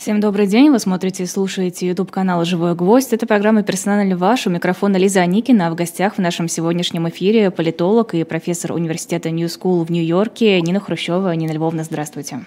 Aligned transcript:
Всем 0.00 0.18
добрый 0.18 0.46
день. 0.46 0.70
Вы 0.70 0.78
смотрите 0.78 1.24
и 1.24 1.26
слушаете 1.26 1.86
YouTube-канал 1.86 2.46
«Живой 2.46 2.74
гвоздь». 2.74 3.12
Это 3.12 3.26
программа 3.26 3.62
«Персонально 3.62 4.16
ваш». 4.16 4.46
У 4.46 4.50
микрофона 4.50 4.96
Лиза 4.96 5.20
Аникина. 5.20 5.66
А 5.66 5.70
в 5.70 5.74
гостях 5.74 6.14
в 6.14 6.20
нашем 6.20 6.48
сегодняшнем 6.48 7.06
эфире 7.10 7.50
политолог 7.50 8.14
и 8.14 8.24
профессор 8.24 8.72
университета 8.72 9.28
New 9.28 9.46
School 9.46 9.84
в 9.84 9.90
Нью-Йорке 9.90 10.58
Нина 10.62 10.80
Хрущева. 10.80 11.34
Нина 11.36 11.52
Львовна, 11.52 11.84
здравствуйте. 11.84 12.40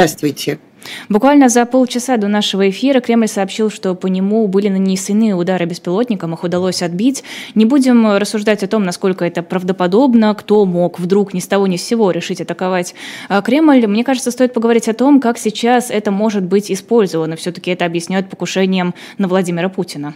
Здравствуйте. 0.00 0.58
Буквально 1.10 1.50
за 1.50 1.66
полчаса 1.66 2.16
до 2.16 2.26
нашего 2.26 2.70
эфира 2.70 3.00
Кремль 3.00 3.28
сообщил, 3.28 3.68
что 3.68 3.94
по 3.94 4.06
нему 4.06 4.48
были 4.48 4.70
нанесены 4.70 5.34
удары 5.34 5.66
беспилотником, 5.66 6.32
их 6.32 6.42
удалось 6.42 6.80
отбить. 6.80 7.22
Не 7.54 7.66
будем 7.66 8.16
рассуждать 8.16 8.62
о 8.62 8.66
том, 8.66 8.82
насколько 8.84 9.26
это 9.26 9.42
правдоподобно, 9.42 10.34
кто 10.34 10.64
мог 10.64 10.98
вдруг 10.98 11.34
ни 11.34 11.40
с 11.40 11.46
того 11.46 11.66
ни 11.66 11.76
с 11.76 11.84
сего 11.84 12.12
решить 12.12 12.40
атаковать 12.40 12.94
а, 13.28 13.42
Кремль. 13.42 13.86
Мне 13.86 14.02
кажется, 14.02 14.30
стоит 14.30 14.54
поговорить 14.54 14.88
о 14.88 14.94
том, 14.94 15.20
как 15.20 15.36
сейчас 15.36 15.90
это 15.90 16.10
может 16.10 16.44
быть 16.44 16.72
использовано. 16.72 17.36
Все-таки 17.36 17.70
это 17.70 17.84
объясняют 17.84 18.30
покушением 18.30 18.94
на 19.18 19.28
Владимира 19.28 19.68
Путина. 19.68 20.14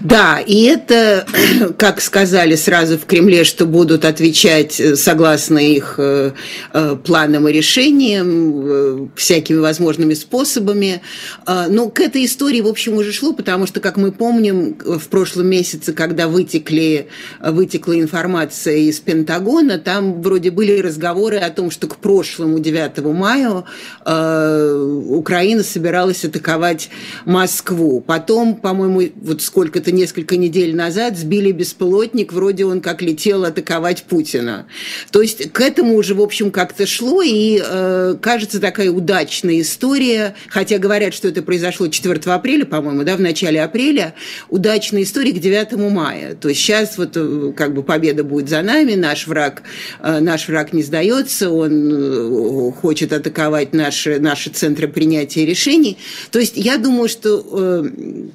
Да, 0.00 0.40
и 0.40 0.64
это, 0.64 1.26
как 1.78 2.00
сказали 2.00 2.54
сразу 2.56 2.98
в 2.98 3.06
Кремле, 3.06 3.44
что 3.44 3.66
будут 3.66 4.04
отвечать 4.04 4.80
э, 4.80 4.96
согласно 4.96 5.58
их 5.58 5.94
э, 5.98 6.32
э, 6.72 6.96
планам 7.04 7.48
и 7.48 7.52
решениям, 7.52 9.12
всякими 9.14 9.58
возможными 9.58 10.14
способами. 10.14 11.02
Но 11.46 11.88
к 11.88 12.00
этой 12.00 12.24
истории, 12.24 12.60
в 12.60 12.66
общем, 12.66 12.94
уже 12.94 13.12
шло, 13.12 13.32
потому 13.32 13.66
что, 13.66 13.80
как 13.80 13.96
мы 13.96 14.12
помним, 14.12 14.76
в 14.78 15.08
прошлом 15.08 15.48
месяце, 15.48 15.92
когда 15.92 16.28
вытекли, 16.28 17.08
вытекла 17.40 17.98
информация 17.98 18.76
из 18.76 19.00
Пентагона, 19.00 19.78
там 19.78 20.22
вроде 20.22 20.50
были 20.50 20.80
разговоры 20.80 21.36
о 21.38 21.50
том, 21.50 21.70
что 21.70 21.86
к 21.86 21.96
прошлому 21.96 22.58
9 22.58 22.98
мая 23.04 23.64
Украина 24.04 25.62
собиралась 25.62 26.24
атаковать 26.24 26.90
Москву. 27.24 28.00
Потом, 28.00 28.56
по-моему, 28.56 29.02
вот 29.22 29.42
сколько 29.42 29.80
это 29.84 29.92
несколько 29.92 30.38
недель 30.38 30.74
назад, 30.74 31.18
сбили 31.18 31.52
беспилотник, 31.52 32.32
вроде 32.32 32.64
он 32.64 32.80
как 32.80 33.02
летел 33.02 33.44
атаковать 33.44 34.04
Путина. 34.04 34.66
То 35.10 35.20
есть 35.20 35.52
к 35.52 35.60
этому 35.60 35.96
уже, 35.96 36.14
в 36.14 36.22
общем, 36.22 36.50
как-то 36.50 36.86
шло, 36.86 37.20
и 37.20 37.62
э, 37.62 38.16
кажется 38.20 38.60
такая 38.60 38.90
удачная 38.90 39.60
история, 39.60 40.34
хотя 40.48 40.78
говорят, 40.78 41.12
что 41.12 41.28
это 41.28 41.42
произошло 41.42 41.88
4 41.88 42.32
апреля, 42.32 42.64
по-моему, 42.64 43.04
да, 43.04 43.16
в 43.16 43.20
начале 43.20 43.62
апреля, 43.62 44.14
удачная 44.48 45.02
история 45.02 45.32
к 45.32 45.38
9 45.38 45.72
мая. 45.90 46.34
То 46.34 46.48
есть 46.48 46.62
сейчас 46.62 46.96
вот 46.96 47.10
э, 47.16 47.52
как 47.54 47.74
бы 47.74 47.82
победа 47.82 48.24
будет 48.24 48.48
за 48.48 48.62
нами, 48.62 48.94
наш 48.94 49.26
враг, 49.26 49.64
э, 50.00 50.20
наш 50.20 50.48
враг 50.48 50.72
не 50.72 50.82
сдается, 50.82 51.50
он 51.50 51.90
э, 51.92 52.72
хочет 52.72 53.12
атаковать 53.12 53.74
наши, 53.74 54.18
наши 54.18 54.48
центры 54.48 54.88
принятия 54.88 55.44
решений. 55.44 55.98
То 56.30 56.38
есть 56.38 56.56
я 56.56 56.78
думаю, 56.78 57.10
что 57.10 57.44
э, 57.52 57.84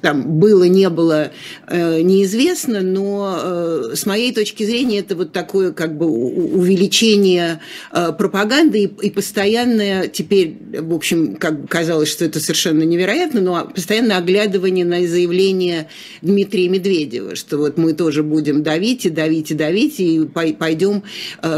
там 0.00 0.38
было, 0.38 0.64
не 0.64 0.88
было 0.88 1.32
неизвестно, 1.68 2.80
но 2.80 3.38
э, 3.42 3.92
с 3.94 4.06
моей 4.06 4.32
точки 4.32 4.64
зрения 4.64 5.00
это 5.00 5.16
вот 5.16 5.32
такое 5.32 5.72
как 5.72 5.96
бы 5.96 6.06
увеличение 6.06 7.60
э, 7.92 8.12
пропаганды 8.12 8.84
и 8.84 9.10
постоянное 9.10 10.08
теперь, 10.08 10.56
в 10.78 10.94
общем, 10.94 11.36
как 11.36 11.68
казалось, 11.68 12.08
что 12.08 12.24
это 12.24 12.40
совершенно 12.40 12.82
невероятно, 12.82 13.40
но 13.40 13.64
постоянное 13.66 14.18
оглядывание 14.18 14.84
на 14.84 15.06
заявление 15.06 15.88
Дмитрия 16.22 16.68
Медведева, 16.68 17.36
что 17.36 17.58
вот 17.58 17.76
мы 17.78 17.92
тоже 17.92 18.22
будем 18.22 18.62
давить 18.62 19.06
и 19.06 19.10
давить 19.10 19.50
и 19.50 19.54
давить 19.54 20.00
и 20.00 20.28
пойдем 20.58 21.02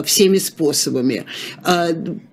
всеми 0.04 0.38
способами 0.38 1.24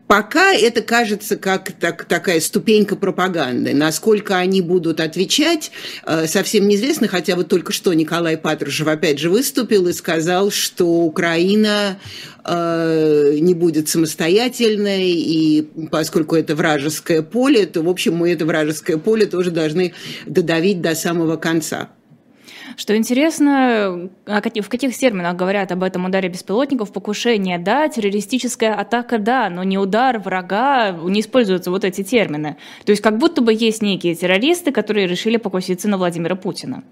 Пока 0.09 0.55
это 0.55 0.81
кажется 0.81 1.37
как 1.37 1.71
так, 1.73 2.05
такая 2.05 2.39
ступенька 2.39 2.95
пропаганды. 2.95 3.75
Насколько 3.75 4.37
они 4.37 4.59
будут 4.59 5.01
отвечать, 5.01 5.69
э, 6.03 6.25
совсем 6.25 6.67
неизвестно, 6.67 7.07
хотя 7.07 7.35
вот 7.35 7.47
только 7.47 7.71
что 7.71 7.93
Николай 7.93 8.35
Патрушев 8.35 8.87
опять 8.87 9.19
же 9.19 9.29
выступил 9.29 9.87
и 9.87 9.93
сказал, 9.93 10.49
что 10.49 10.87
Украина 10.87 11.99
э, 12.43 13.37
не 13.39 13.53
будет 13.53 13.87
самостоятельной, 13.87 15.11
и 15.11 15.69
поскольку 15.91 16.35
это 16.35 16.55
вражеское 16.55 17.21
поле, 17.21 17.67
то, 17.67 17.83
в 17.83 17.87
общем, 17.87 18.15
мы 18.15 18.31
это 18.31 18.47
вражеское 18.47 18.97
поле 18.97 19.27
тоже 19.27 19.51
должны 19.51 19.93
додавить 20.25 20.81
до 20.81 20.95
самого 20.95 21.35
конца. 21.35 21.89
Что 22.79 22.95
интересно, 22.95 24.09
в 24.25 24.41
каких 24.69 24.95
терминах 24.95 25.35
говорят 25.35 25.69
об 25.73 25.83
этом 25.83 26.05
ударе 26.05 26.29
беспилотников? 26.29 26.93
Покушение, 26.93 27.59
да, 27.59 27.89
террористическая 27.89 28.73
атака, 28.73 29.17
да, 29.17 29.49
но 29.49 29.63
не 29.65 29.77
удар 29.77 30.17
врага, 30.17 30.91
не 30.91 31.19
используются 31.19 31.71
вот 31.71 31.83
эти 31.83 32.05
термины. 32.05 32.55
То 32.85 32.91
есть 32.93 33.01
как 33.01 33.17
будто 33.17 33.41
бы 33.41 33.53
есть 33.53 33.81
некие 33.81 34.15
террористы, 34.15 34.71
которые 34.71 35.07
решили 35.07 35.35
покуситься 35.35 35.89
на 35.89 35.97
Владимира 35.97 36.37
Путина. 36.37 36.85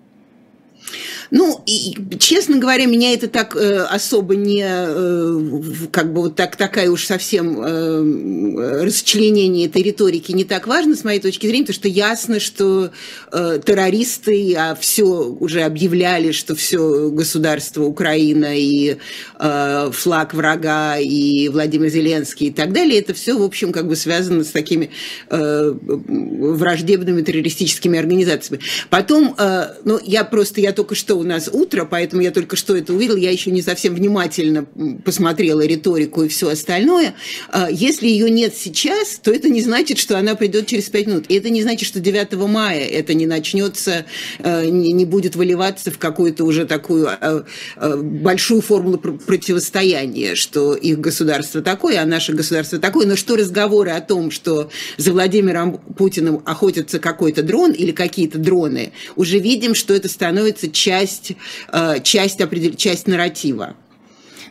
Ну, 1.32 1.62
и, 1.66 1.96
честно 2.20 2.58
говоря, 2.58 2.86
меня 2.86 3.14
это 3.14 3.28
так 3.28 3.56
э, 3.56 3.82
особо 3.84 4.36
не, 4.36 4.64
э, 4.66 5.88
как 5.92 6.14
бы 6.14 6.22
вот 6.22 6.36
так, 6.36 6.56
такая 6.56 6.90
уж 6.90 7.06
совсем 7.06 7.62
э, 7.62 8.84
расчленение 8.84 9.68
этой 9.68 9.82
риторики 9.82 10.32
не 10.32 10.46
так 10.46 10.68
важно 10.68 10.96
с 10.96 11.04
моей 11.04 11.20
точки 11.20 11.48
зрения, 11.48 11.66
потому 11.66 11.76
что 11.76 11.88
ясно, 11.90 12.40
что 12.40 12.92
э, 13.32 13.60
террористы, 13.66 14.56
а 14.56 14.76
все 14.76 15.04
уже 15.04 15.64
объявляли, 15.64 16.32
что 16.32 16.56
все 16.56 17.10
государство 17.10 17.84
Украина 17.84 18.58
и 18.58 18.98
э, 19.40 19.92
флаг 19.92 20.34
врага 20.34 20.98
и 20.98 21.50
Владимир 21.50 21.90
Зеленский 21.90 22.48
и 22.48 22.52
так 22.52 22.72
далее, 22.72 23.00
это 23.00 23.14
все, 23.14 23.38
в 23.38 23.44
общем, 23.44 23.72
как 23.72 23.88
бы 23.88 23.96
связано 23.96 24.44
с 24.44 24.52
такими 24.52 24.92
э, 25.30 25.74
враждебными 25.84 27.22
террористическими 27.22 28.00
организациями. 28.00 28.62
Потом, 28.90 29.36
э, 29.38 29.68
ну, 29.84 30.00
я 30.04 30.24
просто, 30.24 30.62
я 30.62 30.72
только 30.72 30.96
что 30.96 31.17
у 31.18 31.24
нас 31.24 31.50
утро, 31.52 31.86
поэтому 31.90 32.22
я 32.22 32.32
только 32.32 32.56
что 32.56 32.76
это 32.76 32.94
увидела, 32.94 33.18
я 33.18 33.32
еще 33.32 33.52
не 33.52 33.62
совсем 33.62 33.96
внимательно 33.96 34.66
посмотрела 35.04 35.66
риторику 35.66 36.24
и 36.24 36.28
все 36.28 36.50
остальное. 36.50 37.16
А, 37.50 37.70
если 37.70 38.08
ее 38.08 38.30
нет 38.30 38.56
сейчас, 38.56 39.20
то 39.22 39.32
это 39.32 39.50
не 39.50 39.62
значит, 39.62 39.98
что 39.98 40.18
она 40.18 40.36
придет 40.36 40.68
через 40.68 40.86
пять 40.86 41.08
минут. 41.08 41.26
И 41.28 41.36
это 41.36 41.50
не 41.50 41.62
значит, 41.62 41.88
что 41.88 42.00
9 42.00 42.34
мая 42.48 42.86
это 42.86 43.14
не 43.14 43.26
начнется, 43.26 44.06
а, 44.40 44.66
не 44.66 45.06
будет 45.06 45.36
выливаться 45.36 45.92
в 45.92 45.98
какую-то 45.98 46.44
уже 46.44 46.66
такую 46.66 47.08
а, 47.10 47.44
большую 47.98 48.62
формулу 48.62 48.98
противостояния, 48.98 50.36
что 50.36 50.74
их 50.74 51.00
государство 51.00 51.62
такое, 51.62 52.02
а 52.02 52.06
наше 52.06 52.34
государство 52.34 52.80
такое. 52.80 53.08
Но 53.08 53.16
что 53.16 53.36
разговоры 53.36 53.92
о 53.92 54.02
том, 54.02 54.32
что 54.32 54.70
за 54.98 55.12
Владимиром 55.12 55.78
Путиным 55.98 56.42
охотится 56.46 57.00
какой-то 57.00 57.44
дрон 57.44 57.72
или 57.72 57.92
какие-то 57.92 58.38
дроны, 58.38 58.92
уже 59.16 59.40
видим, 59.40 59.76
что 59.76 59.94
это 59.94 60.10
становится 60.10 60.70
частью 60.70 61.07
часть, 61.08 61.34
э, 61.72 62.00
часть, 62.04 62.78
часть 62.78 63.08
нарратива. 63.08 63.76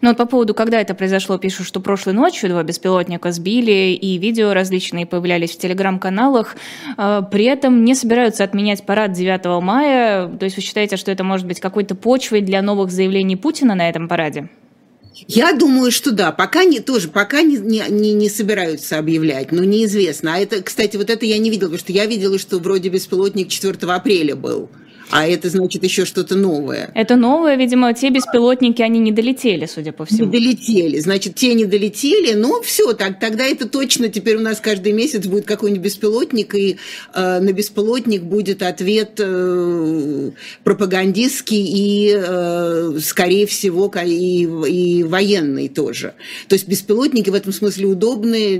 Ну 0.03 0.09
вот 0.09 0.19
по 0.19 0.27
поводу, 0.27 0.55
когда 0.55 0.81
это 0.81 0.95
произошло, 0.95 1.39
пишут, 1.39 1.67
что 1.67 1.81
прошлой 1.81 2.13
ночью 2.13 2.51
два 2.51 2.63
беспилотника 2.63 3.33
сбили, 3.33 3.95
и 3.95 4.19
видео 4.19 4.53
различные 4.53 5.07
появлялись 5.07 5.53
в 5.53 5.59
телеграм-каналах. 5.59 6.57
Э, 6.99 7.23
при 7.31 7.45
этом 7.45 7.85
не 7.85 7.95
собираются 7.95 8.45
отменять 8.45 8.85
парад 8.85 9.13
9 9.13 9.63
мая. 9.63 10.29
То 10.29 10.45
есть 10.45 10.57
вы 10.57 10.63
считаете, 10.63 10.97
что 10.97 11.11
это 11.11 11.25
может 11.25 11.47
быть 11.47 11.61
какой-то 11.61 11.95
почвой 11.95 12.41
для 12.41 12.63
новых 12.63 12.91
заявлений 12.91 13.37
Путина 13.37 13.75
на 13.75 13.89
этом 13.89 14.09
параде? 14.09 14.49
Я 15.29 15.55
думаю, 15.55 15.91
что 15.91 16.13
да, 16.13 16.31
пока 16.31 16.65
не 16.65 16.81
тоже, 16.81 17.09
пока 17.09 17.41
не, 17.41 17.57
не, 17.57 18.13
не 18.13 18.29
собираются 18.29 18.99
объявлять, 18.99 19.51
но 19.51 19.65
неизвестно. 19.65 20.35
А 20.35 20.39
это, 20.39 20.63
кстати, 20.63 20.99
вот 20.99 21.09
это 21.09 21.25
я 21.25 21.39
не 21.39 21.49
видела, 21.49 21.69
потому 21.69 21.79
что 21.79 21.93
я 21.93 22.05
видела, 22.05 22.39
что 22.39 22.59
вроде 22.59 22.91
беспилотник 22.91 23.49
4 23.49 23.75
апреля 23.93 24.37
был. 24.37 24.69
А 25.11 25.27
это 25.27 25.51
значит 25.51 25.85
еще 25.85 26.05
что-то 26.05 26.35
новое. 26.35 26.91
Это 26.95 27.17
новое, 27.17 27.57
видимо, 27.57 27.93
те 27.95 28.11
беспилотники, 28.11 28.83
они 28.83 28.99
не 28.99 29.13
долетели, 29.13 29.67
судя 29.67 29.93
по 29.93 30.05
всему. 30.05 30.27
Не 30.27 30.33
долетели. 30.33 30.99
Значит, 30.99 31.37
те 31.37 31.55
не 31.55 31.65
долетели, 31.65 32.35
но 32.35 32.61
все, 32.63 32.93
так, 32.93 33.21
тогда 33.21 33.45
это 33.45 33.69
точно 33.69 34.09
теперь 34.09 34.37
у 34.37 34.41
нас 34.41 34.61
каждый 34.61 34.93
месяц 34.93 35.27
будет 35.27 35.45
какой-нибудь 35.47 35.85
беспилотник, 35.85 36.55
и 36.55 36.77
э, 37.15 37.41
на 37.41 37.53
беспилотник 37.53 38.23
будет 38.23 38.63
ответ 38.63 39.13
э, 39.19 40.31
пропагандистский 40.65 41.65
и, 41.65 42.15
э, 42.17 42.99
скорее 43.03 43.47
всего, 43.47 43.93
и, 44.05 44.43
и 44.43 45.03
военный 45.05 45.69
тоже. 45.69 46.15
То 46.49 46.55
есть 46.55 46.67
беспилотники 46.67 47.31
в 47.31 47.35
этом 47.35 47.53
смысле 47.53 47.87
удобны, 47.87 48.57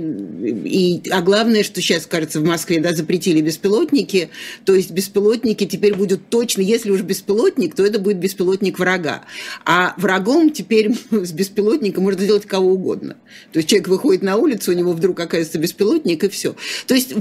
и, 0.65 1.01
а 1.09 1.21
главное, 1.21 1.63
что 1.63 1.81
сейчас, 1.81 2.05
кажется, 2.05 2.39
в 2.39 2.45
Москве 2.45 2.79
да, 2.79 2.93
запретили 2.93 3.41
беспилотники, 3.41 4.29
то 4.63 4.73
есть 4.73 4.91
беспилотники 4.91 5.65
теперь 5.65 5.93
будут 5.93 6.29
точно, 6.37 6.61
если 6.61 6.91
уж 6.91 7.01
беспилотник, 7.01 7.73
то 7.73 7.83
это 7.83 7.97
будет 7.97 8.19
беспилотник 8.19 8.77
врага. 8.77 9.23
А 9.65 9.95
врагом 9.97 10.51
теперь 10.51 10.93
с 11.11 11.31
беспилотником 11.31 12.03
можно 12.03 12.21
сделать 12.21 12.45
кого 12.45 12.73
угодно. 12.73 13.17
То 13.51 13.57
есть 13.57 13.69
человек 13.69 13.87
выходит 13.87 14.21
на 14.21 14.37
улицу, 14.37 14.71
у 14.71 14.75
него 14.75 14.93
вдруг 14.93 15.19
оказывается 15.19 15.57
беспилотник, 15.57 16.23
и 16.23 16.29
все. 16.29 16.55
То 16.85 16.93
есть 16.93 17.15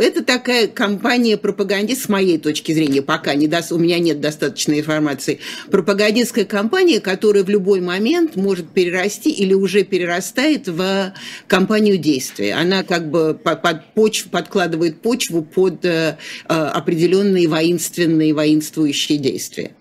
это 0.00 0.24
такая 0.24 0.66
кампания 0.66 1.36
пропагандист, 1.36 2.06
с 2.06 2.08
моей 2.08 2.36
точки 2.36 2.72
зрения, 2.72 3.00
пока 3.00 3.36
не 3.36 3.46
даст, 3.46 3.70
у 3.70 3.78
меня 3.78 4.00
нет 4.00 4.20
достаточной 4.20 4.80
информации, 4.80 5.38
пропагандистская 5.70 6.44
кампания, 6.44 6.98
которая 6.98 7.44
в 7.44 7.48
любой 7.48 7.80
момент 7.80 8.34
может 8.34 8.70
перерасти 8.70 9.30
или 9.30 9.54
уже 9.54 9.84
перерастает 9.84 10.66
в 10.66 11.14
кампанию 11.46 11.96
действия. 11.96 12.54
Она 12.54 12.82
как 12.82 13.08
бы 13.08 13.34
под 13.34 13.94
почву, 13.94 14.30
подкладывает 14.30 15.00
почву 15.00 15.42
под 15.42 15.84
э, 15.84 16.16
э, 16.48 16.52
определенные 16.52 17.46
воинственные, 17.52 18.31
воинствующие 18.32 19.18
действия. 19.18 19.72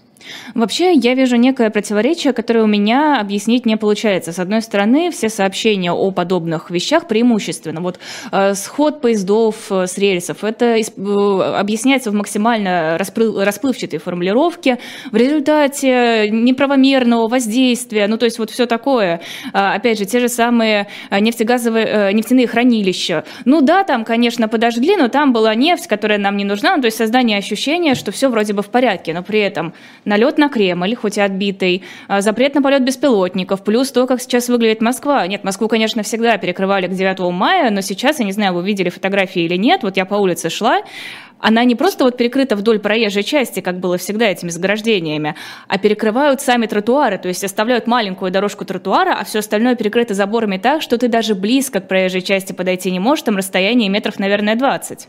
Вообще, 0.53 0.93
я 0.93 1.13
вижу 1.13 1.35
некое 1.35 1.69
противоречие, 1.69 2.33
которое 2.33 2.63
у 2.63 2.67
меня 2.67 3.19
объяснить 3.19 3.65
не 3.65 3.77
получается. 3.77 4.31
С 4.31 4.39
одной 4.39 4.61
стороны, 4.61 5.11
все 5.11 5.29
сообщения 5.29 5.91
о 5.91 6.11
подобных 6.11 6.69
вещах 6.69 7.07
преимущественно. 7.07 7.81
Вот 7.81 7.99
э, 8.31 8.53
сход 8.53 9.01
поездов 9.01 9.71
э, 9.71 9.87
с 9.87 9.97
рельсов, 9.97 10.43
это 10.43 10.77
э, 10.77 10.83
объясняется 11.57 12.11
в 12.11 12.13
максимально 12.13 12.97
расплыв, 12.97 13.37
расплывчатой 13.37 13.99
формулировке. 13.99 14.79
В 15.11 15.15
результате 15.15 16.29
неправомерного 16.29 17.27
воздействия, 17.27 18.07
ну 18.07 18.17
то 18.17 18.25
есть 18.25 18.39
вот 18.39 18.49
все 18.51 18.65
такое. 18.65 19.21
Э, 19.53 19.75
опять 19.75 19.97
же, 19.99 20.05
те 20.05 20.19
же 20.19 20.29
самые 20.29 20.87
э, 21.09 21.19
нефтегазовые, 21.19 21.85
э, 21.85 22.11
нефтяные 22.11 22.47
хранилища. 22.47 23.23
Ну 23.45 23.61
да, 23.61 23.83
там, 23.83 24.05
конечно, 24.05 24.47
подожгли, 24.47 24.95
но 24.95 25.07
там 25.07 25.33
была 25.33 25.55
нефть, 25.55 25.87
которая 25.87 26.17
нам 26.17 26.37
не 26.37 26.45
нужна. 26.45 26.75
Ну, 26.75 26.81
то 26.81 26.87
есть 26.87 26.97
создание 26.97 27.37
ощущения, 27.37 27.95
что 27.95 28.11
все 28.11 28.29
вроде 28.29 28.53
бы 28.53 28.61
в 28.61 28.69
порядке, 28.69 29.13
но 29.13 29.23
при 29.23 29.39
этом 29.39 29.73
налет 30.11 30.37
на 30.37 30.49
Кремль, 30.49 30.93
хоть 30.95 31.17
и 31.17 31.21
отбитый, 31.21 31.83
а, 32.07 32.21
запрет 32.21 32.53
на 32.53 32.61
полет 32.61 32.83
беспилотников, 32.83 33.63
плюс 33.63 33.91
то, 33.91 34.05
как 34.05 34.21
сейчас 34.21 34.49
выглядит 34.49 34.81
Москва. 34.81 35.25
Нет, 35.25 35.43
Москву, 35.43 35.67
конечно, 35.67 36.03
всегда 36.03 36.37
перекрывали 36.37 36.87
к 36.87 36.91
9 36.91 37.31
мая, 37.31 37.71
но 37.71 37.81
сейчас, 37.81 38.19
я 38.19 38.25
не 38.25 38.33
знаю, 38.33 38.53
вы 38.53 38.63
видели 38.63 38.89
фотографии 38.89 39.41
или 39.41 39.55
нет, 39.55 39.83
вот 39.83 39.97
я 39.97 40.05
по 40.05 40.15
улице 40.15 40.49
шла, 40.49 40.81
она 41.39 41.63
не 41.63 41.75
просто 41.75 42.03
вот 42.03 42.17
перекрыта 42.17 42.55
вдоль 42.55 42.79
проезжей 42.79 43.23
части, 43.23 43.61
как 43.61 43.79
было 43.79 43.97
всегда 43.97 44.27
этими 44.29 44.49
заграждениями, 44.49 45.35
а 45.67 45.77
перекрывают 45.77 46.41
сами 46.41 46.67
тротуары, 46.67 47.17
то 47.17 47.29
есть 47.29 47.43
оставляют 47.43 47.87
маленькую 47.87 48.31
дорожку 48.31 48.65
тротуара, 48.65 49.15
а 49.19 49.23
все 49.23 49.39
остальное 49.39 49.75
перекрыто 49.75 50.13
заборами 50.13 50.57
так, 50.57 50.81
что 50.81 50.97
ты 50.97 51.07
даже 51.07 51.33
близко 51.33 51.79
к 51.79 51.87
проезжей 51.87 52.21
части 52.21 52.53
подойти 52.53 52.91
не 52.91 52.99
можешь, 52.99 53.23
там 53.23 53.37
расстояние 53.37 53.89
метров, 53.89 54.19
наверное, 54.19 54.55
20. 54.55 55.07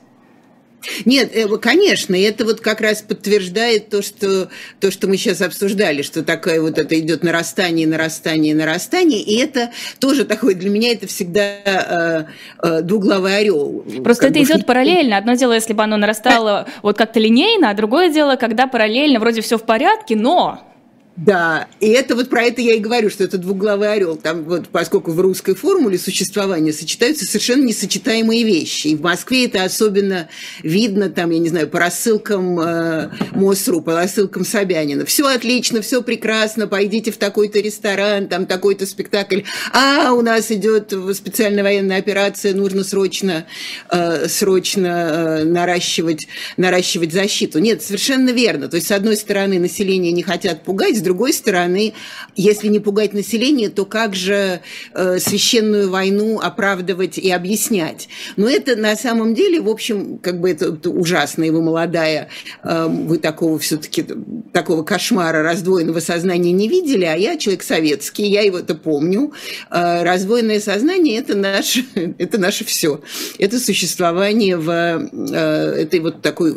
Нет, 1.05 1.31
э, 1.34 1.46
конечно, 1.58 2.14
это 2.14 2.44
вот 2.44 2.61
как 2.61 2.81
раз 2.81 3.02
подтверждает 3.02 3.88
то, 3.88 4.02
что, 4.02 4.49
то, 4.81 4.90
что 4.90 5.06
мы 5.06 5.17
сейчас 5.17 5.40
обсуждали, 5.40 6.02
что 6.02 6.23
такое 6.23 6.61
вот 6.61 6.79
это 6.79 6.99
идет 6.99 7.23
нарастание, 7.23 7.87
нарастание, 7.87 8.55
нарастание, 8.55 9.20
и 9.20 9.37
это 9.37 9.70
тоже 9.99 10.25
такое, 10.25 10.55
для 10.55 10.70
меня 10.70 10.93
это 10.93 11.06
всегда 11.06 11.43
э, 11.43 12.25
э, 12.62 12.82
двуглавый 12.82 13.37
орел. 13.37 13.84
Просто 14.02 14.26
это 14.26 14.38
бы. 14.38 14.44
идет 14.44 14.67
параллельно. 14.67 15.17
Одно 15.17 15.34
дело, 15.34 15.52
если 15.52 15.73
бы 15.73 15.82
оно 15.82 15.96
нарастало 15.96 16.69
вот 16.82 16.96
как-то 16.99 17.20
линейно, 17.20 17.70
а 17.70 17.75
другое 17.75 18.11
дело, 18.11 18.37
когда 18.37 18.67
параллельно 18.67 19.20
вроде 19.20 19.40
все 19.40 19.58
в 19.58 19.62
порядке, 19.62 20.17
но 20.17 20.72
да, 21.17 21.69
и 21.79 21.88
это 21.88 22.17
вот 22.17 22.31
про 22.31 22.44
это 22.44 22.62
я 22.62 22.75
и 22.75 22.79
говорю, 22.79 23.11
что 23.11 23.23
это 23.23 23.37
двуглавый 23.37 23.93
орел. 23.93 24.17
Там 24.17 24.44
вот, 24.44 24.69
поскольку 24.69 25.12
в 25.12 25.20
русской 25.20 25.55
формуле 25.55 25.99
существования 25.99 26.73
сочетаются 26.73 27.26
совершенно 27.26 27.64
несочетаемые 27.64 28.44
вещи. 28.44 28.88
И 28.88 28.97
в 28.97 29.03
Москве 29.03 29.44
это 29.44 29.62
особенно 29.62 30.31
видно, 30.62 31.11
там, 31.11 31.31
я 31.31 31.38
не 31.38 31.50
знаю, 31.50 31.69
по 31.69 31.81
рассылкам 31.81 32.59
э, 32.59 33.11
МОСРУ, 33.32 33.82
по 33.82 33.94
рассылкам 33.94 34.47
Собянина. 34.47 35.05
Все 35.05 35.26
отлично, 35.26 35.82
все 35.82 36.03
прекрасно, 36.03 36.67
пойдите 36.67 37.12
в 37.12 37.19
такой-то 37.19 37.61
ресторан, 37.61 38.26
там 38.26 38.47
такой-то 38.47 38.87
спектакль. 38.87 39.43
А, 39.75 40.12
у 40.15 40.23
нас 40.23 40.50
идет 40.50 40.94
специальная 41.15 41.62
военная 41.62 41.99
операция, 41.99 42.55
нужно 42.55 42.85
срочно, 42.85 43.44
э, 43.91 44.29
срочно 44.29 44.87
э, 44.87 45.44
наращивать, 45.44 46.26
наращивать 46.56 47.12
защиту. 47.12 47.58
Нет, 47.58 47.82
совершенно 47.82 48.31
верно. 48.31 48.69
То 48.69 48.76
есть, 48.76 48.88
с 48.88 48.93
одной 48.93 49.19
стороны, 49.19 49.58
население 49.58 50.12
не 50.12 50.23
хотят 50.23 50.65
пугать, 50.65 51.02
с 51.03 51.05
другой 51.05 51.33
стороны, 51.33 51.95
если 52.37 52.69
не 52.69 52.79
пугать 52.79 53.13
население, 53.13 53.71
то 53.71 53.85
как 53.85 54.15
же 54.15 54.61
э, 54.95 55.19
священную 55.19 55.91
войну 55.91 56.39
оправдывать 56.41 57.19
и 57.19 57.29
объяснять? 57.29 58.09
Но 58.37 58.49
это 58.49 58.77
на 58.77 58.95
самом 58.97 59.35
деле, 59.35 59.61
в 59.61 59.69
общем, 59.69 60.19
как 60.19 60.41
бы 60.41 60.51
это, 60.51 60.67
это 60.67 60.91
ужасно, 60.91 61.43
и 61.43 61.51
вы 61.51 61.61
молодая, 61.61 62.29
э, 62.63 62.87
вы 62.89 63.19
такого 63.19 63.59
все-таки, 63.59 64.07
такого 64.53 64.85
кошмара 64.85 65.43
раздвоенного 65.43 65.99
сознания 65.99 66.53
не 66.53 66.69
видели, 66.69 67.05
а 67.05 67.17
я 67.17 67.37
человек 67.37 67.65
советский, 67.65 68.27
я 68.29 68.43
его 68.43 68.61
это 68.61 68.77
помню. 68.77 69.33
Э, 69.73 70.05
раздвоенное 70.05 70.61
сознание– 70.61 71.19
это 71.19 71.35
наше, 71.35 71.85
это 72.19 72.39
наше 72.39 72.65
все. 72.65 73.01
Это 73.41 73.59
существование 73.59 74.57
в 74.57 74.71
э, 74.71 75.83
этой 75.83 75.99
вот 75.99 76.23
такой 76.23 76.55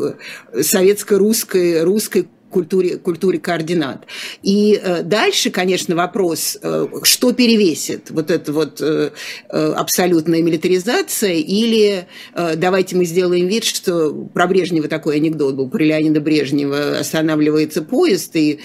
советско-русской 0.61 1.81
русской 1.81 2.27
культуре, 2.55 2.95
культуре 2.95 3.37
координат. 3.37 4.05
И 4.41 4.79
э, 4.81 5.03
дальше, 5.03 5.49
конечно, 5.49 5.93
вопрос, 5.93 6.57
э, 6.61 6.87
что 7.03 7.33
перевесит? 7.33 8.11
Вот 8.11 8.31
эта 8.31 8.53
вот 8.53 8.79
э, 8.79 9.09
абсолютная 9.51 10.41
милитаризация 10.41 11.33
или 11.33 12.07
давайте 12.55 12.95
мы 12.95 13.05
сделаем 13.05 13.47
вид, 13.47 13.65
что 13.65 14.11
про 14.33 14.47
Брежнева 14.47 14.87
такой 14.87 15.17
анекдот 15.17 15.55
был, 15.55 15.69
про 15.69 15.83
Леонида 15.83 16.21
Брежнева 16.21 16.99
останавливается 16.99 17.81
поезд, 17.81 18.35
и 18.35 18.59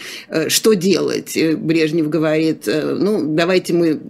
что 0.48 0.75
делать? 0.75 1.36
Брежнев 1.56 2.08
говорит, 2.08 2.66
ну, 2.66 3.25
давайте 3.34 3.72
мы 3.72 4.00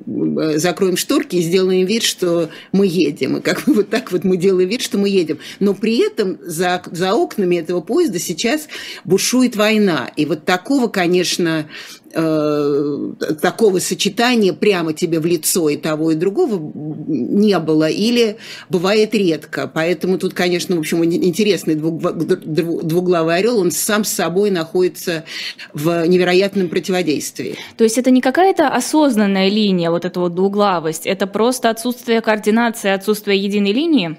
закроем 0.56 0.96
шторки 0.96 1.36
и 1.36 1.42
сделаем 1.42 1.86
вид, 1.86 2.02
что 2.02 2.50
мы 2.72 2.86
едем. 2.86 3.38
И 3.38 3.40
как 3.40 3.64
бы 3.64 3.74
вот 3.74 3.90
так 3.90 4.12
вот 4.12 4.24
мы 4.24 4.36
делаем 4.36 4.68
вид, 4.68 4.82
что 4.82 4.98
мы 4.98 5.08
едем. 5.08 5.38
Но 5.58 5.74
при 5.74 6.06
этом 6.06 6.38
за, 6.42 6.82
за 6.90 7.14
окнами 7.14 7.56
этого 7.56 7.80
поезда 7.80 8.18
сейчас 8.18 8.68
бушует 9.04 9.56
война 9.56 9.69
война. 9.70 10.10
И 10.16 10.26
вот 10.26 10.44
такого, 10.44 10.88
конечно, 10.88 11.66
э, 12.12 13.12
такого 13.40 13.78
сочетания 13.78 14.52
прямо 14.52 14.92
тебе 14.92 15.20
в 15.20 15.26
лицо 15.26 15.68
и 15.68 15.76
того, 15.76 16.10
и 16.10 16.14
другого 16.16 16.72
не 16.74 17.58
было, 17.58 17.88
или 17.88 18.36
бывает 18.68 19.14
редко. 19.14 19.70
Поэтому 19.72 20.18
тут, 20.18 20.34
конечно, 20.34 20.76
в 20.76 20.80
общем, 20.80 21.04
интересный 21.04 21.76
двуглавый 21.76 23.36
орел, 23.36 23.58
он 23.58 23.70
сам 23.70 24.04
с 24.04 24.10
собой 24.10 24.50
находится 24.50 25.24
в 25.72 26.06
невероятном 26.06 26.68
противодействии. 26.68 27.56
То 27.76 27.84
есть 27.84 27.98
это 27.98 28.10
не 28.10 28.20
какая-то 28.20 28.68
осознанная 28.68 29.48
линия, 29.48 29.90
вот 29.90 30.04
эта 30.04 30.18
вот 30.18 30.34
двуглавость, 30.34 31.06
это 31.06 31.26
просто 31.26 31.70
отсутствие 31.70 32.20
координации, 32.20 32.90
отсутствие 32.90 33.38
единой 33.38 33.72
линии? 33.72 34.16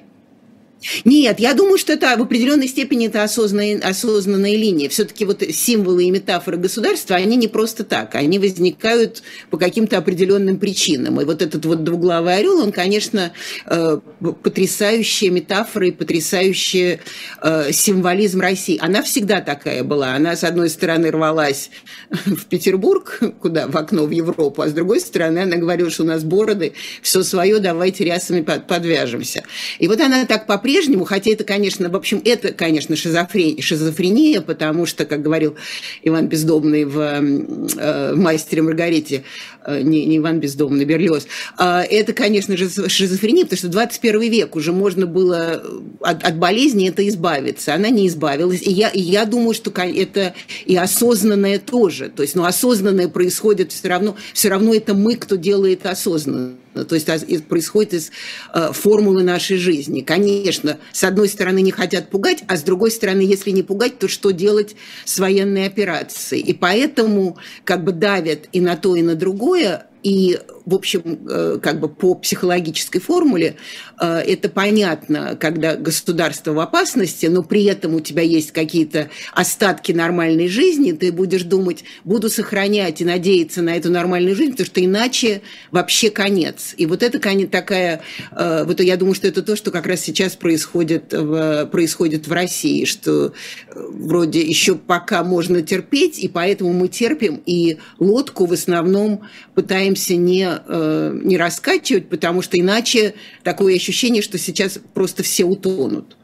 Нет, 1.05 1.39
я 1.39 1.53
думаю, 1.53 1.77
что 1.77 1.93
это 1.93 2.15
в 2.17 2.21
определенной 2.21 2.67
степени 2.67 3.07
это 3.07 3.23
осознанная, 3.23 3.79
осознанная 3.79 4.55
линия. 4.55 4.89
Все-таки 4.89 5.25
вот 5.25 5.43
символы 5.51 6.05
и 6.05 6.11
метафоры 6.11 6.57
государства, 6.57 7.15
они 7.15 7.35
не 7.35 7.47
просто 7.47 7.83
так, 7.83 8.15
они 8.15 8.39
возникают 8.39 9.21
по 9.49 9.57
каким-то 9.57 9.97
определенным 9.97 10.57
причинам. 10.57 11.21
И 11.21 11.25
вот 11.25 11.41
этот 11.41 11.65
вот 11.65 11.83
двуглавый 11.83 12.35
орел, 12.35 12.59
он, 12.59 12.71
конечно, 12.71 13.31
э, 13.67 13.99
потрясающая 14.43 15.29
метафора 15.29 15.87
и 15.87 15.91
потрясающий 15.91 16.99
э, 17.41 17.71
символизм 17.71 18.41
России. 18.41 18.77
Она 18.81 19.03
всегда 19.03 19.41
такая 19.41 19.83
была. 19.83 20.15
Она, 20.15 20.35
с 20.35 20.43
одной 20.43 20.69
стороны, 20.69 21.11
рвалась 21.11 21.69
в 22.09 22.45
Петербург, 22.45 23.19
куда, 23.39 23.67
в 23.67 23.77
окно 23.77 24.05
в 24.05 24.11
Европу, 24.11 24.61
а 24.61 24.67
с 24.67 24.73
другой 24.73 24.99
стороны, 24.99 25.39
она 25.39 25.57
говорила, 25.57 25.89
что 25.89 26.03
у 26.03 26.07
нас 26.07 26.23
бороды, 26.23 26.73
все 27.01 27.23
свое, 27.23 27.59
давайте 27.59 28.03
рясами 28.03 28.41
подвяжемся. 28.41 29.43
И 29.79 29.87
вот 29.87 29.99
она 29.99 30.25
так 30.25 30.47
по 30.47 30.57
по-прежнему, 30.71 31.03
хотя 31.03 31.31
это, 31.31 31.43
конечно, 31.43 31.89
в 31.89 31.95
общем, 31.95 32.21
это, 32.23 32.53
конечно, 32.53 32.95
шизофрения, 32.95 33.61
шизофрения 33.61 34.39
потому 34.41 34.85
что, 34.85 35.05
как 35.05 35.21
говорил 35.21 35.55
Иван 36.03 36.27
Бездомный 36.27 36.85
в, 36.85 36.97
э, 36.97 38.13
в 38.13 38.17
«Мастере 38.17 38.61
Маргарите», 38.61 39.23
э, 39.65 39.81
не, 39.81 40.05
не 40.05 40.17
Иван 40.17 40.39
Бездомный, 40.39 40.85
Берлиоз, 40.85 41.27
э, 41.59 41.81
это, 41.89 42.13
конечно 42.13 42.55
же, 42.55 42.69
шизофрения, 42.89 43.43
потому 43.43 43.57
что 43.57 43.67
21 43.67 44.31
век 44.31 44.55
уже 44.55 44.71
можно 44.71 45.05
было 45.05 45.61
от, 45.99 46.23
от 46.23 46.37
болезни 46.37 46.87
это 46.87 47.05
избавиться. 47.09 47.73
Она 47.73 47.89
не 47.89 48.07
избавилась. 48.07 48.61
И 48.61 48.71
я, 48.71 48.89
и 48.89 49.01
я 49.01 49.25
думаю, 49.25 49.53
что 49.53 49.71
это 49.75 50.33
и 50.65 50.75
осознанное 50.77 51.59
тоже. 51.59 52.09
То 52.09 52.23
есть, 52.23 52.35
ну, 52.35 52.45
осознанное 52.45 53.09
происходит 53.09 53.73
все 53.73 53.89
равно, 53.89 54.15
все 54.33 54.47
равно 54.47 54.73
это 54.73 54.93
мы, 54.93 55.15
кто 55.15 55.35
делает 55.35 55.85
осознанно. 55.85 56.53
То 56.73 56.95
есть 56.95 57.47
происходит 57.47 57.93
из 57.93 58.11
э, 58.53 58.71
формулы 58.73 59.23
нашей 59.23 59.57
жизни. 59.57 60.01
Конечно, 60.01 60.77
с 60.93 61.03
одной 61.03 61.27
стороны 61.27 61.61
не 61.61 61.71
хотят 61.71 62.09
пугать, 62.09 62.43
а 62.47 62.55
с 62.55 62.63
другой 62.63 62.91
стороны, 62.91 63.21
если 63.21 63.51
не 63.51 63.63
пугать, 63.63 63.99
то 63.99 64.07
что 64.07 64.31
делать 64.31 64.75
с 65.05 65.19
военной 65.19 65.65
операцией? 65.65 66.41
И 66.41 66.53
поэтому 66.53 67.37
как 67.63 67.83
бы 67.83 67.91
давят 67.91 68.47
и 68.51 68.61
на 68.61 68.77
то, 68.77 68.95
и 68.95 69.01
на 69.01 69.15
другое, 69.15 69.87
и 70.03 70.39
в 70.65 70.75
общем, 70.75 71.59
как 71.61 71.79
бы 71.79 71.89
по 71.89 72.15
психологической 72.15 73.01
формуле 73.01 73.55
это 73.99 74.49
понятно, 74.49 75.37
когда 75.39 75.75
государство 75.75 76.53
в 76.53 76.59
опасности, 76.59 77.25
но 77.27 77.43
при 77.43 77.65
этом 77.65 77.95
у 77.95 77.99
тебя 77.99 78.21
есть 78.21 78.51
какие-то 78.51 79.09
остатки 79.33 79.91
нормальной 79.91 80.47
жизни, 80.47 80.91
ты 80.91 81.11
будешь 81.11 81.43
думать, 81.43 81.83
буду 82.03 82.29
сохранять 82.29 83.01
и 83.01 83.05
надеяться 83.05 83.61
на 83.61 83.75
эту 83.75 83.91
нормальную 83.91 84.35
жизнь, 84.35 84.51
потому 84.51 84.67
что 84.67 84.83
иначе 84.83 85.41
вообще 85.71 86.09
конец. 86.09 86.73
И 86.77 86.85
вот 86.85 87.03
это 87.03 87.19
такая, 87.49 88.01
вот 88.31 88.79
я 88.81 88.97
думаю, 88.97 89.15
что 89.15 89.27
это 89.27 89.41
то, 89.41 89.55
что 89.55 89.71
как 89.71 89.87
раз 89.87 90.01
сейчас 90.01 90.35
происходит 90.35 91.13
в, 91.13 91.65
происходит 91.67 92.27
в 92.27 92.31
России, 92.31 92.85
что 92.85 93.33
вроде 93.73 94.41
еще 94.41 94.75
пока 94.75 95.23
можно 95.23 95.61
терпеть, 95.61 96.19
и 96.19 96.27
поэтому 96.27 96.73
мы 96.73 96.87
терпим, 96.87 97.41
и 97.45 97.77
лодку 97.99 98.45
в 98.45 98.53
основном 98.53 99.21
пытаемся 99.55 100.15
не, 100.15 100.47
э, 100.67 101.19
не 101.23 101.37
раскачивать, 101.37 102.09
потому 102.09 102.41
что 102.41 102.59
иначе 102.59 103.15
такое 103.43 103.75
ощущение, 103.75 104.21
что 104.21 104.37
сейчас 104.37 104.79
просто 104.93 105.23
все 105.23 105.45
утонут. 105.45 106.17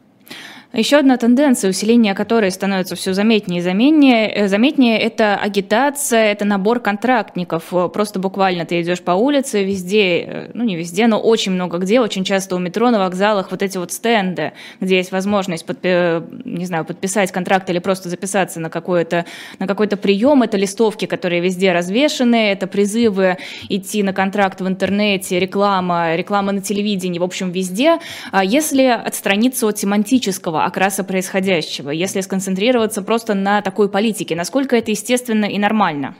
Еще 0.74 0.98
одна 0.98 1.16
тенденция, 1.16 1.70
усиления 1.70 2.14
которой 2.14 2.50
становится 2.50 2.94
все 2.94 3.14
заметнее 3.14 3.60
и 3.60 3.62
заметнее, 3.62 4.28
э, 4.28 4.48
заметнее, 4.48 4.98
это 4.98 5.34
агитация, 5.36 6.30
это 6.30 6.44
набор 6.44 6.80
контрактников. 6.80 7.72
Просто 7.94 8.18
буквально 8.18 8.66
ты 8.66 8.82
идешь 8.82 9.00
по 9.00 9.12
улице, 9.12 9.64
везде, 9.64 10.18
э, 10.18 10.50
ну 10.52 10.64
не 10.64 10.76
везде, 10.76 11.06
но 11.06 11.18
очень 11.18 11.52
много 11.52 11.78
где, 11.78 12.00
очень 12.00 12.22
часто 12.22 12.54
у 12.54 12.58
метро, 12.58 12.90
на 12.90 12.98
вокзалах 12.98 13.50
вот 13.50 13.62
эти 13.62 13.78
вот 13.78 13.92
стенды, 13.92 14.52
где 14.78 14.98
есть 14.98 15.10
возможность 15.10 15.64
подпи- 15.64 16.22
не 16.44 16.66
знаю, 16.66 16.84
подписать 16.84 17.32
контракт 17.32 17.70
или 17.70 17.78
просто 17.78 18.10
записаться 18.10 18.60
на, 18.60 18.68
какой-то, 18.68 19.24
на 19.58 19.66
какой-то 19.66 19.96
прием. 19.96 20.42
Это 20.42 20.58
листовки, 20.58 21.06
которые 21.06 21.40
везде 21.40 21.72
развешены, 21.72 22.50
это 22.52 22.66
призывы 22.66 23.38
идти 23.70 24.02
на 24.02 24.12
контракт 24.12 24.60
в 24.60 24.68
интернете, 24.68 25.38
реклама, 25.38 26.14
реклама 26.14 26.52
на 26.52 26.60
телевидении, 26.60 27.18
в 27.18 27.24
общем, 27.24 27.52
везде. 27.52 28.00
А 28.32 28.44
если 28.44 28.84
отстраниться 28.84 29.66
от 29.66 29.78
семантического 29.78 30.57
окраса 30.64 31.04
происходящего, 31.04 31.90
если 31.90 32.20
сконцентрироваться 32.20 33.02
просто 33.02 33.34
на 33.34 33.62
такой 33.62 33.88
политике, 33.88 34.36
насколько 34.36 34.76
это 34.76 34.90
естественно 34.90 35.44
и 35.44 35.58
нормально? 35.58 36.16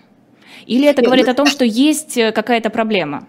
Или 0.66 0.88
это 0.88 1.02
говорит 1.02 1.26
ну, 1.26 1.32
о 1.32 1.34
том, 1.34 1.46
что 1.46 1.64
есть 1.64 2.16
э, 2.16 2.32
какая-то 2.32 2.70
проблема? 2.70 3.26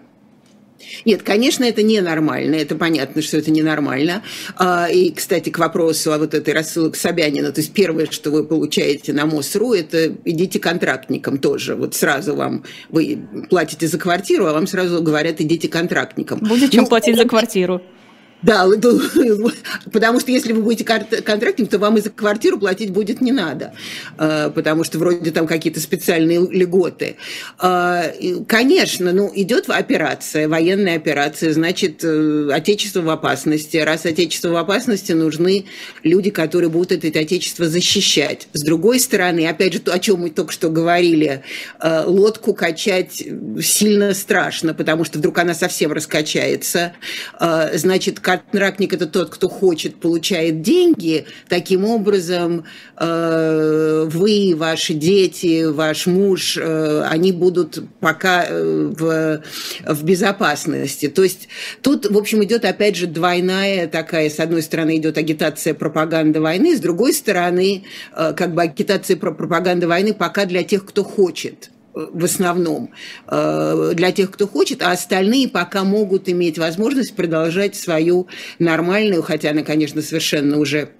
Нет, 1.04 1.22
конечно, 1.22 1.64
это 1.64 1.82
ненормально, 1.82 2.56
это 2.56 2.74
понятно, 2.74 3.22
что 3.22 3.36
это 3.36 3.50
ненормально. 3.50 4.22
А, 4.56 4.88
и, 4.90 5.10
кстати, 5.10 5.50
к 5.50 5.58
вопросу 5.58 6.12
о 6.12 6.18
вот 6.18 6.34
этой 6.34 6.54
рассылке 6.54 6.98
Собянина, 6.98 7.52
то 7.52 7.60
есть 7.60 7.72
первое, 7.72 8.06
что 8.10 8.30
вы 8.30 8.44
получаете 8.44 9.12
на 9.12 9.26
МОСРУ, 9.26 9.74
это 9.74 10.14
идите 10.24 10.58
контрактникам 10.58 11.38
тоже. 11.38 11.74
Вот 11.74 11.94
сразу 11.94 12.34
вам, 12.34 12.64
вы 12.88 13.18
платите 13.48 13.86
за 13.86 13.98
квартиру, 13.98 14.46
а 14.46 14.52
вам 14.52 14.66
сразу 14.66 15.02
говорят, 15.02 15.40
идите 15.40 15.68
контрактникам. 15.68 16.40
Будет 16.40 16.72
чем 16.72 16.84
ну, 16.84 16.88
платить 16.88 17.16
за 17.16 17.24
квартиру. 17.24 17.82
Да, 18.42 18.66
потому 19.92 20.18
что 20.18 20.30
если 20.30 20.52
вы 20.52 20.62
будете 20.62 20.84
контрактником, 20.84 21.66
то 21.66 21.78
вам 21.78 21.98
и 21.98 22.00
за 22.00 22.10
квартиру 22.10 22.58
платить 22.58 22.90
будет 22.90 23.20
не 23.20 23.32
надо, 23.32 23.74
а, 24.16 24.50
потому 24.50 24.82
что 24.82 24.98
вроде 24.98 25.30
там 25.30 25.46
какие-то 25.46 25.80
специальные 25.80 26.40
льготы. 26.40 27.16
А, 27.58 28.04
конечно, 28.48 29.12
ну, 29.12 29.30
идет 29.34 29.68
операция, 29.68 30.48
военная 30.48 30.96
операция, 30.96 31.52
значит, 31.52 32.02
э, 32.02 32.48
отечество 32.52 33.02
в 33.02 33.10
опасности. 33.10 33.76
Раз 33.76 34.06
отечество 34.06 34.48
в 34.48 34.56
опасности, 34.56 35.12
нужны 35.12 35.66
люди, 36.02 36.30
которые 36.30 36.70
будут 36.70 37.04
это 37.04 37.18
отечество 37.18 37.68
защищать. 37.68 38.48
С 38.54 38.62
другой 38.62 39.00
стороны, 39.00 39.46
опять 39.46 39.74
же, 39.74 39.80
то, 39.80 39.92
о 39.92 39.98
чем 39.98 40.20
мы 40.20 40.30
только 40.30 40.52
что 40.52 40.70
говорили, 40.70 41.42
э, 41.78 42.04
лодку 42.06 42.54
качать 42.54 43.22
сильно 43.62 44.14
страшно, 44.14 44.72
потому 44.72 45.04
что 45.04 45.18
вдруг 45.18 45.36
она 45.38 45.52
совсем 45.54 45.92
раскачается. 45.92 46.92
Значит, 47.74 48.20
контрактник– 48.30 48.92
это 48.94 49.06
тот, 49.06 49.30
кто 49.30 49.48
хочет, 49.48 49.96
получает 49.96 50.62
деньги. 50.62 51.26
Таким 51.48 51.84
образом, 51.84 52.64
э, 52.96 54.08
вы, 54.10 54.54
ваши 54.56 54.94
дети, 54.94 55.64
ваш 55.64 56.06
муж, 56.06 56.56
э, 56.56 57.02
они 57.08 57.32
будут 57.32 57.82
пока 58.00 58.44
э, 58.46 58.92
в, 58.96 59.42
в 59.86 60.04
безопасности. 60.04 61.08
То 61.08 61.22
есть 61.22 61.48
тут, 61.82 62.06
в 62.06 62.16
общем, 62.16 62.44
идет 62.44 62.64
опять 62.64 62.96
же 62.96 63.06
двойная 63.06 63.86
такая, 63.88 64.30
с 64.30 64.38
одной 64.38 64.62
стороны, 64.62 64.96
идет 64.96 65.18
агитация 65.18 65.74
пропаганда 65.74 66.40
войны, 66.40 66.76
с 66.76 66.80
другой 66.80 67.12
стороны, 67.12 67.84
как 68.14 68.54
бы 68.54 68.62
агитация 68.62 69.16
пропаганда 69.16 69.88
войны 69.88 70.14
пока 70.14 70.44
для 70.44 70.62
тех, 70.62 70.84
кто 70.84 71.04
хочет 71.04 71.70
в 71.94 72.24
основном 72.24 72.90
э, 73.26 73.92
для 73.94 74.12
тех, 74.12 74.30
кто 74.30 74.46
хочет, 74.46 74.82
а 74.82 74.92
остальные 74.92 75.48
пока 75.48 75.84
могут 75.84 76.28
иметь 76.28 76.58
возможность 76.58 77.14
продолжать 77.14 77.76
свою 77.76 78.26
нормальную, 78.58 79.22
хотя 79.22 79.50
она, 79.50 79.62
конечно, 79.62 80.02
совершенно 80.02 80.58
уже 80.58 80.90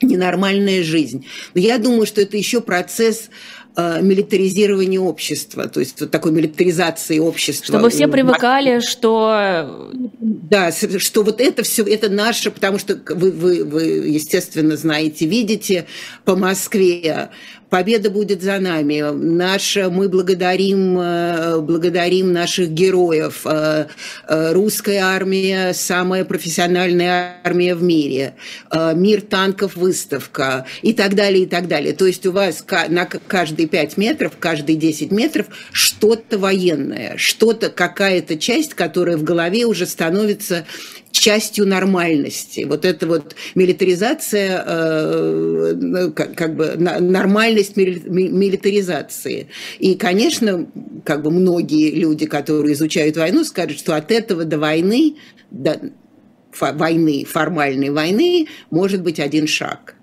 ненормальная 0.00 0.82
жизнь. 0.82 1.26
Но 1.54 1.60
я 1.60 1.78
думаю, 1.78 2.06
что 2.06 2.20
это 2.20 2.36
еще 2.36 2.60
процесс 2.60 3.30
э, 3.76 4.00
милитаризирования 4.02 4.98
общества, 4.98 5.68
то 5.68 5.80
есть 5.80 6.00
вот 6.00 6.10
такой 6.10 6.32
милитаризации 6.32 7.18
общества. 7.18 7.78
Чтобы 7.78 7.90
все 7.90 8.08
привыкали, 8.08 8.80
что... 8.80 9.90
Да, 9.92 10.72
что 10.72 11.22
вот 11.22 11.40
это 11.40 11.62
все, 11.62 11.84
это 11.84 12.08
наше, 12.08 12.50
потому 12.50 12.78
что 12.78 13.00
вы, 13.10 13.30
вы, 13.30 13.64
вы 13.64 13.82
естественно, 13.82 14.76
знаете, 14.76 15.26
видите, 15.26 15.86
по 16.24 16.36
Москве 16.36 17.30
победа 17.72 18.10
будет 18.10 18.42
за 18.42 18.58
нами. 18.58 19.00
Наш, 19.00 19.76
мы 19.76 20.10
благодарим, 20.10 20.98
э, 21.00 21.58
благодарим 21.60 22.30
наших 22.30 22.68
героев. 22.68 23.46
Э, 23.46 23.86
э, 24.28 24.52
русская 24.52 24.98
армия– 24.98 25.72
самая 25.74 26.26
профессиональная 26.26 27.40
армия 27.42 27.74
в 27.74 27.82
мире. 27.82 28.34
Мир 28.94 29.22
танков– 29.22 29.74
выставка 29.76 30.66
и 30.82 30.92
так 30.92 31.14
далее, 31.14 31.44
и 31.44 31.46
так 31.46 31.66
далее. 31.66 31.94
То 31.94 32.06
есть 32.06 32.26
у 32.26 32.32
вас 32.32 32.62
на 32.90 33.06
каждые 33.06 33.68
5 33.68 33.96
метров, 33.96 34.32
каждые 34.38 34.76
10 34.76 35.10
метров 35.10 35.46
что-то 35.72 36.38
военное, 36.38 37.14
что-то, 37.16 37.70
какая-то 37.70 38.36
часть, 38.36 38.74
которая 38.74 39.16
в 39.16 39.22
голове 39.22 39.64
уже 39.64 39.86
становится 39.86 40.66
частью 41.12 41.66
нормальности. 41.66 42.64
Вот 42.68 42.84
эта 42.84 43.06
вот 43.06 43.36
милитаризация, 43.54 44.64
э, 44.66 46.10
как, 46.14 46.34
как 46.34 46.56
бы 46.56 46.74
нормальность 46.76 47.76
милитаризации. 47.76 49.48
И, 49.78 49.94
конечно, 49.94 50.66
как 51.04 51.22
бы 51.22 51.30
многие 51.30 51.90
люди, 51.90 52.26
которые 52.26 52.74
изучают 52.74 53.16
войну, 53.16 53.44
скажут, 53.44 53.78
что 53.78 53.94
от 53.94 54.10
этого 54.10 54.44
до 54.44 54.58
войны, 54.58 55.16
до 55.50 55.80
войны, 56.60 57.24
формальной 57.24 57.90
войны, 57.90 58.48
может 58.70 59.02
быть 59.02 59.20
один 59.20 59.46
шаг– 59.46 59.94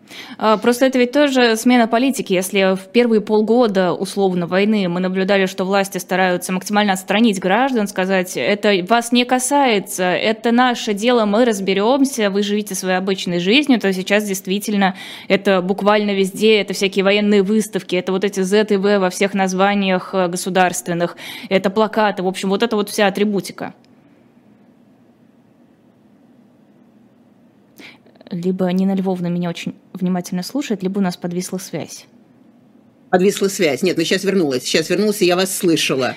просто 0.62 0.86
это 0.86 1.00
ведь 1.00 1.12
тоже 1.12 1.56
смена 1.56 1.88
политики. 1.88 2.34
Если 2.34 2.76
в 2.76 2.88
первые 2.92 3.22
полгода 3.22 3.94
условно 3.94 4.48
войны 4.48 4.88
мы 4.88 5.00
наблюдали, 5.00 5.46
что 5.46 5.66
власти 5.66 5.98
стараются 5.98 6.52
максимально 6.52 6.94
отстранить 6.94 7.40
граждан, 7.40 7.88
сказать, 7.88 8.34
это 8.36 8.86
вас 8.88 9.12
не 9.12 9.26
касается, 9.26 10.04
это 10.04 10.52
наше 10.52 10.94
дело, 10.94 11.26
мы 11.26 11.46
разберемся, 11.46 12.30
вы 12.30 12.44
живите 12.44 12.76
своей 12.76 12.98
обычной 12.98 13.40
жизнью, 13.40 13.80
то 13.80 13.92
сейчас 13.94 14.26
действительно 14.26 14.96
это 15.28 15.62
буквально 15.62 16.12
везде, 16.12 16.60
это 16.62 16.74
всякие 16.74 17.04
военные 17.04 17.44
выставки, 17.44 17.96
это 17.96 18.12
вот 18.12 18.24
эти 18.24 18.42
ЗТВ 18.42 19.00
во 19.00 19.10
всех 19.10 19.34
названиях 19.34 20.12
э, 20.14 20.28
государственных, 20.28 21.18
это 21.50 21.70
плакаты, 21.70 22.24
в 22.24 22.28
общем, 22.28 22.50
вот 22.50 22.64
это 22.64 22.76
вот 22.76 22.90
вся 22.90 23.08
атрибутика. 23.08 23.74
Либо 28.30 28.68
Нина 28.72 28.94
Львовна 28.94 29.28
меня 29.28 29.50
очень 29.50 29.76
внимательно 29.94 30.44
слушает, 30.44 30.84
либо 30.84 31.00
у 31.00 31.02
нас 31.02 31.18
подвисла 31.18 31.58
связь. 31.58 32.06
Подвисла 33.10 33.48
связь. 33.48 33.82
Нет, 33.82 33.98
ну 33.98 34.04
сейчас 34.04 34.24
вернулась. 34.24 34.64
Сейчас 34.64 34.90
вернулась, 34.90 35.22
и 35.22 35.26
я 35.26 35.36
вас 35.36 35.56
слышала. 35.56 36.16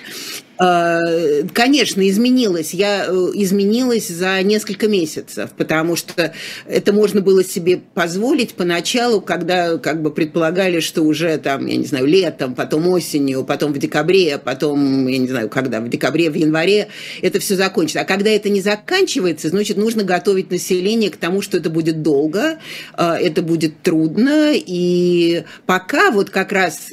Э, 0.63 1.43
конечно, 1.53 2.07
изменилась. 2.07 2.73
Я 2.73 3.05
э, 3.07 3.31
изменилась 3.33 4.07
за 4.07 4.41
несколько 4.43 4.87
месяцев, 4.87 5.49
потому 5.57 5.95
что 5.95 6.33
это 6.67 6.93
можно 6.93 7.21
было 7.21 7.43
себе 7.43 7.81
позволить 7.93 8.53
поначалу, 8.53 9.19
когда 9.19 9.77
как 9.77 10.01
бы 10.01 10.11
предполагали, 10.11 10.79
что 10.79 11.01
уже 11.01 11.37
там, 11.37 11.65
я 11.65 11.75
не 11.75 11.85
знаю, 11.85 12.05
летом, 12.05 12.55
потом 12.55 12.87
осенью, 12.87 13.43
потом 13.43 13.73
в 13.73 13.77
декабре, 13.77 14.37
потом, 14.37 15.07
я 15.07 15.17
не 15.17 15.27
знаю, 15.27 15.49
когда, 15.49 15.81
в 15.81 15.89
декабре, 15.89 16.29
в 16.29 16.35
январе 16.35 16.87
это 17.21 17.39
все 17.39 17.55
закончится. 17.55 18.01
А 18.01 18.05
когда 18.05 18.29
это 18.29 18.49
не 18.49 18.61
заканчивается, 18.61 19.49
значит, 19.49 19.75
нужно 19.75 20.03
готовить 20.03 20.49
население 20.49 21.09
к 21.09 21.17
тому, 21.17 21.41
что 21.41 21.57
это 21.57 21.69
будет 21.69 22.01
долго, 22.03 22.59
э, 22.97 23.03
это 23.03 23.41
будет 23.41 23.81
трудно, 23.81 24.53
и 24.53 25.43
пока 25.65 26.11
вот 26.11 26.29
как 26.29 26.53
раз, 26.53 26.89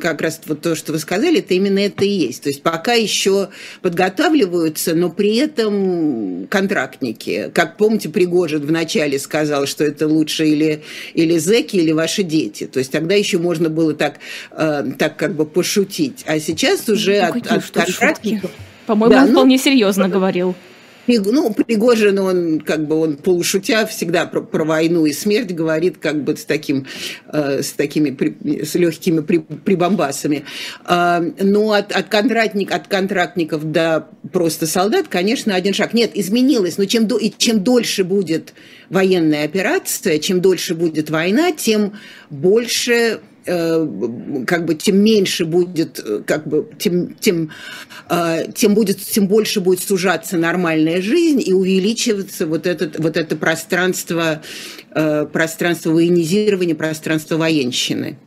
как 0.00 0.20
раз 0.20 0.40
вот 0.46 0.62
то, 0.62 0.74
что 0.74 0.92
вы 0.92 0.98
сказали, 0.98 1.38
это 1.38 1.54
именно 1.54 1.78
это 1.78 2.04
и 2.04 2.08
есть. 2.08 2.42
То 2.42 2.48
есть 2.48 2.62
пока 2.62 2.87
пока 2.88 2.94
еще 2.94 3.50
подготавливаются, 3.82 4.94
но 4.94 5.10
при 5.10 5.36
этом 5.36 6.46
контрактники. 6.48 7.50
Как 7.52 7.76
помните, 7.76 8.08
Пригожин 8.08 8.64
вначале 8.64 9.18
сказал, 9.18 9.66
что 9.66 9.84
это 9.84 10.08
лучше 10.08 10.46
или, 10.46 10.82
или 11.12 11.36
зэки, 11.36 11.76
или 11.76 11.92
ваши 11.92 12.22
дети. 12.22 12.66
То 12.66 12.78
есть 12.78 12.90
тогда 12.90 13.14
еще 13.14 13.36
можно 13.36 13.68
было 13.68 13.92
так, 13.92 14.20
э, 14.52 14.84
так 14.98 15.16
как 15.18 15.34
бы 15.34 15.44
пошутить. 15.44 16.24
А 16.26 16.40
сейчас 16.40 16.88
уже 16.88 17.20
ну, 17.20 17.40
от, 17.40 17.52
от 17.52 17.70
контрактников... 17.70 18.50
По-моему, 18.86 19.14
да, 19.14 19.20
он 19.20 19.26
ну, 19.26 19.32
вполне 19.32 19.58
серьезно 19.58 20.08
говорил. 20.08 20.54
Ну, 21.08 21.54
Пригожин, 21.54 22.18
он 22.18 22.60
как 22.60 22.86
бы 22.86 22.96
он 22.96 23.16
полушутя 23.16 23.86
всегда 23.86 24.26
про, 24.26 24.42
про 24.42 24.64
войну 24.64 25.06
и 25.06 25.12
смерть 25.12 25.52
говорит 25.52 25.98
как 25.98 26.22
бы 26.22 26.36
с 26.36 26.44
таким, 26.44 26.86
э, 27.32 27.62
с 27.62 27.72
такими 27.72 28.10
при, 28.10 28.64
с 28.64 28.74
легкими 28.74 29.20
при, 29.20 29.38
прибамбасами. 29.38 30.44
Э, 30.86 31.20
но 31.40 31.72
от, 31.72 31.92
от, 31.92 32.08
контрактник, 32.08 32.72
от 32.72 32.88
контрактников 32.88 33.70
до 33.70 34.08
просто 34.32 34.66
солдат, 34.66 35.08
конечно, 35.08 35.54
один 35.54 35.72
шаг. 35.72 35.94
Нет, 35.94 36.12
изменилось, 36.14 36.78
но 36.78 36.84
чем, 36.84 37.06
до, 37.06 37.16
и 37.16 37.32
чем 37.36 37.64
дольше 37.64 38.04
будет 38.04 38.52
военная 38.90 39.44
операция, 39.44 40.18
чем 40.18 40.40
дольше 40.40 40.74
будет 40.74 41.10
война, 41.10 41.52
тем 41.52 41.94
больше 42.30 43.20
как 44.46 44.64
бы 44.66 44.74
тем 44.74 45.02
меньше 45.02 45.44
будет, 45.44 45.98
э, 45.98 46.22
как 46.26 46.46
бы 46.46 46.68
тем, 46.78 47.14
тем, 47.14 47.50
э, 48.10 48.52
тем, 48.54 48.74
будет, 48.74 48.98
тем 48.98 49.26
больше 49.26 49.60
будет 49.60 49.80
сужаться 49.80 50.36
нормальная 50.36 51.00
жизнь 51.00 51.42
и 51.44 51.52
увеличиваться 51.52 52.46
вот, 52.46 52.66
этот, 52.66 52.98
вот 52.98 53.16
это 53.16 53.36
пространство, 53.36 54.42
пространство 55.32 55.90
военизирования, 55.90 56.74
пространство 56.74 57.36
военщины. 57.36 58.18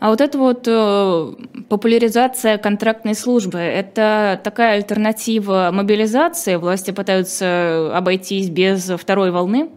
А 0.00 0.08
вот 0.08 0.22
эта 0.22 0.38
вот 0.38 0.66
э, 0.66 1.32
популяризация 1.68 2.56
контрактной 2.56 3.14
службы, 3.14 3.58
это 3.58 4.40
такая 4.42 4.76
альтернатива 4.76 5.70
мобилизации? 5.72 6.56
Власти 6.56 6.90
пытаются 6.90 7.94
обойтись 7.94 8.48
без 8.48 8.90
второй 8.98 9.30
волны? 9.30 9.68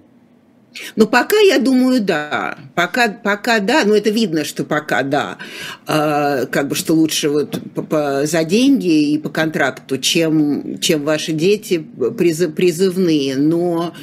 Ну, 0.96 1.08
пока, 1.08 1.38
я 1.40 1.60
думаю, 1.60 2.02
да. 2.02 2.58
Пока, 2.76 3.10
пока 3.10 3.60
да, 3.60 3.84
но 3.86 3.96
это 3.96 4.10
видно, 4.10 4.44
что 4.44 4.64
пока 4.64 5.04
да. 5.04 5.38
А, 5.86 6.46
как 6.46 6.68
бы, 6.68 6.76
что 6.76 6.94
лучше 6.94 7.30
вот 7.30 7.60
по, 7.76 7.82
по, 7.82 8.26
за 8.26 8.44
деньги 8.44 9.12
и 9.12 9.18
по 9.18 9.30
контракту, 9.30 9.98
чем, 9.98 10.80
чем 10.80 11.04
ваши 11.04 11.34
дети 11.34 11.86
призыв, 12.18 12.56
призывные. 12.56 13.36
Но 13.36 13.94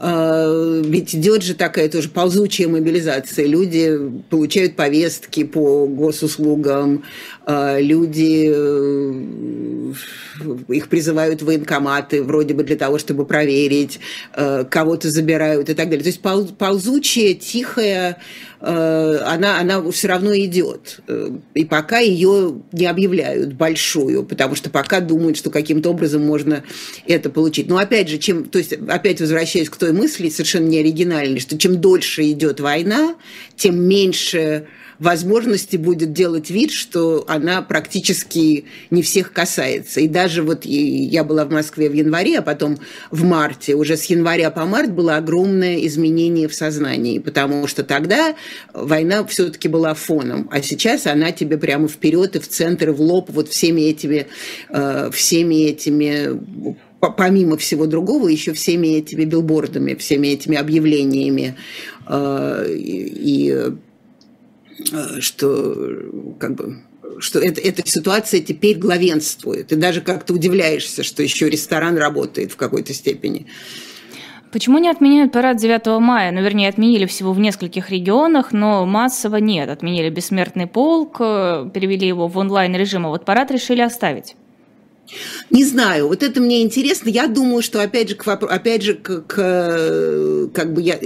а, 0.00 0.80
ведь 0.84 1.14
идет 1.14 1.42
же 1.42 1.54
такая 1.54 1.88
тоже 1.88 2.08
ползучая 2.08 2.68
мобилизация. 2.68 3.46
Люди 3.46 3.98
получают 4.30 4.76
повестки 4.76 5.42
по 5.42 5.86
госуслугам, 5.86 7.04
люди 7.48 8.50
э, 8.52 9.92
их 10.68 10.88
призывают 10.88 11.40
в 11.40 11.46
военкоматы 11.46 12.22
вроде 12.22 12.52
бы 12.52 12.62
для 12.62 12.76
того, 12.76 12.98
чтобы 12.98 13.24
проверить, 13.24 14.00
э, 14.34 14.64
кого-то 14.68 15.10
забирают 15.10 15.70
и 15.70 15.74
так 15.74 15.88
далее. 15.88 16.02
То 16.02 16.08
есть 16.08 16.20
ползучая, 16.58 17.32
тихая, 17.32 18.18
э, 18.60 19.16
она, 19.24 19.58
она 19.58 19.90
все 19.90 20.08
равно 20.08 20.36
идет. 20.36 21.00
И 21.54 21.64
пока 21.64 22.00
ее 22.00 22.60
не 22.72 22.84
объявляют 22.84 23.54
большую, 23.54 24.24
потому 24.24 24.54
что 24.54 24.68
пока 24.68 25.00
думают, 25.00 25.38
что 25.38 25.48
каким-то 25.48 25.88
образом 25.88 26.26
можно 26.26 26.64
это 27.06 27.30
получить. 27.30 27.68
Но 27.68 27.78
опять 27.78 28.10
же, 28.10 28.18
чем, 28.18 28.44
то 28.44 28.58
есть 28.58 28.74
опять 28.74 29.22
возвращаясь 29.22 29.70
к 29.70 29.76
той 29.76 29.92
мысли, 29.92 30.28
совершенно 30.28 30.66
не 30.66 30.80
оригинальной, 30.80 31.40
что 31.40 31.56
чем 31.56 31.80
дольше 31.80 32.30
идет 32.30 32.60
война, 32.60 33.14
тем 33.56 33.80
меньше 33.80 34.66
возможности 34.98 35.76
будет 35.76 36.12
делать 36.12 36.50
вид, 36.50 36.72
что 36.72 37.24
она 37.28 37.62
практически 37.62 38.64
не 38.90 39.02
всех 39.02 39.32
касается. 39.32 40.00
И 40.00 40.08
даже 40.08 40.42
вот 40.42 40.64
я 40.64 41.24
была 41.24 41.44
в 41.44 41.50
Москве 41.50 41.88
в 41.88 41.92
январе, 41.92 42.38
а 42.38 42.42
потом 42.42 42.78
в 43.10 43.24
марте, 43.24 43.74
уже 43.74 43.96
с 43.96 44.04
января 44.04 44.50
по 44.50 44.64
март 44.64 44.92
было 44.92 45.16
огромное 45.16 45.86
изменение 45.86 46.48
в 46.48 46.54
сознании, 46.54 47.18
потому 47.18 47.66
что 47.66 47.84
тогда 47.84 48.34
война 48.72 49.24
все-таки 49.26 49.68
была 49.68 49.94
фоном, 49.94 50.48
а 50.50 50.62
сейчас 50.62 51.06
она 51.06 51.32
тебе 51.32 51.58
прямо 51.58 51.88
вперед 51.88 52.36
и 52.36 52.40
в 52.40 52.48
центр, 52.48 52.90
и 52.90 52.92
в 52.92 53.00
лоб 53.00 53.30
вот 53.30 53.48
всеми 53.48 53.82
этими, 53.82 54.26
э, 54.70 55.10
всеми 55.12 55.66
этими 55.66 56.38
помимо 57.00 57.56
всего 57.56 57.86
другого, 57.86 58.26
еще 58.26 58.52
всеми 58.52 58.88
этими 58.88 59.24
билбордами, 59.24 59.94
всеми 59.94 60.28
этими 60.28 60.56
объявлениями 60.56 61.54
э, 62.08 62.66
и 62.68 63.72
что 65.20 66.00
как 66.38 66.54
бы 66.54 66.82
что 67.20 67.40
это, 67.40 67.60
эта 67.60 67.88
ситуация 67.88 68.40
теперь 68.40 68.78
главенствует. 68.78 69.72
И 69.72 69.76
даже 69.76 70.00
как-то 70.00 70.34
удивляешься, 70.34 71.02
что 71.02 71.22
еще 71.22 71.48
ресторан 71.48 71.96
работает 71.96 72.52
в 72.52 72.56
какой-то 72.56 72.94
степени. 72.94 73.46
Почему 74.52 74.78
не 74.78 74.88
отменяют 74.88 75.32
парад 75.32 75.58
9 75.58 76.00
мая? 76.00 76.32
Ну, 76.32 76.40
вернее, 76.42 76.68
отменили 76.68 77.04
всего 77.04 77.32
в 77.32 77.38
нескольких 77.38 77.90
регионах, 77.90 78.52
но 78.52 78.86
массово 78.86 79.36
нет. 79.36 79.68
Отменили 79.68 80.08
бессмертный 80.08 80.66
полк, 80.66 81.16
э, 81.20 81.68
перевели 81.72 82.06
его 82.06 82.28
в 82.28 82.38
онлайн-режим, 82.38 83.06
а 83.06 83.08
вот 83.10 83.26
парад 83.26 83.50
решили 83.50 83.82
оставить. 83.82 84.36
Не 85.50 85.64
знаю, 85.64 86.08
вот 86.08 86.22
это 86.22 86.40
мне 86.40 86.62
интересно. 86.62 87.08
Я 87.08 87.26
думаю, 87.26 87.62
что 87.62 87.82
опять 87.82 88.10
же, 88.10 88.14
к, 88.14 88.26
опять 88.26 88.82
же, 88.82 88.94
к, 88.94 89.22
к 89.22 90.50
как 90.54 90.72
бы 90.72 90.82
я 90.82 90.98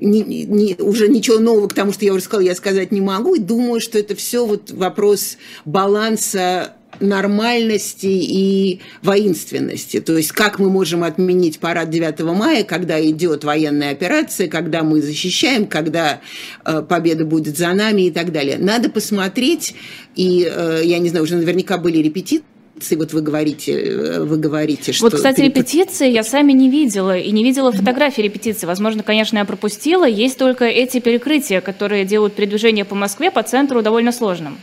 не, 0.00 0.22
не, 0.22 0.76
уже 0.78 1.08
ничего 1.08 1.38
нового 1.38 1.68
к 1.68 1.74
тому, 1.74 1.92
что 1.92 2.04
я 2.04 2.12
уже 2.12 2.24
сказала, 2.24 2.46
я 2.46 2.54
сказать 2.54 2.92
не 2.92 3.00
могу. 3.00 3.34
И 3.34 3.40
думаю, 3.40 3.80
что 3.80 3.98
это 3.98 4.14
все 4.14 4.46
вот 4.46 4.70
вопрос 4.70 5.36
баланса 5.64 6.74
нормальности 6.98 8.06
и 8.06 8.80
воинственности. 9.02 10.00
То 10.00 10.16
есть 10.16 10.32
как 10.32 10.58
мы 10.58 10.70
можем 10.70 11.02
отменить 11.02 11.58
парад 11.58 11.90
9 11.90 12.20
мая, 12.20 12.64
когда 12.64 13.02
идет 13.02 13.44
военная 13.44 13.92
операция, 13.92 14.48
когда 14.48 14.82
мы 14.82 15.00
защищаем, 15.00 15.66
когда 15.66 16.20
э, 16.64 16.82
победа 16.82 17.24
будет 17.24 17.56
за 17.56 17.72
нами 17.72 18.02
и 18.02 18.10
так 18.10 18.32
далее. 18.32 18.58
Надо 18.58 18.90
посмотреть, 18.90 19.74
и 20.14 20.50
э, 20.50 20.80
я 20.84 20.98
не 20.98 21.08
знаю, 21.08 21.24
уже 21.24 21.36
наверняка 21.36 21.78
были 21.78 21.98
репетиции, 21.98 22.44
репетиции, 22.80 22.96
вот 22.96 23.12
вы 23.12 23.20
говорите, 23.20 23.72
э, 23.72 24.20
вы 24.20 24.36
говорите, 24.36 24.92
что... 24.92 25.04
Вот, 25.04 25.14
кстати, 25.14 25.40
репетиции 25.42 26.10
я 26.10 26.24
сами 26.24 26.52
не 26.52 26.70
видела, 26.70 27.16
и 27.16 27.30
не 27.30 27.44
видела 27.44 27.72
фотографии 27.72 28.22
репетиции. 28.22 28.66
Возможно, 28.66 29.02
конечно, 29.02 29.38
я 29.38 29.44
пропустила. 29.44 30.08
Есть 30.08 30.38
только 30.38 30.64
эти 30.64 31.00
перекрытия, 31.00 31.60
которые 31.60 32.04
делают 32.04 32.34
передвижение 32.34 32.84
по 32.84 32.94
Москве, 32.94 33.30
по 33.30 33.42
центру 33.42 33.82
довольно 33.82 34.12
сложным. 34.12 34.58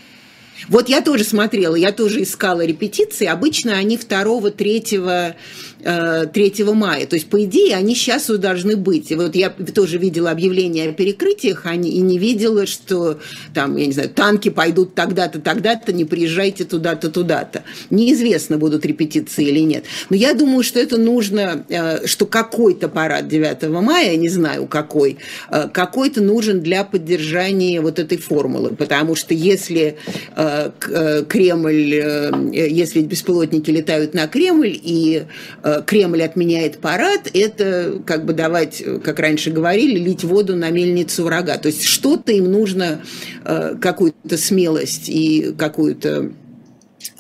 Вот 0.70 0.90
я 0.90 1.02
тоже 1.02 1.24
смотрела, 1.24 1.76
я 1.76 1.92
тоже 1.92 2.24
искала 2.24 2.66
репетиции. 2.66 3.28
Обычно 3.28 3.74
они 3.74 3.96
2-3 3.98 4.52
3 4.52 4.98
э, 5.88 6.74
мая. 6.74 7.08
То 7.08 7.16
есть, 7.16 7.30
по 7.30 7.44
идее, 7.44 7.76
они 7.76 7.96
сейчас 7.96 8.28
должны 8.28 8.76
быть. 8.76 9.12
И 9.12 9.16
вот 9.16 9.36
я 9.36 9.50
тоже 9.50 9.98
видела 9.98 10.32
объявление 10.32 10.90
о 10.90 10.94
перекрытиях, 10.94 11.66
они, 11.66 11.92
и 11.92 12.00
не 12.00 12.20
видела, 12.20 12.66
что 12.66 13.20
там, 13.54 13.78
я 13.78 13.86
не 13.86 13.94
знаю, 13.94 14.10
танки 14.10 14.50
пойдут 14.50 14.96
тогда-то, 14.96 15.40
тогда-то, 15.40 15.94
не 15.94 16.06
приезжайте 16.06 16.66
туда-то, 16.66 17.10
туда-то. 17.10 17.64
Неизвестно, 17.90 18.58
будут 18.58 18.86
репетиции 18.86 19.46
или 19.46 19.60
нет. 19.60 19.86
Но 20.10 20.16
я 20.16 20.34
думаю, 20.34 20.64
что 20.64 20.80
это 20.80 20.98
нужно, 20.98 21.66
э, 21.70 22.06
что 22.06 22.26
какой-то 22.26 22.90
парад 22.90 23.28
9 23.28 23.82
мая, 23.82 24.16
не 24.18 24.30
знаю 24.30 24.68
какой, 24.68 25.18
э, 25.50 25.70
какой-то 25.72 26.22
нужен 26.22 26.62
для 26.62 26.84
поддержания 26.84 27.80
вот 27.82 28.00
этой 28.00 28.18
формулы. 28.18 28.76
Потому 28.76 29.16
что 29.16 29.34
если 29.34 29.98
Кремль, 31.30 32.52
если 32.54 33.02
беспилотники 33.02 33.72
летают 33.72 34.14
на 34.14 34.28
Кремль, 34.28 34.78
и 34.82 35.24
Кремль 35.86 36.24
отменяет 36.24 36.80
парад, 36.80 37.30
это 37.34 38.02
как 38.06 38.26
бы 38.26 38.34
давать, 38.34 38.84
как 39.04 39.20
раньше 39.20 39.52
говорили, 39.52 40.00
лить 40.00 40.24
воду 40.24 40.56
на 40.56 40.70
мельницу 40.70 41.24
врага. 41.24 41.58
То 41.58 41.68
есть 41.68 41.84
что-то 41.84 42.32
им 42.32 42.52
нужно, 42.52 43.02
э, 43.46 43.76
какую-то 43.80 44.38
смелость 44.38 45.10
и 45.10 45.54
какую-то 45.58 46.32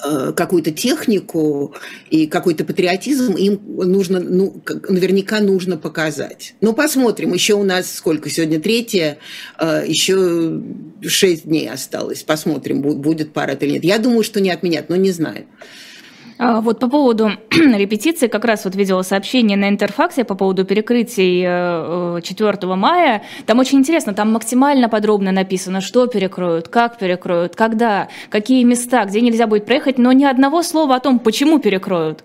э, 0.04 0.34
какую-то 0.36 0.72
технику 0.72 1.74
и 2.10 2.28
какой-то 2.28 2.63
патриотизм 2.63 3.34
им 3.34 3.60
нужно, 3.65 4.20
ну, 4.20 4.62
наверняка 4.89 5.39
нужно 5.39 5.78
показать. 5.78 6.56
Ну, 6.62 6.74
посмотрим. 6.74 7.34
Еще 7.34 7.54
у 7.54 7.63
нас 7.63 7.93
сколько? 7.93 8.30
Сегодня 8.30 8.60
третье, 8.60 9.17
еще 9.60 10.62
шесть 11.02 11.46
дней 11.46 11.70
осталось. 11.70 12.24
Посмотрим, 12.24 12.82
будет 12.82 13.34
парад 13.34 13.63
или 13.63 13.72
нет. 13.72 13.84
Я 13.84 13.98
думаю, 13.98 14.24
что 14.24 14.39
не 14.39 14.52
отменят, 14.52 14.89
но 14.89 14.96
не 14.96 15.12
знаю. 15.12 15.46
А, 16.39 16.62
вот 16.62 16.80
по 16.80 16.88
поводу 16.88 17.32
репетиции, 17.52 18.28
как 18.28 18.45
раз 18.45 18.65
вот 18.65 18.76
видела 18.76 19.02
сообщение 19.02 19.58
на 19.58 19.69
Интерфаксе 19.69 20.23
по 20.23 20.36
поводу 20.36 20.65
перекрытий 20.65 21.41
4 22.21 22.58
э, 22.62 22.76
мая. 22.76 23.23
Там 23.45 23.60
очень 23.60 23.80
интересно, 23.80 24.13
там 24.13 24.32
максимально 24.32 24.88
подробно 24.88 25.32
написано, 25.32 25.82
что 25.82 26.08
перекроют, 26.08 26.67
как 26.67 26.97
перекроют, 26.97 27.56
когда, 27.56 28.10
какие 28.30 28.63
места, 28.63 29.06
где 29.06 29.21
нельзя 29.21 29.47
будет 29.47 29.65
проехать, 29.65 29.97
но 29.97 30.12
ни 30.12 30.26
одного 30.26 30.62
слова 30.62 30.95
о 30.95 31.00
том, 31.00 31.19
почему 31.19 31.60
перекроют. 31.60 32.23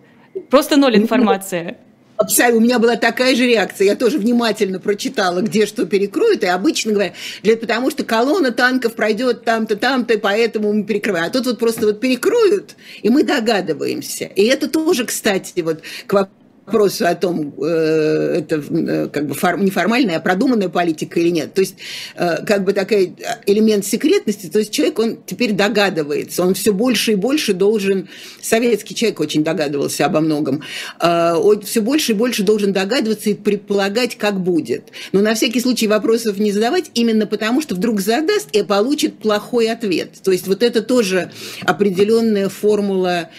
Просто 0.51 0.77
ноль 0.77 0.97
ну, 0.97 1.03
информации. 1.03 1.77
Абсолютно. 2.23 2.59
У 2.59 2.61
меня 2.61 2.79
была 2.79 2.97
такая 2.97 3.35
же 3.35 3.47
реакция. 3.47 3.87
Я 3.87 3.97
тоже 3.97 4.19
внимательно 4.19 4.79
прочитала, 4.79 5.41
где 5.41 5.67
что 5.67 5.87
перекроют. 5.87 6.45
И 6.45 6.47
обычно 6.47 6.93
говорят, 6.93 7.15
для, 7.43 7.57
потому 7.57 7.91
что 7.91 8.05
колонна 8.05 8.53
танков 8.53 8.95
пройдет 8.95 9.45
там-то, 9.45 9.77
там-то, 9.77 10.19
поэтому 10.19 10.73
мы 10.73 10.85
перекрываем. 10.85 11.27
А 11.27 11.31
тут 11.31 11.47
вот 11.47 11.59
просто 11.59 11.87
вот 11.87 12.01
перекроют, 12.01 12.77
и 13.03 13.11
мы 13.11 13.25
догадываемся. 13.25 14.27
И 14.27 14.45
это 14.45 14.69
тоже, 14.69 15.05
кстати, 15.05 15.61
вот 15.61 15.83
к 16.07 16.13
вопросу 16.13 16.42
вопросу 16.67 17.07
о 17.07 17.15
том, 17.15 17.55
э, 17.63 18.39
это 18.39 18.57
э, 18.57 19.09
как 19.09 19.27
бы 19.27 19.35
фор, 19.35 19.59
неформальная, 19.59 20.19
а 20.19 20.21
продуманная 20.21 20.69
политика 20.69 21.19
или 21.19 21.31
нет. 21.31 21.55
То 21.55 21.61
есть 21.61 21.77
э, 22.15 22.45
как 22.45 22.65
бы 22.65 22.73
такой 22.73 23.15
элемент 23.47 23.85
секретности, 23.85 24.47
то 24.47 24.59
есть 24.59 24.71
человек, 24.71 24.99
он 24.99 25.19
теперь 25.27 25.53
догадывается, 25.53 26.45
он 26.45 26.55
все 26.55 26.73
больше 26.73 27.13
и 27.13 27.15
больше 27.17 27.53
должен, 27.53 28.09
советский 28.41 28.95
человек 28.95 29.21
очень 29.21 29.45
догадывался 29.45 30.07
обо 30.07 30.21
многом, 30.21 30.63
он 31.01 31.63
все 31.63 31.81
больше 31.81 32.13
и 32.13 32.15
больше 32.15 32.43
должен 32.43 32.73
догадываться 32.73 33.31
и 33.31 33.35
предполагать, 33.35 34.17
как 34.17 34.41
будет. 34.41 34.91
Но 35.13 35.21
на 35.21 35.35
всякий 35.35 35.61
случай 35.61 35.89
вопросов 35.89 36.39
не 36.39 36.53
задавать, 36.53 36.91
именно 36.95 37.27
потому, 37.27 37.61
что 37.61 37.75
вдруг 37.75 38.01
задаст 38.01 38.49
и 38.53 38.63
получит 38.63 39.19
плохой 39.19 39.71
ответ. 39.71 40.11
То 40.23 40.33
есть 40.33 40.47
вот 40.47 40.63
это 40.63 40.83
тоже 40.83 41.31
определенная 41.63 42.49
формула, 42.49 43.31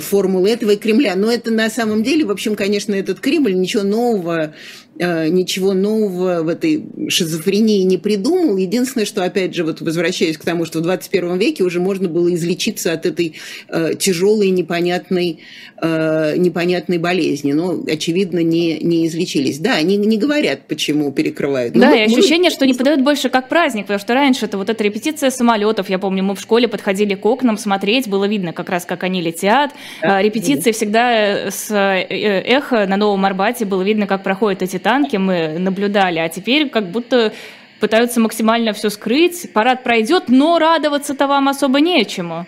формула 0.00 0.46
этого 0.48 0.72
и 0.72 0.76
Кремля. 0.76 1.14
Но 1.16 1.30
это 1.30 1.50
на 1.50 1.70
самом 1.70 2.02
деле, 2.02 2.24
в 2.24 2.30
общем, 2.30 2.56
конечно, 2.56 2.94
этот 2.94 3.20
Кремль 3.20 3.54
ничего 3.54 3.82
нового 3.82 4.54
Э, 4.89 4.89
ничего 5.00 5.72
нового 5.72 6.42
в 6.42 6.48
этой 6.48 6.84
шизофрении 7.08 7.82
не 7.82 7.98
придумал. 7.98 8.56
Единственное, 8.56 9.06
что, 9.06 9.24
опять 9.24 9.54
же, 9.54 9.64
вот 9.64 9.80
возвращаясь 9.80 10.36
к 10.36 10.44
тому, 10.44 10.64
что 10.64 10.80
в 10.80 10.82
21 10.82 11.38
веке 11.38 11.64
уже 11.64 11.80
можно 11.80 12.08
было 12.08 12.32
излечиться 12.34 12.92
от 12.92 13.06
этой 13.06 13.36
э, 13.68 13.94
тяжелой, 13.98 14.50
непонятной, 14.50 15.40
э, 15.80 16.34
непонятной 16.36 16.98
болезни. 16.98 17.52
Но, 17.52 17.82
очевидно, 17.86 18.40
не, 18.40 18.78
не 18.78 19.06
излечились. 19.06 19.58
Да, 19.58 19.76
они 19.76 19.96
не 19.96 20.18
говорят, 20.18 20.66
почему 20.68 21.10
перекрывают. 21.12 21.74
Но 21.74 21.82
да, 21.82 21.90
мы, 21.90 21.98
и 21.98 22.02
ощущение, 22.02 22.50
мы... 22.50 22.54
что 22.54 22.66
не 22.66 22.74
подают 22.74 23.00
больше 23.00 23.28
как 23.28 23.48
праздник, 23.48 23.84
потому 23.84 23.98
что 24.00 24.14
раньше 24.14 24.46
это 24.46 24.58
вот 24.58 24.68
эта 24.68 24.84
репетиция 24.84 25.30
самолетов, 25.30 25.88
я 25.88 25.98
помню, 25.98 26.22
мы 26.22 26.34
в 26.34 26.40
школе 26.40 26.68
подходили 26.68 27.14
к 27.14 27.24
окнам 27.24 27.56
смотреть, 27.58 28.08
было 28.08 28.26
видно 28.26 28.52
как 28.52 28.68
раз, 28.68 28.84
как 28.84 29.02
они 29.02 29.22
летят. 29.22 29.72
Да, 30.02 30.20
Репетиции 30.20 30.70
да. 30.70 30.72
всегда 30.72 31.50
с 31.50 31.70
эхо 31.70 32.86
на 32.86 32.96
Новом 32.96 33.24
Арбате 33.24 33.64
было 33.64 33.82
видно, 33.82 34.06
как 34.06 34.22
проходят 34.22 34.62
эти 34.62 34.78
танки 34.90 35.18
мы 35.18 35.56
наблюдали, 35.60 36.18
а 36.18 36.28
теперь 36.28 36.68
как 36.68 36.90
будто 36.90 37.32
пытаются 37.78 38.18
максимально 38.18 38.72
все 38.72 38.90
скрыть. 38.90 39.52
Парад 39.52 39.84
пройдет, 39.84 40.24
но 40.26 40.58
радоваться-то 40.58 41.28
вам 41.28 41.48
особо 41.48 41.80
нечему. 41.80 42.44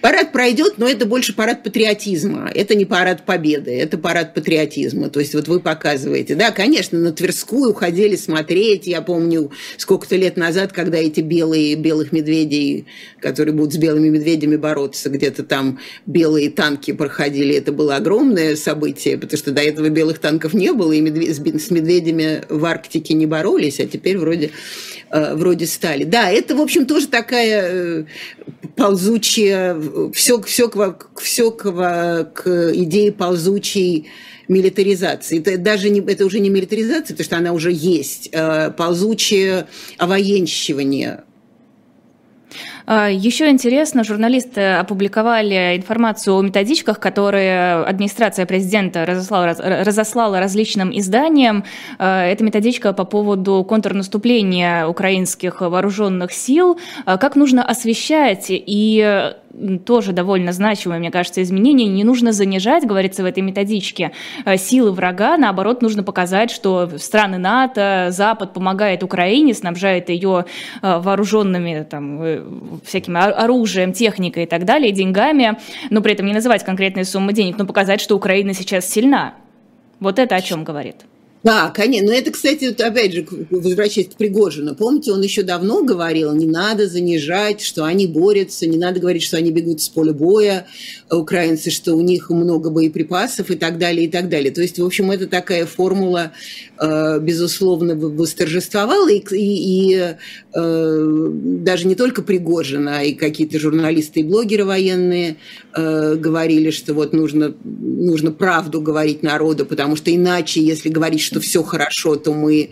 Парад 0.00 0.32
пройдет, 0.32 0.74
но 0.76 0.88
это 0.88 1.06
больше 1.06 1.34
парад 1.34 1.62
патриотизма. 1.62 2.50
Это 2.54 2.74
не 2.74 2.84
парад 2.84 3.24
победы, 3.24 3.72
это 3.72 3.98
парад 3.98 4.34
патриотизма. 4.34 5.08
То 5.08 5.20
есть 5.20 5.34
вот 5.34 5.48
вы 5.48 5.60
показываете. 5.60 6.34
Да, 6.34 6.50
конечно, 6.50 6.98
на 6.98 7.12
Тверскую 7.12 7.74
ходили 7.74 8.16
смотреть. 8.16 8.86
Я 8.86 9.02
помню 9.02 9.50
сколько-то 9.76 10.16
лет 10.16 10.36
назад, 10.36 10.72
когда 10.72 10.98
эти 10.98 11.20
белые, 11.20 11.74
белых 11.74 12.12
медведей, 12.12 12.86
которые 13.20 13.54
будут 13.54 13.74
с 13.74 13.76
белыми 13.76 14.08
медведями 14.08 14.56
бороться, 14.56 15.10
где-то 15.10 15.42
там 15.42 15.80
белые 16.06 16.50
танки 16.50 16.92
проходили. 16.92 17.56
Это 17.56 17.72
было 17.72 17.96
огромное 17.96 18.56
событие, 18.56 19.18
потому 19.18 19.38
что 19.38 19.52
до 19.52 19.62
этого 19.62 19.88
белых 19.88 20.18
танков 20.18 20.54
не 20.54 20.72
было, 20.72 20.92
и 20.92 21.00
медведь, 21.00 21.34
с 21.34 21.70
медведями 21.70 22.42
в 22.48 22.64
Арктике 22.64 23.14
не 23.14 23.26
боролись, 23.26 23.80
а 23.80 23.86
теперь 23.86 24.18
вроде, 24.18 24.50
э, 25.10 25.34
вроде 25.34 25.66
стали. 25.66 26.04
Да, 26.04 26.30
это, 26.30 26.54
в 26.54 26.60
общем, 26.60 26.86
тоже 26.86 27.08
такая 27.08 27.62
э, 27.64 28.04
ползучая 28.76 29.53
все, 30.14 30.40
все, 30.42 30.68
к, 30.68 31.20
все 31.20 31.50
к, 31.50 32.30
к 32.34 32.72
идее 32.74 33.12
ползучей 33.12 34.08
милитаризации. 34.48 35.38
Это 35.40 35.58
даже 35.58 35.90
не, 35.90 36.00
это 36.00 36.26
уже 36.26 36.40
не 36.40 36.50
милитаризация, 36.50 37.14
потому 37.14 37.24
что 37.24 37.36
она 37.36 37.52
уже 37.52 37.72
есть. 37.72 38.28
Э, 38.32 38.70
ползучее 38.70 39.66
овоенщивание 39.98 41.24
а, 42.86 43.08
Еще 43.08 43.48
интересно, 43.48 44.04
журналисты 44.04 44.60
опубликовали 44.74 45.76
информацию 45.76 46.36
о 46.36 46.42
методичках, 46.42 47.00
которые 47.00 47.84
администрация 47.84 48.46
президента 48.46 49.06
разослала, 49.06 49.54
разослала 49.84 50.40
различным 50.40 50.96
изданиям. 50.96 51.64
А, 51.98 52.24
это 52.26 52.44
методичка 52.44 52.92
по 52.92 53.04
поводу 53.04 53.64
контрнаступления 53.64 54.86
украинских 54.86 55.62
вооруженных 55.62 56.32
сил, 56.32 56.78
а, 57.06 57.16
как 57.16 57.36
нужно 57.36 57.64
освещать 57.64 58.46
и 58.48 59.32
тоже 59.84 60.12
довольно 60.12 60.52
значимое, 60.52 60.98
мне 60.98 61.10
кажется, 61.10 61.42
изменение. 61.42 61.86
Не 61.88 62.04
нужно 62.04 62.32
занижать, 62.32 62.86
говорится 62.86 63.22
в 63.22 63.26
этой 63.26 63.42
методичке, 63.42 64.12
силы 64.56 64.92
врага. 64.92 65.36
Наоборот, 65.36 65.82
нужно 65.82 66.02
показать, 66.02 66.50
что 66.50 66.90
страны 66.98 67.38
НАТО, 67.38 68.08
Запад 68.10 68.52
помогает 68.52 69.02
Украине, 69.02 69.54
снабжает 69.54 70.08
ее 70.08 70.44
вооруженными 70.82 71.86
там, 71.88 72.22
э, 72.22 72.42
всяким 72.84 73.16
оружием, 73.16 73.92
техникой 73.92 74.44
и 74.44 74.46
так 74.46 74.64
далее, 74.64 74.92
деньгами, 74.92 75.58
но 75.90 76.00
при 76.00 76.12
этом 76.12 76.26
не 76.26 76.32
называть 76.32 76.64
конкретные 76.64 77.04
суммы 77.04 77.32
денег, 77.32 77.58
но 77.58 77.66
показать, 77.66 78.00
что 78.00 78.16
Украина 78.16 78.54
сейчас 78.54 78.88
сильна. 78.88 79.34
Вот 80.00 80.18
это 80.18 80.34
о 80.34 80.40
чем 80.40 80.64
говорит. 80.64 80.96
Да, 81.44 81.68
конечно. 81.68 82.08
Но 82.08 82.14
это, 82.14 82.30
кстати, 82.30 82.64
вот 82.64 82.80
опять 82.80 83.12
же, 83.12 83.26
возвращаясь 83.50 84.08
к 84.08 84.14
Пригожину. 84.14 84.74
Помните, 84.74 85.12
он 85.12 85.20
еще 85.20 85.42
давно 85.42 85.84
говорил, 85.84 86.34
не 86.34 86.46
надо 86.46 86.88
занижать, 86.88 87.60
что 87.60 87.84
они 87.84 88.06
борются, 88.06 88.66
не 88.66 88.78
надо 88.78 88.98
говорить, 88.98 89.22
что 89.22 89.36
они 89.36 89.50
бегут 89.50 89.82
с 89.82 89.90
поля 89.90 90.14
боя, 90.14 90.66
украинцы, 91.10 91.70
что 91.70 91.94
у 91.96 92.00
них 92.00 92.30
много 92.30 92.70
боеприпасов 92.70 93.50
и 93.50 93.56
так 93.56 93.76
далее, 93.76 94.06
и 94.06 94.10
так 94.10 94.30
далее. 94.30 94.52
То 94.52 94.62
есть, 94.62 94.78
в 94.78 94.86
общем, 94.86 95.10
это 95.10 95.26
такая 95.26 95.66
формула, 95.66 96.32
э, 96.80 97.20
безусловно, 97.20 97.94
восторжествовала, 97.94 99.10
и, 99.10 99.18
и, 99.18 99.92
и 99.92 100.14
э, 100.54 101.28
даже 101.34 101.86
не 101.86 101.94
только 101.94 102.22
Пригожина, 102.22 103.00
а 103.00 103.02
и 103.02 103.12
какие-то 103.12 103.58
журналисты 103.58 104.20
и 104.20 104.24
блогеры 104.24 104.64
военные 104.64 105.36
э, 105.76 106.14
говорили, 106.14 106.70
что 106.70 106.94
вот 106.94 107.12
нужно, 107.12 107.54
нужно 107.64 108.30
правду 108.30 108.80
говорить 108.80 109.22
народу, 109.22 109.66
потому 109.66 109.94
что 109.96 110.14
иначе, 110.14 110.62
если 110.62 110.88
говорить, 110.88 111.20
что 111.20 111.33
все 111.40 111.62
хорошо, 111.62 112.16
то 112.16 112.32
мы 112.32 112.70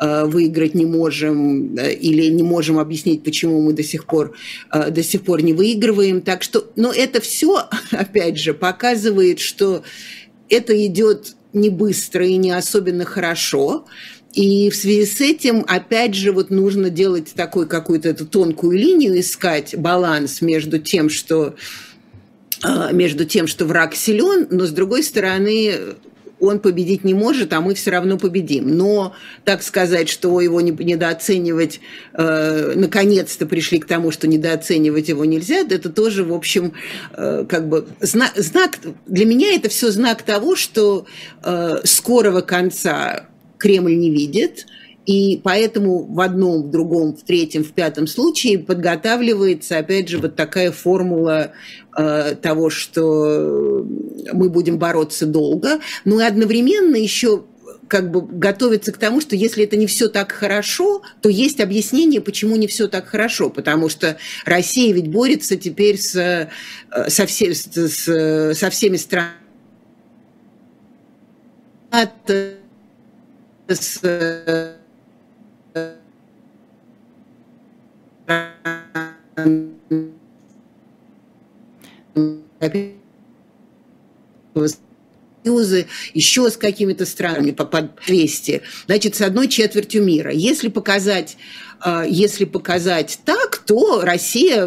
э, 0.00 0.24
выиграть 0.24 0.74
не 0.74 0.86
можем 0.86 1.76
э, 1.76 1.94
или 1.94 2.30
не 2.30 2.42
можем 2.42 2.78
объяснить, 2.78 3.22
почему 3.22 3.60
мы 3.60 3.72
до 3.72 3.82
сих 3.82 4.06
пор, 4.06 4.34
э, 4.72 4.90
до 4.90 5.02
сих 5.02 5.22
пор 5.22 5.42
не 5.42 5.52
выигрываем. 5.52 6.20
Так 6.20 6.42
что, 6.42 6.70
но 6.76 6.92
это 6.92 7.20
все, 7.20 7.68
опять 7.90 8.38
же, 8.38 8.54
показывает, 8.54 9.40
что 9.40 9.82
это 10.48 10.86
идет 10.86 11.34
не 11.52 11.70
быстро 11.70 12.26
и 12.26 12.36
не 12.36 12.50
особенно 12.50 13.04
хорошо. 13.04 13.86
И 14.32 14.68
в 14.70 14.74
связи 14.74 15.06
с 15.06 15.20
этим, 15.20 15.64
опять 15.68 16.14
же, 16.14 16.32
вот 16.32 16.50
нужно 16.50 16.90
делать 16.90 17.32
такую 17.34 17.68
какую-то 17.68 18.08
эту 18.08 18.26
тонкую 18.26 18.76
линию, 18.76 19.20
искать 19.20 19.76
баланс 19.76 20.40
между 20.40 20.78
тем, 20.78 21.08
что 21.08 21.54
между 22.92 23.26
тем, 23.26 23.46
что 23.46 23.66
враг 23.66 23.94
силен, 23.94 24.46
но 24.50 24.64
с 24.64 24.70
другой 24.70 25.02
стороны 25.02 25.96
он 26.46 26.60
победить 26.60 27.04
не 27.04 27.14
может, 27.14 27.52
а 27.52 27.60
мы 27.60 27.74
все 27.74 27.90
равно 27.90 28.18
победим. 28.18 28.76
Но 28.76 29.14
так 29.44 29.62
сказать, 29.62 30.08
что 30.08 30.40
его 30.40 30.60
не, 30.60 30.70
недооценивать, 30.70 31.80
э, 32.12 32.72
наконец-то 32.74 33.46
пришли 33.46 33.78
к 33.78 33.86
тому, 33.86 34.10
что 34.10 34.26
недооценивать 34.26 35.08
его 35.08 35.24
нельзя, 35.24 35.60
это 35.68 35.90
тоже, 35.90 36.24
в 36.24 36.32
общем, 36.32 36.72
э, 37.12 37.44
как 37.48 37.68
бы 37.68 37.86
знак, 38.00 38.32
знак, 38.36 38.78
для 39.06 39.26
меня 39.26 39.54
это 39.54 39.68
все 39.68 39.90
знак 39.90 40.22
того, 40.22 40.56
что 40.56 41.06
э, 41.42 41.80
скорого 41.84 42.42
конца 42.42 43.26
Кремль 43.58 43.96
не 43.96 44.10
видит, 44.10 44.66
и 45.06 45.40
поэтому 45.42 46.04
в 46.04 46.20
одном, 46.20 46.62
в 46.62 46.70
другом, 46.70 47.14
в 47.14 47.22
третьем, 47.22 47.62
в 47.62 47.72
пятом 47.72 48.06
случае 48.06 48.58
подготавливается, 48.58 49.78
опять 49.78 50.08
же, 50.08 50.18
вот 50.18 50.34
такая 50.34 50.72
формула 50.72 51.52
э, 51.96 52.34
того, 52.40 52.70
что 52.70 53.86
мы 54.32 54.48
будем 54.48 54.78
бороться 54.78 55.26
долго, 55.26 55.80
но 56.04 56.20
и 56.20 56.24
одновременно 56.24 56.96
еще 56.96 57.44
как 57.86 58.10
бы 58.10 58.22
готовиться 58.22 58.92
к 58.92 58.96
тому, 58.96 59.20
что 59.20 59.36
если 59.36 59.64
это 59.64 59.76
не 59.76 59.86
все 59.86 60.08
так 60.08 60.32
хорошо, 60.32 61.02
то 61.20 61.28
есть 61.28 61.60
объяснение, 61.60 62.22
почему 62.22 62.56
не 62.56 62.66
все 62.66 62.88
так 62.88 63.06
хорошо, 63.06 63.50
потому 63.50 63.90
что 63.90 64.16
Россия 64.46 64.92
ведь 64.94 65.08
борется 65.08 65.56
теперь 65.56 65.98
с, 65.98 66.16
э, 66.16 66.48
со, 67.08 67.26
все, 67.26 67.54
с, 67.54 68.54
со 68.54 68.70
всеми 68.70 68.96
странами 68.96 69.34
Союзы, 85.44 85.86
еще 86.14 86.48
с 86.50 86.56
какими-то 86.56 87.04
странами 87.04 87.50
по 87.50 87.90
200, 88.06 88.62
значит, 88.86 89.14
с 89.14 89.20
одной 89.20 89.48
четвертью 89.48 90.02
мира. 90.02 90.30
Если 90.30 90.68
показать, 90.68 91.36
а, 91.80 92.06
если 92.06 92.44
показать 92.46 93.18
так, 93.26 93.58
то 93.58 94.00
Россия 94.00 94.66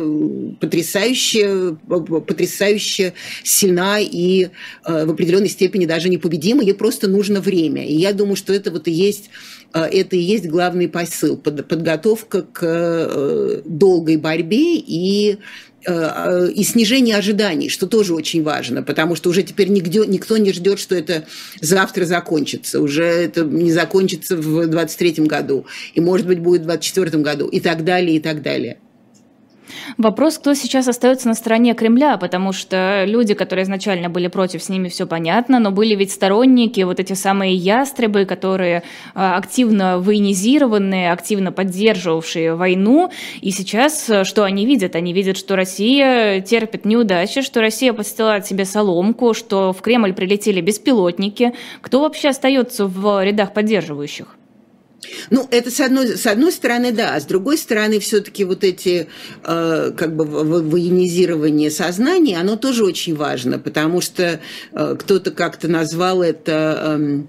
потрясающе, 0.59 1.77
потрясающе 1.87 3.13
сильна 3.43 3.99
и 3.99 4.49
в 4.83 5.11
определенной 5.11 5.49
степени 5.49 5.85
даже 5.87 6.09
непобедима, 6.09 6.61
ей 6.61 6.73
просто 6.73 7.07
нужно 7.07 7.41
время. 7.41 7.87
И 7.87 7.95
я 7.95 8.13
думаю, 8.13 8.35
что 8.35 8.53
это 8.53 8.69
вот 8.69 8.87
и 8.87 8.91
есть 8.91 9.31
это 9.73 10.15
и 10.15 10.19
есть 10.19 10.47
главный 10.47 10.87
посыл– 10.87 11.37
подготовка 11.37 12.41
к 12.41 12.61
э, 12.63 13.61
долгой 13.65 14.17
борьбе 14.17 14.75
и 14.77 15.37
э, 15.85 16.49
и 16.53 16.63
снижение 16.63 17.17
ожиданий, 17.17 17.69
что 17.69 17.87
тоже 17.87 18.13
очень 18.13 18.43
важно, 18.43 18.83
потому 18.83 19.15
что 19.15 19.29
уже 19.29 19.43
теперь 19.43 19.69
нигде, 19.69 20.05
никто 20.05 20.37
не 20.37 20.53
ждет, 20.53 20.79
что 20.79 20.95
это 20.95 21.25
завтра 21.61 22.05
закончится, 22.05 22.81
уже 22.81 23.03
это 23.03 23.43
не 23.43 23.71
закончится 23.71 24.37
в 24.37 24.67
2023 24.67 25.25
году, 25.25 25.65
и, 25.93 26.01
может 26.01 26.27
быть, 26.27 26.39
будет 26.39 26.61
в 26.61 26.65
2024 26.65 27.23
году, 27.23 27.47
и 27.47 27.59
так 27.59 27.83
далее, 27.83 28.17
и 28.17 28.19
так 28.19 28.41
далее. 28.41 28.77
Вопрос, 29.97 30.37
кто 30.37 30.53
сейчас 30.53 30.87
остается 30.87 31.27
на 31.27 31.33
стороне 31.33 31.73
Кремля, 31.73 32.17
потому 32.17 32.53
что 32.53 33.03
люди, 33.05 33.33
которые 33.33 33.63
изначально 33.63 34.09
были 34.09 34.27
против, 34.27 34.63
с 34.63 34.69
ними 34.69 34.89
все 34.89 35.05
понятно, 35.07 35.59
но 35.59 35.71
были 35.71 35.95
ведь 35.95 36.11
сторонники, 36.11 36.81
вот 36.81 36.99
эти 36.99 37.13
самые 37.13 37.55
ястребы, 37.55 38.25
которые 38.25 38.83
а, 39.13 39.37
активно 39.37 39.99
военизированные, 39.99 41.11
активно 41.11 41.51
поддерживавшие 41.51 42.55
войну, 42.55 43.11
и 43.41 43.51
сейчас 43.51 44.09
э, 44.09 44.23
что 44.23 44.43
они 44.43 44.65
видят? 44.65 44.95
Они 44.95 45.13
видят, 45.13 45.37
что 45.37 45.55
Россия 45.55 46.41
терпит 46.41 46.85
неудачи, 46.85 47.41
что 47.41 47.61
Россия 47.61 47.93
подстилает 47.93 48.45
себе 48.45 48.65
соломку, 48.65 49.33
что 49.33 49.73
в 49.73 49.81
Кремль 49.81 50.13
прилетели 50.13 50.61
беспилотники. 50.61 51.53
Кто 51.81 52.01
вообще 52.01 52.29
остается 52.29 52.85
в 52.85 53.23
рядах 53.23 53.53
поддерживающих? 53.53 54.36
Ну, 55.29 55.47
это 55.51 55.69
с 55.71 55.79
одной, 55.79 56.17
с 56.17 56.25
одной 56.25 56.51
стороны, 56.51 56.91
да, 56.91 57.15
а 57.15 57.19
с 57.19 57.25
другой 57.25 57.57
стороны, 57.57 57.99
все-таки 57.99 58.43
вот 58.43 58.63
эти, 58.63 59.07
э, 59.43 59.91
как 59.95 60.15
бы, 60.15 60.25
военизирование 60.25 61.69
сознания, 61.69 62.39
оно 62.39 62.55
тоже 62.55 62.83
очень 62.83 63.15
важно, 63.15 63.59
потому 63.59 64.01
что 64.01 64.39
э, 64.71 64.95
кто-то 64.99 65.31
как-то 65.31 65.67
назвал 65.67 66.21
это... 66.21 66.97
Э, 66.99 67.21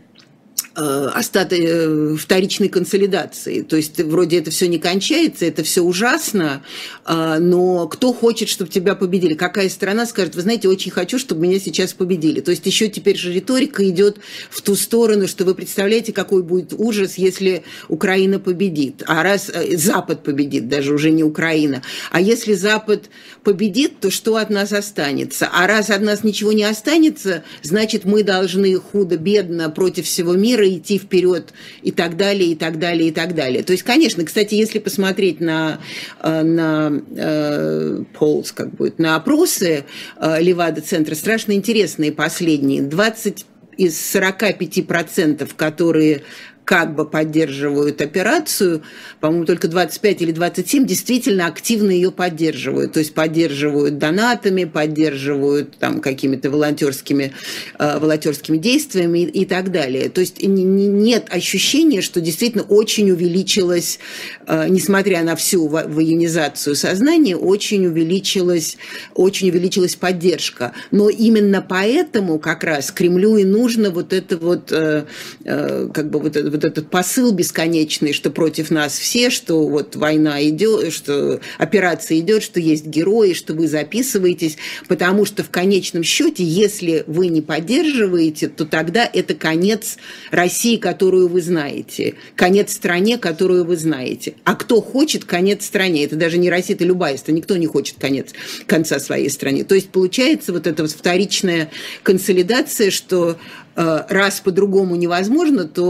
Э, 0.77 1.11
остаток 1.13 1.59
э, 1.59 2.17
вторичной 2.17 2.69
консолидации. 2.69 3.63
То 3.63 3.77
есть 3.77 4.01
вроде 4.01 4.39
это 4.39 4.51
все 4.53 4.69
не 4.69 4.79
кончается, 4.79 5.45
это 5.45 5.65
все 5.65 5.83
ужасно, 5.83 6.63
а, 7.05 7.41
но 7.41 7.89
кто 7.89 8.13
хочет, 8.13 8.49
чтобы 8.49 8.71
тебя 8.71 8.95
победили? 8.95 9.35
Какая 9.35 9.71
страна 9.71 10.07
скажет, 10.07 10.37
вы 10.37 10.43
знаете, 10.43 10.69
очень 10.69 10.93
хочу, 10.93 11.19
чтобы 11.19 11.41
меня 11.41 11.59
сейчас 11.59 11.95
победили. 11.95 12.41
То 12.41 12.53
есть 12.53 12.65
еще 12.65 12.89
теперь 12.89 13.17
же 13.17 13.33
риторика 13.33 13.89
идет 13.89 14.19
в 14.51 14.63
ту 14.63 14.77
сторону, 14.77 15.27
что 15.27 15.45
вы 15.45 15.57
представляете, 15.57 16.13
какой 16.13 16.45
будет 16.45 16.73
ужас, 16.77 17.15
если 17.17 17.65
Украина 17.89 18.39
победит. 18.39 19.03
А 19.07 19.25
раз 19.25 19.51
э, 19.53 19.77
Запад 19.77 20.23
победит, 20.23 20.69
даже 20.69 20.95
уже 20.95 21.11
не 21.11 21.25
Украина. 21.25 21.83
А 22.13 22.21
если 22.21 22.53
Запад 22.53 23.11
победит, 23.43 23.99
то 24.01 24.13
что 24.13 24.37
от 24.37 24.51
нас 24.51 24.73
останется? 24.73 25.49
А 25.53 25.67
раз 25.67 25.91
от 25.91 26.03
нас 26.03 26.23
ничего 26.23 26.53
не 26.53 26.65
останется, 26.65 27.43
значит 27.63 28.05
мы 28.05 28.23
должны 28.23 28.77
худо-бедно 28.77 29.71
против 29.71 30.07
всего 30.07 30.35
мира 30.35 30.68
идти 30.69 30.99
вперед 30.99 31.53
и 31.83 31.91
так 31.91 32.17
далее, 32.17 32.53
и 32.53 32.55
так 32.55 32.79
далее, 32.79 33.09
и 33.09 33.13
так 33.13 33.35
далее. 33.35 33.63
То 33.63 33.73
есть, 33.73 33.83
конечно, 33.83 34.25
кстати, 34.25 34.55
если 34.55 34.79
посмотреть 34.79 35.41
на, 35.41 35.81
э, 36.23 36.43
на 36.43 37.03
э, 37.17 38.05
polls, 38.19 38.53
как 38.55 38.71
будет, 38.75 38.99
на 38.99 39.17
опросы 39.17 39.85
э, 40.21 40.43
Левада-центра, 40.43 41.15
страшно 41.15 41.53
интересные 41.53 42.13
последние. 42.13 42.83
20 42.83 43.47
из 43.79 43.95
45%, 44.15 45.49
которые 45.57 46.23
как 46.69 46.95
бы 46.95 47.07
поддерживают 47.07 48.03
операцию, 48.03 48.83
по-моему, 49.21 49.47
только 49.47 49.69
25 49.69 50.21
или 50.21 50.33
27 50.33 50.85
действительно 50.85 51.47
активно 51.47 51.91
ее 51.91 52.13
поддерживают, 52.13 52.93
то 52.93 52.99
есть 52.99 53.15
поддерживают 53.15 53.97
донатами, 53.97 54.65
поддерживают 54.65 55.79
там 55.79 56.03
какими-то 56.03 56.51
волонтерскими, 56.51 57.33
э, 57.79 57.99
волонтерскими 57.99 58.59
действиями 58.59 59.21
и, 59.21 59.47
так 59.47 59.73
далее. 59.73 60.11
То 60.11 60.21
есть 60.21 60.43
не, 60.43 60.63
не, 60.63 60.89
нет 60.89 61.29
ощущения, 61.31 62.03
что 62.03 62.21
действительно 62.21 62.65
очень 62.65 63.11
увеличилось, 63.13 63.99
э, 64.47 64.69
несмотря 64.69 65.23
на 65.25 65.37
всю 65.37 65.69
военизацию 65.69 66.77
сознания, 66.77 67.35
очень 67.35 67.87
увеличилась, 67.87 68.77
очень 69.15 69.49
увеличилась 69.49 69.97
поддержка. 69.97 70.75
Но 70.91 71.09
именно 71.09 71.65
поэтому 71.67 72.39
как 72.39 72.63
раз 72.63 72.91
Кремлю 72.91 73.39
и 73.39 73.45
нужно 73.45 73.89
вот 73.89 74.13
это 74.13 74.37
вот, 74.37 74.71
э, 74.71 75.07
как 75.47 76.11
бы 76.11 76.19
вот 76.19 76.37
это 76.37 76.58
вот 76.59 76.65
этот 76.65 76.91
посыл 76.91 77.31
бесконечный, 77.33 78.13
что 78.13 78.31
против 78.31 78.71
нас 78.71 78.99
все, 78.99 79.31
что 79.31 79.67
вот 79.69 79.95
война 79.95 80.43
идет, 80.49 80.93
что 80.93 81.41
операция 81.57 82.19
идет, 82.19 82.43
что 82.43 82.59
есть 82.59 82.87
герои, 82.87 83.33
что 83.33 83.55
вы 83.55 83.69
записываетесь, 83.69 84.57
потому 84.89 85.25
что 85.25 85.45
в 85.45 85.51
конечном 85.51 86.03
счете, 86.03 86.43
если 86.43 87.05
вы 87.07 87.29
не 87.29 87.43
поддерживаете, 87.43 88.49
то 88.49 88.65
тогда 88.65 89.09
это 89.13 89.35
конец 89.35 89.99
России, 90.31 90.77
которую 90.77 91.29
вы 91.29 91.41
знаете, 91.41 92.17
конец 92.35 92.73
стране, 92.73 93.19
которую 93.19 93.65
вы 93.65 93.77
знаете. 93.77 94.35
А 94.45 94.57
кто 94.57 94.81
хочет 94.81 95.25
конец 95.25 95.65
стране? 95.65 96.05
Это 96.05 96.17
даже 96.17 96.39
не 96.39 96.51
Россия, 96.51 96.75
это 96.75 96.85
любая 96.85 97.17
страна, 97.17 97.39
никто 97.39 97.57
не 97.57 97.67
хочет 97.67 97.99
конец, 98.01 98.31
конца 98.67 98.99
своей 98.99 99.31
стране. 99.31 99.63
То 99.63 99.77
есть 99.77 99.91
получается 99.91 100.53
вот 100.53 100.67
эта 100.67 100.83
вот 100.83 100.91
вторичная 100.91 101.71
консолидация, 102.03 102.91
что 102.91 103.39
раз 103.79 104.41
по-другому 104.41 104.97
невозможно, 104.97 105.65
то 105.65 105.85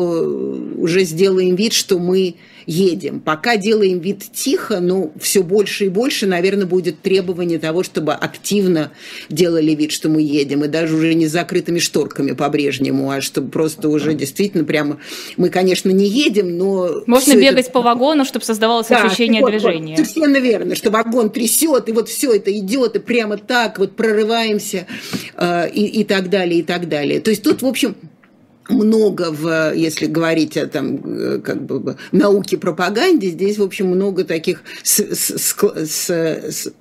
уже 0.76 1.04
сделаем 1.04 1.54
вид, 1.54 1.72
что 1.72 1.98
мы 1.98 2.34
едем. 2.68 3.20
Пока 3.20 3.56
делаем 3.56 3.98
вид 3.98 4.22
тихо, 4.32 4.78
но 4.78 5.10
все 5.18 5.42
больше 5.42 5.86
и 5.86 5.88
больше, 5.88 6.26
наверное, 6.26 6.66
будет 6.66 7.00
требование 7.00 7.58
того, 7.58 7.82
чтобы 7.82 8.12
активно 8.12 8.92
делали 9.30 9.72
вид, 9.74 9.90
что 9.90 10.10
мы 10.10 10.20
едем, 10.20 10.64
и 10.64 10.68
даже 10.68 10.94
уже 10.94 11.14
не 11.14 11.26
с 11.26 11.32
закрытыми 11.32 11.78
шторками 11.78 12.32
по-прежнему, 12.32 13.10
а 13.10 13.22
чтобы 13.22 13.50
просто 13.50 13.88
уже 13.88 14.12
действительно 14.12 14.64
прямо... 14.64 14.98
Мы, 15.38 15.48
конечно, 15.48 15.88
не 15.88 16.06
едем, 16.06 16.58
но... 16.58 17.02
Можно 17.06 17.36
бегать 17.36 17.66
это... 17.66 17.72
по 17.72 17.80
вагону, 17.80 18.26
чтобы 18.26 18.44
создавалось 18.44 18.88
да, 18.88 19.02
ощущение 19.02 19.40
вот, 19.40 19.50
движения. 19.50 19.96
Вот, 19.96 20.06
совершенно 20.06 20.36
верно, 20.36 20.74
что 20.74 20.90
вагон 20.90 21.30
трясет, 21.30 21.88
и 21.88 21.92
вот 21.92 22.10
все 22.10 22.34
это 22.34 22.52
идет, 22.52 22.96
и 22.96 22.98
прямо 22.98 23.38
так 23.38 23.78
вот 23.78 23.96
прорываемся, 23.96 24.86
э, 25.36 25.70
и, 25.70 26.00
и 26.00 26.04
так 26.04 26.28
далее, 26.28 26.60
и 26.60 26.62
так 26.62 26.88
далее. 26.88 27.20
То 27.20 27.30
есть 27.30 27.42
тут, 27.42 27.62
в 27.62 27.66
общем, 27.66 27.96
много 28.68 29.30
в, 29.30 29.72
если 29.74 30.06
говорить 30.06 30.56
о 30.56 30.66
там, 30.66 30.96
э, 31.04 31.38
как 31.38 31.64
бы, 31.64 31.96
науке 32.12 32.58
пропаганде, 32.58 33.28
здесь, 33.28 33.58
в 33.58 33.62
общем, 33.62 33.88
много 33.88 34.24
таких 34.24 34.62
с, 34.82 35.00
с, 35.00 35.30
с, 35.30 36.10
с, 36.10 36.72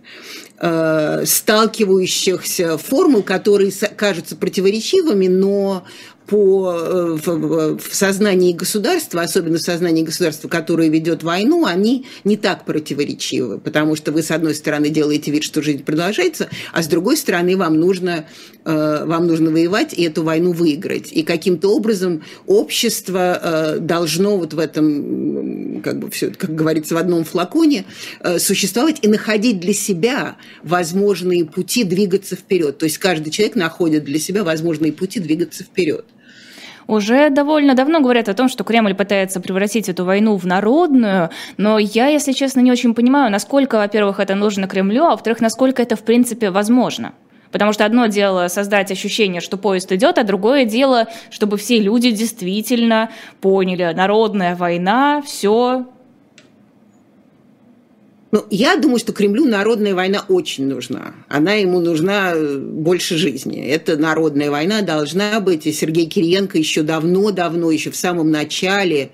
э, 0.59 1.23
сталкивающихся 1.25 2.77
формул, 2.77 3.23
которые 3.23 3.71
кажутся 3.95 4.35
противоречивыми, 4.35 5.27
но 5.27 5.85
по, 6.27 6.73
э, 6.73 7.17
в, 7.25 7.77
в 7.77 7.95
сознании 7.95 8.51
государства, 8.51 9.21
особенно 9.21 9.57
в 9.57 9.61
сознании 9.61 10.03
государства, 10.03 10.49
которое 10.49 10.89
ведет 10.89 11.23
войну, 11.23 11.65
они 11.65 12.05
не 12.25 12.35
так 12.35 12.65
противоречивы, 12.65 13.59
потому 13.59 13.95
что 13.95 14.11
вы, 14.11 14.21
с 14.21 14.31
одной 14.31 14.53
стороны, 14.53 14.89
делаете 14.89 15.31
вид, 15.31 15.43
что 15.43 15.61
жизнь 15.61 15.83
продолжается, 15.83 16.49
а 16.73 16.83
с 16.83 16.87
другой 16.87 17.15
стороны, 17.15 17.55
вам 17.55 17.79
нужно, 17.79 18.25
э, 18.65 19.05
вам 19.05 19.27
нужно 19.27 19.51
воевать 19.51 19.93
и 19.93 20.03
эту 20.03 20.23
войну 20.23 20.51
выиграть. 20.51 21.13
И 21.13 21.23
каким-то 21.23 21.73
образом 21.73 22.23
общество 22.45 23.39
э, 23.41 23.79
должно 23.79 24.37
вот 24.37 24.53
в 24.53 24.59
этом, 24.59 25.81
как 25.81 25.99
бы 25.99 26.11
все, 26.11 26.31
как 26.31 26.53
говорится, 26.53 26.95
в 26.95 26.97
одном 26.97 27.23
флаконе 27.23 27.85
существовать 28.37 28.97
и 29.01 29.07
находить 29.07 29.59
для 29.59 29.73
себя 29.73 30.35
возможные 30.63 31.45
пути 31.45 31.83
двигаться 31.83 32.35
вперед. 32.35 32.77
То 32.77 32.85
есть 32.85 32.97
каждый 32.97 33.31
человек 33.31 33.55
находит 33.55 34.03
для 34.03 34.19
себя 34.19 34.43
возможные 34.43 34.93
пути 34.93 35.19
двигаться 35.19 35.63
вперед. 35.63 36.05
Уже 36.87 37.29
довольно 37.29 37.75
давно 37.75 37.99
говорят 37.99 38.29
о 38.29 38.33
том, 38.33 38.47
что 38.47 38.63
Кремль 38.63 38.95
пытается 38.95 39.41
превратить 39.41 39.89
эту 39.89 40.05
войну 40.05 40.37
в 40.37 40.45
народную, 40.45 41.29
но 41.57 41.79
я, 41.79 42.07
если 42.07 42.31
честно, 42.31 42.61
не 42.61 42.71
очень 42.71 42.93
понимаю, 42.93 43.29
насколько, 43.29 43.75
во-первых, 43.75 44.21
это 44.21 44.35
нужно 44.35 44.67
Кремлю, 44.67 45.03
а 45.03 45.11
во-вторых, 45.11 45.41
насколько 45.41 45.81
это, 45.81 45.97
в 45.97 46.03
принципе, 46.03 46.49
возможно. 46.49 47.13
Потому 47.51 47.73
что 47.73 47.85
одно 47.85 48.07
дело 48.07 48.47
создать 48.47 48.91
ощущение, 48.91 49.41
что 49.41 49.57
поезд 49.57 49.91
идет, 49.91 50.17
а 50.17 50.23
другое 50.23 50.65
дело, 50.65 51.07
чтобы 51.29 51.57
все 51.57 51.79
люди 51.79 52.11
действительно 52.11 53.09
поняли, 53.41 53.91
народная 53.95 54.55
война, 54.55 55.21
все, 55.25 55.87
ну, 58.31 58.45
я 58.49 58.75
думаю, 58.75 58.99
что 58.99 59.13
Кремлю 59.13 59.45
народная 59.45 59.95
война 59.95 60.25
очень 60.27 60.67
нужна. 60.67 61.15
Она 61.29 61.53
ему 61.53 61.79
нужна 61.79 62.33
э, 62.33 62.57
больше 62.57 63.17
жизни. 63.17 63.65
Эта 63.65 63.95
народная 63.95 64.51
война 64.51 64.81
должна 64.81 65.39
быть. 65.39 65.65
И 65.65 65.71
Сергей 65.71 66.07
Кириенко 66.07 66.57
еще 66.57 66.81
давно-давно, 66.81 67.71
еще 67.71 67.89
в 67.89 67.95
самом 67.95 68.29
начале, 68.29 69.11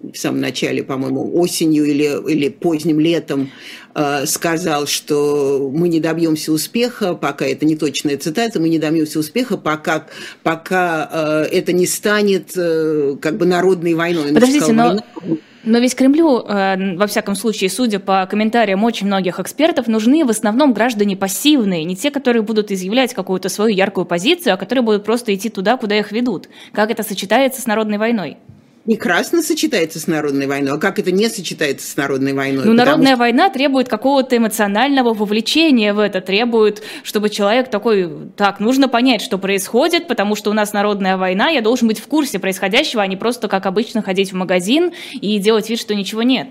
в 0.00 0.16
самом 0.16 0.40
начале, 0.40 0.84
по-моему, 0.84 1.36
осенью 1.36 1.86
или, 1.86 2.30
или 2.30 2.48
поздним 2.48 3.00
летом 3.00 3.50
э, 3.96 4.26
сказал, 4.26 4.86
что 4.86 5.68
мы 5.74 5.88
не 5.88 5.98
добьемся 5.98 6.52
успеха, 6.52 7.14
пока 7.14 7.46
это 7.46 7.66
не 7.66 7.74
точная 7.74 8.16
цитата, 8.16 8.60
мы 8.60 8.68
не 8.68 8.78
добьемся 8.78 9.18
успеха, 9.18 9.56
пока, 9.56 10.06
пока 10.44 11.10
э, 11.12 11.48
это 11.50 11.72
не 11.72 11.86
станет 11.86 12.52
э, 12.56 13.16
как 13.20 13.38
бы 13.38 13.46
народной 13.46 13.94
войной. 13.94 14.32
Подождите, 14.32 14.66
сказал, 14.66 15.00
но... 15.24 15.38
Но 15.66 15.78
ведь 15.78 15.96
Кремлю, 15.96 16.44
э, 16.46 16.96
во 16.96 17.08
всяком 17.08 17.34
случае, 17.34 17.70
судя 17.70 17.98
по 17.98 18.24
комментариям 18.26 18.84
очень 18.84 19.08
многих 19.08 19.40
экспертов, 19.40 19.88
нужны 19.88 20.24
в 20.24 20.30
основном 20.30 20.72
граждане 20.72 21.16
пассивные, 21.16 21.82
не 21.82 21.96
те, 21.96 22.12
которые 22.12 22.42
будут 22.42 22.70
изъявлять 22.70 23.12
какую-то 23.14 23.48
свою 23.48 23.74
яркую 23.74 24.06
позицию, 24.06 24.54
а 24.54 24.56
которые 24.58 24.84
будут 24.84 25.04
просто 25.04 25.34
идти 25.34 25.48
туда, 25.48 25.76
куда 25.76 25.98
их 25.98 26.12
ведут. 26.12 26.48
Как 26.72 26.92
это 26.92 27.02
сочетается 27.02 27.60
с 27.60 27.66
народной 27.66 27.98
войной? 27.98 28.38
Прекрасно 28.86 29.42
сочетается 29.42 29.98
с 29.98 30.06
народной 30.06 30.46
войной. 30.46 30.76
А 30.76 30.78
как 30.78 30.98
это 30.98 31.10
не 31.10 31.28
сочетается 31.28 31.90
с 31.90 31.96
народной 31.96 32.32
войной? 32.32 32.64
Ну, 32.64 32.72
народная 32.72 33.12
что... 33.12 33.18
война 33.18 33.50
требует 33.50 33.88
какого-то 33.88 34.36
эмоционального 34.36 35.12
вовлечения 35.12 35.92
в 35.92 35.98
это, 35.98 36.20
требует, 36.20 36.82
чтобы 37.02 37.28
человек 37.28 37.68
такой, 37.70 38.10
так, 38.36 38.60
нужно 38.60 38.88
понять, 38.88 39.20
что 39.20 39.38
происходит, 39.38 40.06
потому 40.06 40.36
что 40.36 40.50
у 40.50 40.54
нас 40.54 40.72
народная 40.72 41.16
война, 41.16 41.48
я 41.48 41.60
должен 41.60 41.88
быть 41.88 41.98
в 41.98 42.06
курсе 42.06 42.38
происходящего, 42.38 43.02
а 43.02 43.06
не 43.06 43.16
просто, 43.16 43.48
как 43.48 43.66
обычно, 43.66 44.02
ходить 44.02 44.32
в 44.32 44.36
магазин 44.36 44.92
и 45.12 45.38
делать 45.38 45.68
вид, 45.68 45.80
что 45.80 45.94
ничего 45.94 46.22
нет. 46.22 46.48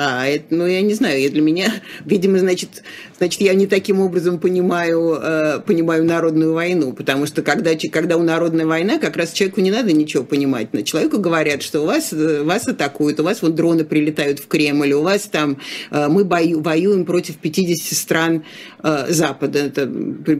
А, 0.00 0.28
это, 0.28 0.54
ну, 0.54 0.64
я 0.64 0.80
не 0.80 0.94
знаю, 0.94 1.28
для 1.28 1.42
меня, 1.42 1.72
видимо, 2.04 2.38
значит, 2.38 2.84
значит, 3.16 3.40
я 3.40 3.52
не 3.54 3.66
таким 3.66 3.98
образом 3.98 4.38
понимаю, 4.38 5.18
э, 5.20 5.58
понимаю 5.66 6.04
народную 6.04 6.52
войну, 6.52 6.92
потому 6.92 7.26
что 7.26 7.42
когда, 7.42 7.72
когда 7.90 8.16
у 8.16 8.22
народной 8.22 8.64
война, 8.64 8.98
как 8.98 9.16
раз 9.16 9.32
человеку 9.32 9.60
не 9.60 9.72
надо 9.72 9.92
ничего 9.92 10.22
понимать. 10.22 10.68
Но 10.72 10.82
человеку 10.82 11.18
говорят, 11.18 11.64
что 11.64 11.80
у 11.80 11.86
вас, 11.86 12.12
э, 12.12 12.44
вас 12.44 12.68
атакуют, 12.68 13.18
у 13.18 13.24
вас 13.24 13.42
вот 13.42 13.56
дроны 13.56 13.84
прилетают 13.84 14.38
в 14.38 14.46
Кремль, 14.46 14.92
у 14.92 15.02
вас 15.02 15.22
там, 15.22 15.58
э, 15.90 16.06
мы 16.06 16.24
бою, 16.24 16.60
воюем 16.60 17.04
против 17.04 17.38
50 17.38 17.98
стран 17.98 18.44
э, 18.84 19.06
Запада, 19.08 19.58
это 19.58 19.88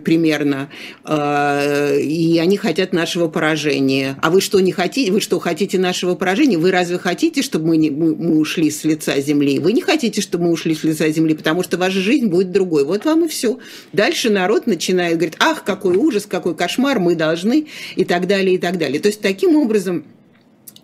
примерно, 0.05 0.71
э, 1.05 2.01
и 2.01 2.38
они 2.38 2.57
хотят 2.57 2.92
нашего 2.92 3.27
поражения. 3.27 4.16
А 4.23 4.31
вы 4.31 4.40
что, 4.40 4.61
не 4.61 4.71
хотите, 4.71 5.11
вы 5.11 5.21
что, 5.21 5.40
хотите 5.40 5.81
нашего 5.81 6.14
поражения? 6.14 6.59
Вы 6.59 6.71
разве 6.71 6.99
хотите, 6.99 7.42
чтобы 7.42 7.66
мы, 7.66 7.77
не, 7.77 7.90
мы, 7.90 8.14
мы 8.14 8.38
ушли 8.38 8.71
с 8.71 8.85
лица 8.85 9.21
земли? 9.21 9.47
Земли. 9.48 9.58
Вы 9.58 9.72
не 9.72 9.80
хотите, 9.80 10.20
чтобы 10.20 10.44
мы 10.44 10.52
ушли 10.52 10.74
с 10.74 10.84
лица 10.84 11.08
земли, 11.11 11.34
потому 11.34 11.62
что 11.62 11.76
ваша 11.76 12.00
жизнь 12.00 12.26
будет 12.26 12.52
другой. 12.52 12.84
Вот 12.84 13.04
вам 13.04 13.24
и 13.24 13.28
все. 13.28 13.58
Дальше 13.92 14.30
народ 14.30 14.66
начинает 14.66 15.16
говорить, 15.16 15.37
ах, 15.40 15.64
какой 15.64 15.96
ужас, 15.96 16.26
какой 16.26 16.54
кошмар, 16.54 16.98
мы 16.98 17.14
должны, 17.14 17.66
и 17.96 18.04
так 18.04 18.26
далее, 18.26 18.54
и 18.54 18.58
так 18.58 18.78
далее. 18.78 19.00
То 19.00 19.08
есть 19.08 19.20
таким 19.20 19.56
образом 19.56 20.04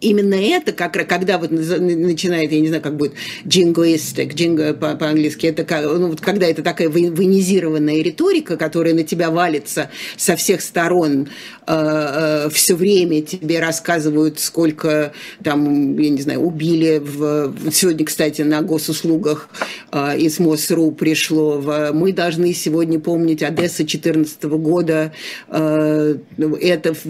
именно 0.05 0.35
это, 0.35 0.73
как, 0.73 0.93
когда 1.09 1.39
вот 1.39 1.51
начинает, 1.51 2.53
я 2.53 2.61
не 2.61 2.69
знаю, 2.69 2.83
как 2.83 2.97
будет 2.97 3.15
jingoistic, 3.45 4.35
jingo 4.35 4.75
по-английски, 4.75 5.47
это 5.47 5.65
ну, 5.83 6.09
вот 6.09 6.21
когда 6.21 6.47
это 6.47 6.63
такая 6.63 6.89
военизированная 6.89 8.03
риторика, 8.03 8.57
которая 8.57 8.95
на 8.95 9.03
тебя 9.03 9.31
валится 9.31 9.91
со 10.17 10.37
всех 10.37 10.61
сторон, 10.61 11.29
э, 11.67 12.47
э, 12.47 12.49
все 12.51 12.75
время 12.75 13.23
тебе 13.23 13.61
рассказывают, 13.61 14.39
сколько 14.41 15.13
там, 15.43 15.99
я 15.99 16.11
не 16.11 16.21
знаю, 16.21 16.41
убили. 16.41 16.99
В, 17.03 17.55
сегодня, 17.73 18.05
кстати, 18.05 18.43
на 18.43 18.63
госуслугах 18.63 19.49
э, 19.93 20.19
из 20.19 20.39
МОСРУ 20.39 20.93
пришло, 20.93 21.59
в, 21.59 21.93
мы 21.93 22.13
должны 22.13 22.53
сегодня 22.53 23.01
помнить 23.01 23.43
Одесса 23.43 23.85
2014 23.85 24.45
года, 24.45 25.13
э, 25.49 26.17
это 26.61 26.95
в, 26.95 27.07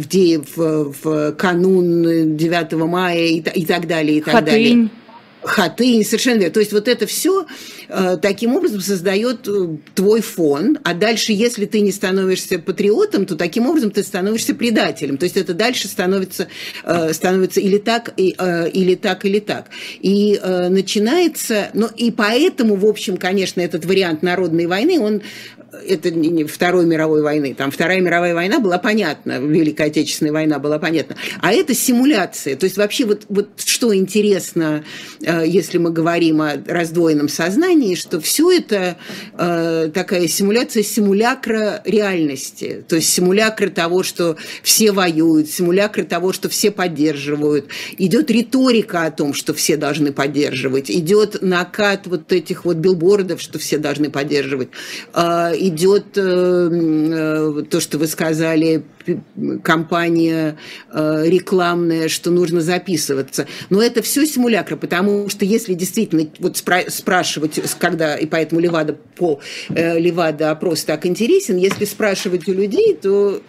в, 0.57 0.95
в 1.03 1.33
канун 1.33 2.37
9 2.37 2.84
мая 2.87 3.27
и, 3.27 3.41
и 3.41 3.65
так 3.65 3.87
далее, 3.87 4.19
и 4.19 4.21
так 4.21 4.35
Хатынь. 4.35 4.47
далее. 4.47 4.91
Хатынь, 5.45 6.05
совершенно 6.05 6.39
верно. 6.39 6.55
То 6.55 6.61
есть 6.61 6.73
вот 6.73 6.89
это 6.89 7.07
все 7.07 7.47
э, 7.89 8.17
таким 8.21 8.57
образом 8.57 8.81
создает 8.81 9.47
э, 9.47 9.77
твой 9.95 10.23
фон, 10.23 10.79
а 10.85 10.95
дальше, 10.95 11.33
если 11.33 11.67
ты 11.67 11.81
не 11.81 11.93
становишься 11.93 12.59
патриотом, 12.59 13.27
то 13.27 13.37
таким 13.37 13.69
образом 13.69 13.91
ты 13.91 14.03
становишься 14.03 14.55
предателем. 14.55 15.19
То 15.19 15.25
есть 15.25 15.37
это 15.37 15.53
дальше 15.53 15.87
становится, 15.87 16.49
э, 16.85 17.13
становится 17.13 17.61
или 17.61 17.79
так, 17.79 18.15
и, 18.17 18.35
э, 18.39 18.71
или 18.71 18.95
так, 18.95 19.25
или 19.27 19.39
так. 19.39 19.67
И 20.01 20.39
э, 20.43 20.69
начинается, 20.69 21.69
ну 21.75 21.89
и 21.95 22.11
поэтому, 22.11 22.77
в 22.77 22.87
общем, 22.87 23.19
конечно, 23.19 23.61
этот 23.61 23.85
вариант 23.85 24.23
народной 24.23 24.67
войны, 24.67 24.99
он 24.99 25.21
это 25.89 26.11
не 26.11 26.45
Второй 26.45 26.87
мировой 26.87 27.23
войны. 27.23 27.55
Там 27.55 27.71
Вторая 27.71 28.01
мировая 28.01 28.35
война 28.35 28.59
была 28.61 28.79
понятна, 28.79 29.39
Великая 29.39 29.89
Отечественная 29.89 30.33
война 30.33 30.59
была 30.59 30.79
понятна. 30.79 31.17
А 31.41 31.53
это 31.53 31.75
симуляция. 31.75 32.57
То 32.57 32.65
есть 32.65 32.77
вообще 32.77 33.05
вот, 33.05 33.25
вот 33.29 33.49
что 33.57 33.95
интересно, 33.95 34.85
э, 35.21 35.45
если 35.47 35.79
мы 35.79 35.91
говорим 35.91 36.41
о 36.43 36.57
раздвоенном 36.67 37.29
сознании, 37.29 37.95
что 37.95 38.21
все 38.21 38.51
это 38.51 38.97
э, 39.37 39.91
такая 39.93 40.29
симуляция 40.29 40.83
симулякра 40.83 41.83
реальности. 41.85 42.85
То 42.89 42.97
есть 42.97 43.13
симулякра 43.13 43.69
того, 43.69 44.03
что 44.03 44.37
все 44.63 44.93
воюют, 44.93 45.51
симулякра 45.51 46.05
того, 46.05 46.33
что 46.33 46.49
все 46.49 46.71
поддерживают. 46.71 47.69
Идет 47.99 48.31
риторика 48.31 49.05
о 49.05 49.11
том, 49.11 49.35
что 49.35 49.55
все 49.55 49.77
должны 49.77 50.13
поддерживать. 50.13 50.91
Идет 50.91 51.43
накат 51.43 52.07
вот 52.07 52.33
этих 52.33 52.65
вот 52.65 52.77
билбордов, 52.77 53.41
что 53.41 53.59
все 53.59 53.79
должны 53.79 54.11
поддерживать 54.11 54.69
э, 55.13 55.53
идет 55.69 56.17
э, 56.17 56.21
э, 56.23 57.63
то, 57.71 57.81
что 57.81 57.99
вы 57.99 58.07
сказали, 58.07 58.85
компания 59.63 60.57
э, 60.93 61.25
рекламная, 61.27 62.09
что 62.09 62.31
нужно 62.31 62.61
записываться. 62.61 63.47
Но 63.71 63.83
это 63.83 64.03
все 64.03 64.27
симулякры, 64.27 64.77
потому 64.77 65.29
что 65.29 65.45
если 65.45 65.75
действительно 65.75 66.29
вот 66.39 66.57
спра- 66.57 66.91
спрашивать, 66.91 67.61
когда, 67.79 68.17
и 68.17 68.27
поэтому 68.27 68.61
Левада 68.61 68.97
по 69.17 69.41
Левада 69.69 70.51
опрос 70.51 70.85
так 70.85 71.07
интересен, 71.07 71.57
если 71.57 71.85
спрашивать 71.85 72.49
у 72.49 72.53
людей, 72.53 72.95
то 73.01 73.41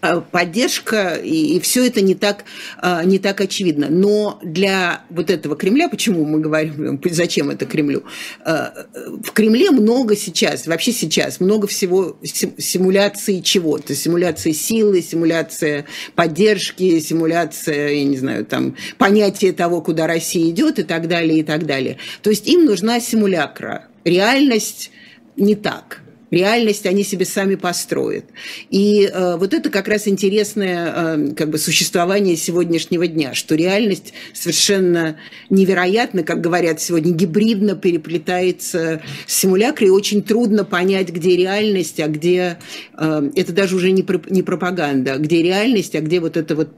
поддержка, 0.00 1.14
и, 1.14 1.56
и 1.56 1.60
все 1.60 1.86
это 1.86 2.00
не 2.00 2.14
так, 2.14 2.44
э, 2.82 3.02
не 3.04 3.18
так 3.18 3.40
очевидно. 3.40 3.88
Но 3.90 4.38
для 4.42 5.02
вот 5.10 5.30
этого 5.30 5.56
Кремля, 5.56 5.88
почему 5.88 6.24
мы 6.24 6.40
говорим, 6.40 7.00
зачем 7.10 7.50
это 7.50 7.66
Кремлю? 7.66 8.04
Э, 8.44 8.68
в 8.94 9.32
Кремле 9.32 9.70
много 9.70 10.14
сейчас, 10.14 10.66
вообще 10.66 10.92
сейчас, 10.92 11.40
много 11.40 11.66
всего 11.66 12.16
симуляции 12.22 13.40
чего-то. 13.40 13.94
Симуляции 13.94 14.52
силы, 14.52 15.02
симуляция 15.02 15.84
поддержки, 16.14 17.00
симуляция, 17.00 17.88
я 17.88 18.04
не 18.04 18.16
знаю, 18.16 18.44
там, 18.44 18.76
понятие 18.98 19.52
того, 19.52 19.80
куда 19.80 20.06
Россия 20.06 20.48
идет 20.50 20.78
и 20.78 20.84
так 20.84 21.08
далее, 21.08 21.40
и 21.40 21.42
так 21.42 21.66
далее. 21.66 21.98
То 22.22 22.30
есть 22.30 22.46
им 22.46 22.64
нужна 22.64 23.00
симулякра. 23.00 23.86
Реальность 24.04 24.92
не 25.36 25.56
так 25.56 26.02
реальность 26.30 26.86
они 26.86 27.04
себе 27.04 27.24
сами 27.24 27.54
построят. 27.54 28.24
И 28.70 29.10
э, 29.12 29.36
вот 29.36 29.54
это 29.54 29.70
как 29.70 29.88
раз 29.88 30.08
интересное 30.08 30.92
э, 30.94 31.34
как 31.34 31.50
бы 31.50 31.58
существование 31.58 32.36
сегодняшнего 32.36 33.06
дня, 33.06 33.34
что 33.34 33.54
реальность 33.54 34.12
совершенно 34.32 35.18
невероятно, 35.50 36.22
как 36.22 36.40
говорят 36.40 36.80
сегодня, 36.80 37.12
гибридно 37.12 37.74
переплетается 37.74 39.02
с 39.26 39.34
симулякрой, 39.34 39.88
и 39.88 39.92
очень 39.92 40.22
трудно 40.22 40.64
понять, 40.64 41.10
где 41.10 41.36
реальность, 41.36 42.00
а 42.00 42.08
где... 42.08 42.58
Э, 42.98 43.30
это 43.34 43.52
даже 43.52 43.76
уже 43.76 43.90
не, 43.90 44.06
не 44.30 44.42
пропаганда, 44.42 45.14
а 45.14 45.18
где 45.18 45.42
реальность, 45.42 45.94
а 45.94 46.00
где 46.00 46.20
вот 46.20 46.36
это 46.36 46.54
вот 46.54 46.76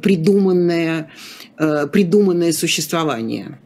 придуманное, 0.00 1.10
э, 1.58 1.86
придуманное 1.90 2.52
существование. 2.52 3.58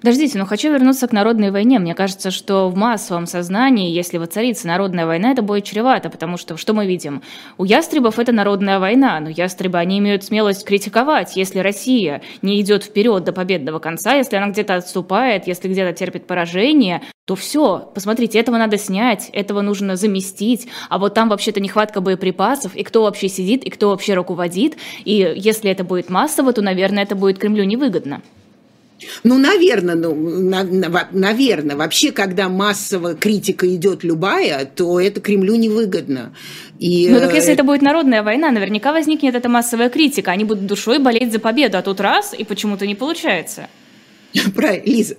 Подождите, 0.00 0.38
но 0.38 0.46
хочу 0.46 0.72
вернуться 0.72 1.08
к 1.08 1.12
народной 1.12 1.50
войне. 1.50 1.78
Мне 1.78 1.94
кажется, 1.94 2.30
что 2.30 2.68
в 2.68 2.76
массовом 2.76 3.26
сознании, 3.26 3.90
если 3.90 4.18
воцарится 4.18 4.66
народная 4.66 5.06
война, 5.06 5.32
это 5.32 5.42
будет 5.42 5.64
чревато, 5.64 6.10
потому 6.10 6.36
что 6.36 6.56
что 6.56 6.74
мы 6.74 6.86
видим? 6.86 7.22
У 7.58 7.64
ястребов 7.64 8.18
это 8.18 8.32
народная 8.32 8.78
война, 8.78 9.18
но 9.20 9.28
ястребы, 9.28 9.78
они 9.78 9.98
имеют 9.98 10.24
смелость 10.24 10.64
критиковать, 10.64 11.36
если 11.36 11.58
Россия 11.60 12.22
не 12.42 12.60
идет 12.60 12.84
вперед 12.84 13.24
до 13.24 13.32
победного 13.32 13.78
конца, 13.78 14.14
если 14.14 14.36
она 14.36 14.48
где-то 14.48 14.76
отступает, 14.76 15.46
если 15.46 15.68
где-то 15.68 15.92
терпит 15.92 16.26
поражение, 16.26 17.02
то 17.26 17.34
все, 17.34 17.90
посмотрите, 17.92 18.38
этого 18.38 18.56
надо 18.56 18.78
снять, 18.78 19.30
этого 19.32 19.60
нужно 19.60 19.96
заместить, 19.96 20.68
а 20.88 20.98
вот 20.98 21.14
там 21.14 21.28
вообще-то 21.28 21.60
нехватка 21.60 22.00
боеприпасов, 22.00 22.76
и 22.76 22.84
кто 22.84 23.02
вообще 23.02 23.28
сидит, 23.28 23.64
и 23.64 23.70
кто 23.70 23.90
вообще 23.90 24.14
руководит, 24.14 24.76
и 25.04 25.34
если 25.36 25.70
это 25.70 25.82
будет 25.82 26.08
массово, 26.08 26.52
то, 26.52 26.62
наверное, 26.62 27.02
это 27.02 27.16
будет 27.16 27.38
Кремлю 27.38 27.64
невыгодно. 27.64 28.22
Ну, 29.24 29.38
наверное, 29.38 29.94
ну, 29.94 30.14
на, 30.14 30.62
на, 30.64 31.08
наверное. 31.12 31.76
Вообще, 31.76 32.12
когда 32.12 32.48
массовая 32.48 33.14
критика 33.14 33.66
идет 33.74 34.04
любая, 34.04 34.64
то 34.64 35.00
это 35.00 35.20
Кремлю 35.20 35.56
невыгодно. 35.56 36.34
И, 36.78 37.08
ну, 37.10 37.20
так 37.20 37.34
если 37.34 37.50
э, 37.50 37.54
это 37.54 37.64
будет 37.64 37.82
народная 37.82 38.22
война, 38.22 38.50
наверняка 38.50 38.92
возникнет 38.92 39.34
эта 39.34 39.48
массовая 39.48 39.90
критика. 39.90 40.30
Они 40.30 40.44
будут 40.44 40.66
душой 40.66 40.98
болеть 40.98 41.32
за 41.32 41.38
победу, 41.38 41.78
а 41.78 41.82
тут 41.82 42.00
раз, 42.00 42.34
и 42.36 42.44
почему-то 42.44 42.86
не 42.86 42.94
получается. 42.94 43.68
Правильно, 44.54 44.84
Лиза, 44.84 45.14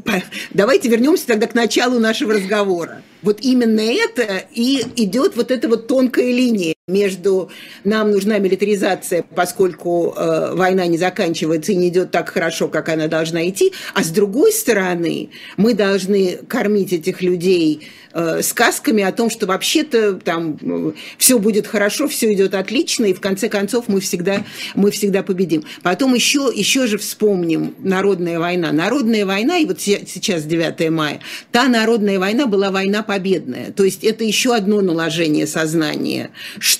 давайте 0.51 0.89
вернемся 0.89 1.27
тогда 1.27 1.47
к 1.47 1.55
началу 1.55 1.99
нашего 1.99 2.33
разговора. 2.33 3.03
Вот 3.21 3.39
именно 3.41 3.81
это 3.81 4.43
и 4.53 4.83
идет 4.95 5.35
вот 5.35 5.51
эта 5.51 5.67
вот 5.67 5.87
тонкая 5.87 6.31
линия 6.31 6.76
между 6.89 7.51
нам 7.83 8.11
нужна 8.11 8.39
милитаризация, 8.39 9.25
поскольку 9.35 10.13
э, 10.15 10.53
война 10.53 10.87
не 10.87 10.97
заканчивается 10.97 11.73
и 11.73 11.75
не 11.75 11.89
идет 11.89 12.11
так 12.11 12.29
хорошо, 12.29 12.69
как 12.69 12.87
она 12.87 13.07
должна 13.07 13.49
идти, 13.49 13.73
а 13.93 14.05
с 14.05 14.07
другой 14.07 14.53
стороны 14.53 15.29
мы 15.57 15.73
должны 15.73 16.37
кормить 16.47 16.93
этих 16.93 17.21
людей 17.21 17.89
э, 18.13 18.41
сказками 18.41 19.03
о 19.03 19.11
том, 19.11 19.29
что 19.29 19.47
вообще-то 19.47 20.13
там 20.13 20.57
э, 20.61 20.93
все 21.17 21.39
будет 21.39 21.67
хорошо, 21.67 22.07
все 22.07 22.31
идет 22.31 22.55
отлично, 22.55 23.03
и 23.03 23.13
в 23.13 23.19
конце 23.19 23.49
концов 23.49 23.89
мы 23.89 23.99
всегда, 23.99 24.45
мы 24.73 24.89
всегда 24.91 25.23
победим. 25.23 25.65
Потом 25.83 26.13
еще, 26.13 26.49
еще 26.55 26.87
же 26.87 26.97
вспомним 26.97 27.75
народная 27.79 28.39
война. 28.39 28.71
Народная 28.71 29.25
война, 29.25 29.57
и 29.57 29.65
вот 29.65 29.81
сейчас 29.81 30.43
9 30.43 30.89
мая, 30.91 31.19
та 31.51 31.67
народная 31.67 32.17
война 32.17 32.47
была 32.47 32.71
война 32.71 33.03
победная. 33.03 33.73
То 33.73 33.83
есть 33.83 34.05
это 34.05 34.23
еще 34.23 34.55
одно 34.55 34.79
наложение 34.79 35.47
сознания, 35.47 36.31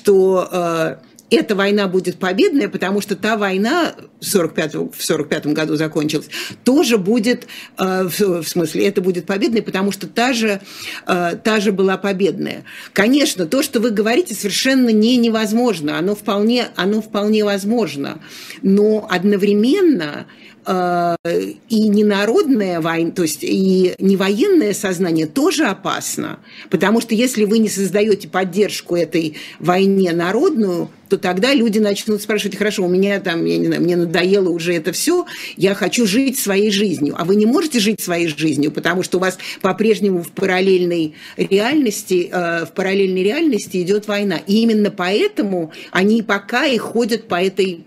э, 0.05 0.97
эта 1.29 1.55
война 1.55 1.87
будет 1.87 2.17
победная, 2.17 2.69
потому 2.69 3.01
что 3.01 3.15
та 3.15 3.37
война 3.37 3.95
в 4.19 4.25
45, 4.25 4.75
в 4.75 4.91
45 4.97 5.47
году 5.47 5.75
закончилась, 5.75 6.29
тоже 6.63 6.97
будет, 6.97 7.47
э, 7.77 8.03
в, 8.07 8.43
смысле, 8.43 8.87
это 8.87 9.01
будет 9.01 9.25
победной, 9.25 9.61
потому 9.61 9.91
что 9.91 10.07
та 10.07 10.33
же, 10.33 10.61
э, 11.05 11.37
та 11.43 11.59
же 11.59 11.71
была 11.71 11.97
победная. 11.97 12.63
Конечно, 12.93 13.45
то, 13.45 13.61
что 13.61 13.79
вы 13.79 13.91
говорите, 13.91 14.33
совершенно 14.35 14.89
не 14.89 15.17
невозможно, 15.17 15.97
оно 15.97 16.15
вполне, 16.15 16.67
оно 16.75 17.01
вполне 17.01 17.43
возможно, 17.43 18.19
но 18.61 19.05
одновременно 19.09 20.27
и 20.67 21.87
не 21.87 22.03
народная 22.03 22.81
война, 22.81 23.11
то 23.11 23.21
есть 23.21 23.43
и 23.43 23.95
не 23.99 24.17
военное 24.17 24.73
сознание 24.73 25.25
тоже 25.25 25.65
опасно, 25.65 26.39
потому 26.69 26.99
что 26.99 27.15
если 27.15 27.45
вы 27.45 27.59
не 27.59 27.69
создаете 27.69 28.27
поддержку 28.27 28.95
этой 28.95 29.35
войне 29.59 30.11
народную, 30.11 30.89
то 31.07 31.17
тогда 31.17 31.53
люди 31.53 31.79
начнут 31.79 32.21
спрашивать, 32.21 32.57
хорошо, 32.57 32.83
у 32.83 32.89
меня 32.89 33.19
там, 33.19 33.45
я 33.45 33.57
не 33.57 33.67
знаю, 33.67 33.81
мне 33.81 33.95
надоело 33.95 34.49
уже 34.49 34.73
это 34.73 34.91
все, 34.91 35.25
я 35.55 35.73
хочу 35.73 36.05
жить 36.05 36.37
своей 36.37 36.71
жизнью. 36.71 37.15
А 37.17 37.25
вы 37.25 37.35
не 37.35 37.45
можете 37.45 37.79
жить 37.79 38.01
своей 38.01 38.27
жизнью, 38.27 38.71
потому 38.71 39.03
что 39.03 39.17
у 39.17 39.21
вас 39.21 39.37
по-прежнему 39.61 40.21
в 40.21 40.31
параллельной 40.31 41.15
реальности, 41.37 42.29
э, 42.31 42.65
в 42.65 42.73
параллельной 42.73 43.23
реальности 43.23 43.81
идет 43.81 44.07
война. 44.07 44.37
И 44.47 44.61
именно 44.61 44.91
поэтому 44.91 45.71
они 45.91 46.21
пока 46.21 46.65
и 46.65 46.77
ходят 46.77 47.27
по 47.27 47.41
этой 47.41 47.85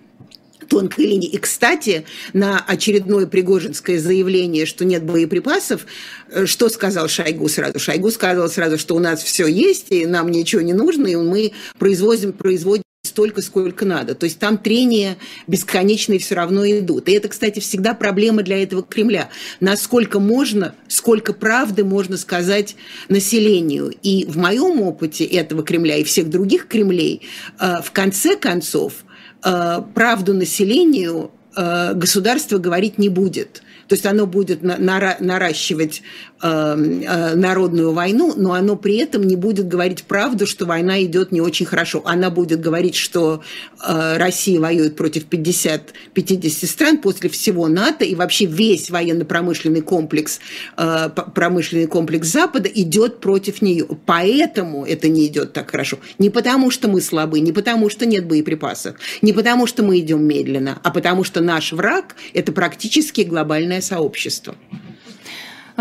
тонкой 0.71 1.07
линии. 1.07 1.29
И, 1.29 1.37
кстати, 1.37 2.05
на 2.33 2.61
очередное 2.61 3.27
пригожинское 3.27 3.99
заявление, 3.99 4.65
что 4.65 4.85
нет 4.85 5.03
боеприпасов, 5.03 5.85
э, 6.31 6.47
что 6.47 6.69
сказал 6.69 7.09
Шойгу 7.09 7.49
сразу? 7.49 7.79
Шойгу 7.79 8.11
сказал 8.11 8.49
сразу, 8.49 8.79
что 8.79 8.95
у 8.95 9.01
нас 9.01 9.23
все 9.23 9.47
есть, 9.47 9.87
и 9.91 10.07
нам 10.07 10.31
ничего 10.31 10.63
не 10.63 10.73
нужно, 10.73 11.09
и 11.09 11.17
мы 11.17 11.53
производим, 11.79 12.33
производим 12.33 12.85
столько, 13.03 13.43
сколько 13.43 13.85
надо. 13.85 14.15
То 14.15 14.25
есть 14.25 14.39
там 14.39 14.59
трения 14.59 15.17
бесконечные 15.49 16.21
все 16.21 16.37
равно 16.37 16.65
идут. 16.65 17.09
И 17.09 17.13
это, 17.13 17.29
кстати, 17.29 17.59
всегда 17.59 17.93
проблема 17.93 18.43
для 18.43 18.63
этого 18.63 18.85
Кремля. 18.85 19.31
Насколько 19.59 20.21
можно, 20.21 20.75
сколько 20.87 21.33
правды 21.33 21.83
можно 21.83 22.17
сказать 22.17 22.77
населению. 23.09 23.93
И 24.03 24.25
в 24.27 24.37
моем 24.37 24.81
опыте 24.83 25.25
этого 25.25 25.65
Кремля 25.65 25.97
и 25.97 26.05
всех 26.05 26.31
других 26.31 26.69
Кремлей, 26.69 27.23
э, 27.59 27.83
в 27.83 27.91
конце 27.91 28.37
концов, 28.37 28.93
правду 29.95 30.35
населению 30.35 31.31
э, 31.57 31.95
государство 31.95 32.59
говорить 32.59 32.99
не 32.99 33.09
будет. 33.09 33.63
То 33.91 33.95
есть 33.95 34.07
оно 34.07 34.25
будет 34.25 34.63
наращивать 34.63 36.03
Эм, 36.43 37.03
э, 37.03 37.35
народную 37.35 37.93
войну, 37.93 38.33
но 38.35 38.55
оно 38.55 38.75
при 38.75 38.97
этом 38.97 39.25
не 39.25 39.37
будет 39.37 39.69
говорить 39.69 40.05
правду, 40.05 40.47
что 40.47 40.65
война 40.65 41.05
идет 41.05 41.33
не 41.33 41.43
очень 41.43 41.67
хорошо. 41.67 42.01
Она 42.07 42.31
будет 42.31 42.63
говорить, 42.63 42.95
что 42.95 43.43
э, 43.87 44.17
Россия 44.17 44.59
воюет 44.59 44.97
против 44.97 45.27
50, 45.27 45.93
50 46.15 46.71
стран 46.71 46.97
после 46.97 47.29
всего 47.29 47.69
НАТО, 47.69 48.07
и 48.07 48.15
вообще 48.15 48.47
весь 48.47 48.89
военно-промышленный 48.89 49.83
комплекс, 49.83 50.41
э, 50.79 51.11
промышленный 51.35 51.87
комплекс 51.87 52.29
Запада 52.29 52.71
идет 52.71 53.21
против 53.21 53.61
нее. 53.61 53.87
Поэтому 54.07 54.87
это 54.87 55.09
не 55.09 55.27
идет 55.27 55.53
так 55.53 55.71
хорошо. 55.71 55.99
Не 56.19 56.31
потому, 56.31 56.71
что 56.71 56.89
мы 56.89 57.03
слабы, 57.03 57.41
не 57.41 57.53
потому, 57.53 57.91
что 57.91 58.07
нет 58.07 58.25
боеприпасов, 58.27 58.97
не 59.21 59.35
потому, 59.35 59.67
что 59.67 59.83
мы 59.83 59.99
идем 59.99 60.25
медленно, 60.25 60.79
а 60.83 60.91
потому, 60.91 61.23
что 61.23 61.43
наш 61.43 61.73
враг– 61.73 62.17
это 62.33 62.51
практически 62.53 63.21
глобальное 63.21 63.80
сообщество. 63.81 64.55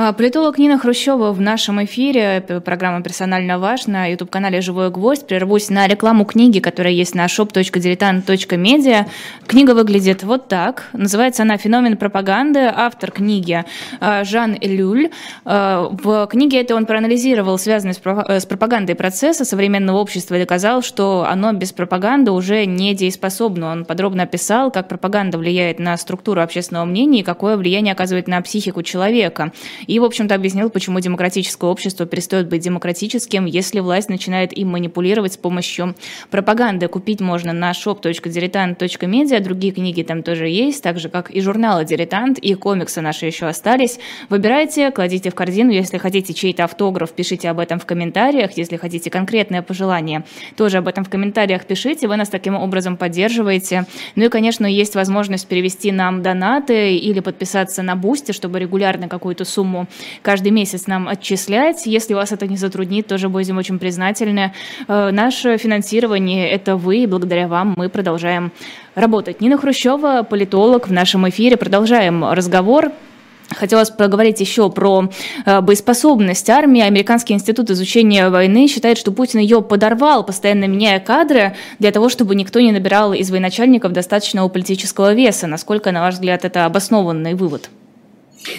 А, 0.02 0.14
политолог 0.14 0.58
Нина 0.58 0.78
Хрущева 0.78 1.34
в 1.34 1.42
нашем 1.42 1.84
эфире, 1.84 2.42
программа 2.64 3.04
«Персонально 3.04 3.60
ваш» 3.60 3.86
на 3.86 4.06
YouTube-канале 4.06 4.62
«Живой 4.62 4.92
гвоздь». 4.92 5.28
Прервусь 5.28 5.70
на 5.70 5.90
рекламу 5.90 6.24
книги, 6.24 6.60
которая 6.60 6.94
есть 6.94 7.16
на 7.16 7.26
shop.diletant.media. 7.26 9.08
Книга 9.46 9.72
выглядит 9.72 10.24
вот 10.24 10.48
так. 10.48 10.88
Называется 10.94 11.44
она 11.44 11.58
«Феномен 11.58 11.98
пропаганды». 11.98 12.72
Автор 12.74 13.12
книги 13.12 13.66
а, 14.00 14.24
Жан 14.24 14.58
Элюль. 14.62 15.10
А, 15.44 15.90
в 15.92 16.28
книге 16.28 16.62
это 16.62 16.76
он 16.76 16.86
проанализировал 16.86 17.58
связанный 17.58 17.94
с 17.94 18.46
пропагандой 18.46 18.96
процесса 18.96 19.44
современного 19.44 19.98
общества 19.98 20.36
и 20.36 20.40
доказал, 20.40 20.82
что 20.82 21.28
оно 21.30 21.52
без 21.52 21.74
пропаганды 21.74 22.32
уже 22.32 22.66
не 22.66 22.94
дееспособно. 22.94 23.74
Он 23.74 23.84
подробно 23.84 24.24
описал, 24.24 24.72
как 24.72 24.88
пропаганда 24.88 25.38
влияет 25.38 25.78
на 25.78 25.98
структуру 25.98 26.42
общественного 26.42 26.86
мнения 26.86 27.20
и 27.20 27.24
какое 27.24 27.58
влияние 27.58 27.92
оказывает 27.92 28.30
на 28.30 28.42
психику 28.42 28.82
человека. 28.82 29.52
И, 29.90 29.98
в 29.98 30.04
общем-то, 30.04 30.36
объяснил, 30.36 30.70
почему 30.70 31.00
демократическое 31.00 31.68
общество 31.68 32.06
перестает 32.06 32.48
быть 32.48 32.62
демократическим, 32.62 33.46
если 33.48 33.80
власть 33.80 34.08
начинает 34.08 34.56
им 34.56 34.70
манипулировать 34.70 35.34
с 35.34 35.38
помощью 35.38 35.96
пропаганды. 36.30 36.88
Купить 36.88 37.22
можно 37.22 37.54
на 37.54 37.72
shop.diletant.media, 37.72 39.40
другие 39.40 39.74
книги 39.74 40.04
там 40.04 40.22
тоже 40.22 40.48
есть, 40.48 40.84
так 40.84 41.00
же, 41.00 41.10
как 41.10 41.32
и 41.32 41.42
журналы 41.42 41.86
«Дилетант», 41.86 42.38
и 42.38 42.54
комиксы 42.54 43.02
наши 43.02 43.26
еще 43.26 43.48
остались. 43.48 43.98
Выбирайте, 44.30 44.92
кладите 44.92 45.32
в 45.32 45.36
корзину, 45.36 45.72
если 45.72 45.98
хотите 45.98 46.36
чей-то 46.36 46.66
автограф, 46.66 47.12
пишите 47.12 47.50
об 47.50 47.58
этом 47.58 47.80
в 47.80 47.88
комментариях, 47.88 48.52
если 48.58 48.78
хотите 48.78 49.10
конкретное 49.10 49.64
пожелание, 49.64 50.24
тоже 50.56 50.78
об 50.78 50.88
этом 50.88 51.04
в 51.04 51.10
комментариях 51.10 51.66
пишите, 51.66 52.08
вы 52.08 52.16
нас 52.16 52.30
таким 52.30 52.54
образом 52.54 52.96
поддерживаете. 52.96 53.88
Ну 54.16 54.26
и, 54.26 54.30
конечно, 54.30 54.68
есть 54.68 54.94
возможность 54.94 55.48
перевести 55.48 55.92
нам 55.92 56.22
донаты 56.22 56.96
или 56.96 57.22
подписаться 57.22 57.82
на 57.82 57.96
Boosty, 57.96 58.34
чтобы 58.34 58.60
регулярно 58.60 59.08
какую-то 59.08 59.46
сумму 59.46 59.79
каждый 60.22 60.52
месяц 60.52 60.88
нам 60.88 61.08
отчислять. 61.08 61.86
Если 61.86 62.14
вас 62.14 62.32
это 62.32 62.48
не 62.48 62.58
затруднит, 62.58 63.08
тоже 63.08 63.30
будем 63.30 63.58
очень 63.58 63.80
признательны. 63.80 64.54
Э, 64.88 65.12
наше 65.12 65.58
финансирование– 65.58 66.50
это 66.52 66.76
вы, 66.76 66.98
и 66.98 67.08
благодаря 67.08 67.48
вам 67.48 67.74
мы 67.78 67.90
продолжаем 67.90 68.52
работать. 68.96 69.42
Нина 69.42 69.58
Хрущева, 69.58 70.24
политолог, 70.24 70.88
в 70.88 70.92
нашем 70.92 71.28
эфире. 71.30 71.58
Продолжаем 71.58 72.26
разговор. 72.26 72.92
Хотелось 73.56 73.90
поговорить 73.90 74.40
еще 74.40 74.70
про 74.70 75.10
э, 75.46 75.62
боеспособность 75.62 76.50
армии. 76.50 76.82
Американский 76.82 77.34
институт 77.34 77.70
изучения 77.72 78.30
войны 78.30 78.68
считает, 78.68 78.98
что 78.98 79.12
Путин 79.12 79.40
ее 79.40 79.62
подорвал, 79.62 80.24
постоянно 80.24 80.66
меняя 80.66 81.00
кадры 81.00 81.56
для 81.80 81.92
того, 81.92 82.10
чтобы 82.10 82.36
никто 82.36 82.60
не 82.60 82.72
набирал 82.72 83.14
из 83.14 83.32
военачальников 83.32 83.92
достаточного 83.92 84.50
политического 84.50 85.14
веса. 85.14 85.48
Насколько, 85.48 85.92
на 85.92 86.02
ваш 86.02 86.16
взгляд, 86.16 86.46
это 86.46 86.66
обоснованный 86.66 87.34
вывод? 87.34 87.70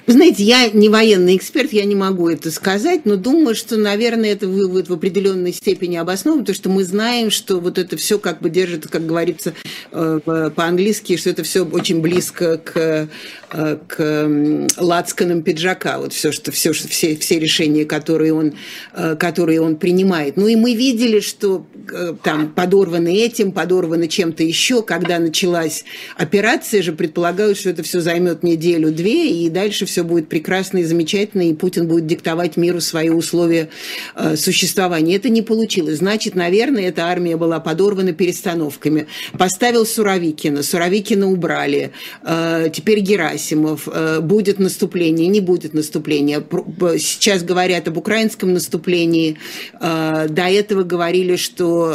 Вы 0.06 0.12
знаете, 0.12 0.42
я 0.44 0.68
не 0.70 0.88
военный 0.88 1.36
эксперт, 1.36 1.72
я 1.72 1.84
не 1.84 1.94
могу 1.94 2.28
это 2.28 2.50
сказать, 2.50 3.06
но 3.06 3.16
думаю, 3.16 3.54
что, 3.54 3.76
наверное, 3.76 4.32
это 4.32 4.46
вывод 4.46 4.88
в 4.88 4.92
определенной 4.92 5.52
степени 5.52 5.96
обоснован, 5.96 6.40
потому 6.40 6.54
что 6.54 6.68
мы 6.68 6.84
знаем, 6.84 7.30
что 7.30 7.60
вот 7.60 7.78
это 7.78 7.96
все 7.96 8.18
как 8.18 8.40
бы 8.40 8.50
держит, 8.50 8.88
как 8.88 9.06
говорится 9.06 9.54
э, 9.92 10.50
по-английски, 10.54 11.16
что 11.16 11.30
это 11.30 11.42
все 11.44 11.64
очень 11.64 12.00
близко 12.00 12.58
к, 12.58 13.08
э, 13.52 13.78
к 13.86 14.70
лацканам 14.76 15.42
пиджака, 15.42 15.98
вот 15.98 16.12
все, 16.12 16.30
что, 16.30 16.52
все, 16.52 16.72
все, 16.72 17.16
все 17.16 17.38
решения, 17.38 17.84
которые 17.84 18.34
он, 18.34 18.54
э, 18.94 19.16
которые 19.16 19.62
он 19.62 19.76
принимает. 19.76 20.36
Ну 20.36 20.46
и 20.46 20.56
мы 20.56 20.74
видели, 20.74 21.20
что 21.20 21.66
там 22.22 22.50
подорваны 22.50 23.16
этим, 23.16 23.52
подорваны 23.52 24.06
чем-то 24.06 24.42
еще, 24.42 24.82
когда 24.82 25.18
началась 25.18 25.84
операция 26.16 26.82
же, 26.82 26.92
предполагалось, 26.92 27.58
что 27.58 27.70
это 27.70 27.82
все 27.82 28.00
займет 28.00 28.42
неделю-две, 28.42 29.30
и 29.30 29.48
дальше 29.48 29.69
дальше 29.70 29.86
все 29.86 30.02
будет 30.02 30.28
прекрасно 30.28 30.78
и 30.78 30.82
замечательно, 30.82 31.48
и 31.48 31.54
Путин 31.54 31.86
будет 31.86 32.04
диктовать 32.04 32.56
миру 32.56 32.80
свои 32.80 33.08
условия 33.08 33.68
э, 34.16 34.34
существования. 34.34 35.14
Это 35.14 35.28
не 35.28 35.42
получилось. 35.42 35.98
Значит, 35.98 36.34
наверное, 36.34 36.88
эта 36.88 37.04
армия 37.04 37.36
была 37.36 37.60
подорвана 37.60 38.12
перестановками. 38.12 39.06
Поставил 39.38 39.86
Суровикина, 39.86 40.64
Суровикина 40.64 41.30
убрали. 41.30 41.92
Э, 42.24 42.68
теперь 42.72 42.98
Герасимов. 42.98 43.86
Э, 43.86 44.18
будет 44.18 44.58
наступление, 44.58 45.28
не 45.28 45.40
будет 45.40 45.72
наступления. 45.72 46.42
Сейчас 46.98 47.44
говорят 47.44 47.86
об 47.86 47.96
украинском 47.96 48.52
наступлении. 48.52 49.38
До 49.80 50.46
этого 50.48 50.82
говорили, 50.82 51.36
что 51.36 51.94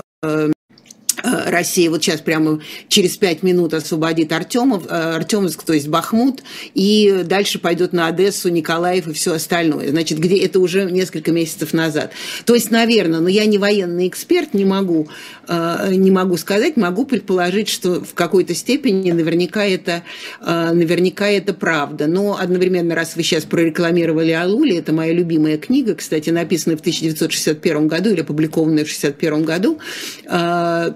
Россия 1.45 1.89
вот 1.89 2.03
сейчас 2.03 2.21
прямо 2.21 2.59
через 2.87 3.17
пять 3.17 3.43
минут 3.43 3.73
освободит 3.73 4.31
Артемов, 4.31 4.85
э, 4.87 5.15
Артемовск, 5.15 5.63
то 5.63 5.73
есть 5.73 5.87
Бахмут, 5.87 6.43
и 6.73 7.23
дальше 7.25 7.59
пойдет 7.59 7.93
на 7.93 8.07
Одессу, 8.07 8.49
Николаев 8.49 9.07
и 9.07 9.13
все 9.13 9.33
остальное. 9.33 9.89
Значит, 9.89 10.19
где 10.19 10.37
это 10.37 10.59
уже 10.59 10.89
несколько 10.89 11.31
месяцев 11.31 11.73
назад. 11.73 12.11
То 12.45 12.55
есть, 12.55 12.71
наверное, 12.71 13.19
но 13.19 13.29
я 13.29 13.45
не 13.45 13.57
военный 13.57 14.07
эксперт, 14.07 14.53
не 14.53 14.65
могу, 14.65 15.07
э, 15.47 15.93
не 15.93 16.11
могу 16.11 16.37
сказать, 16.37 16.77
могу 16.77 17.05
предположить, 17.05 17.69
что 17.69 18.01
в 18.01 18.13
какой-то 18.13 18.53
степени 18.53 19.11
наверняка 19.11 19.65
это, 19.65 20.03
наверняка 20.41 21.27
это 21.27 21.53
правда. 21.53 22.07
Но 22.07 22.37
одновременно, 22.39 22.95
раз 22.95 23.15
вы 23.15 23.23
сейчас 23.23 23.43
прорекламировали 23.43 24.31
Алули, 24.31 24.77
это 24.77 24.93
моя 24.93 25.13
любимая 25.13 25.57
книга, 25.57 25.95
кстати, 25.95 26.29
написанная 26.29 26.77
в 26.77 26.81
1961 26.81 27.87
году 27.87 28.09
или 28.11 28.21
опубликованная 28.21 28.85
в 28.85 28.91
1961 28.91 29.43
году, 29.45 29.79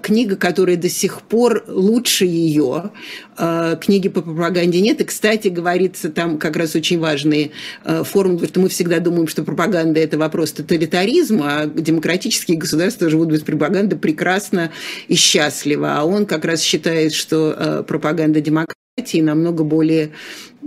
книга, 0.02 0.29
которая 0.36 0.76
до 0.76 0.88
сих 0.88 1.22
пор 1.22 1.64
лучше 1.66 2.24
ее. 2.24 2.90
Э, 3.38 3.76
книги 3.80 4.08
по 4.08 4.22
пропаганде 4.22 4.80
нет. 4.80 5.00
И, 5.00 5.04
кстати, 5.04 5.48
говорится 5.48 6.10
там 6.10 6.38
как 6.38 6.56
раз 6.56 6.74
очень 6.74 6.98
важные 6.98 7.50
э, 7.84 8.02
формулы, 8.04 8.46
что 8.46 8.60
мы 8.60 8.68
всегда 8.68 9.00
думаем, 9.00 9.28
что 9.28 9.42
пропаганда– 9.42 10.00
это 10.00 10.18
вопрос 10.18 10.52
тоталитаризма, 10.52 11.62
а 11.62 11.66
демократические 11.66 12.58
государства 12.58 13.08
живут 13.08 13.30
без 13.30 13.42
пропаганды 13.42 13.96
прекрасно 13.96 14.72
и 15.08 15.14
счастливо. 15.14 15.98
А 15.98 16.04
он 16.04 16.26
как 16.26 16.44
раз 16.44 16.60
считает, 16.60 17.12
что 17.12 17.84
пропаганда 17.86 18.40
демократии 18.40 19.20
намного 19.20 19.64
более 19.64 20.12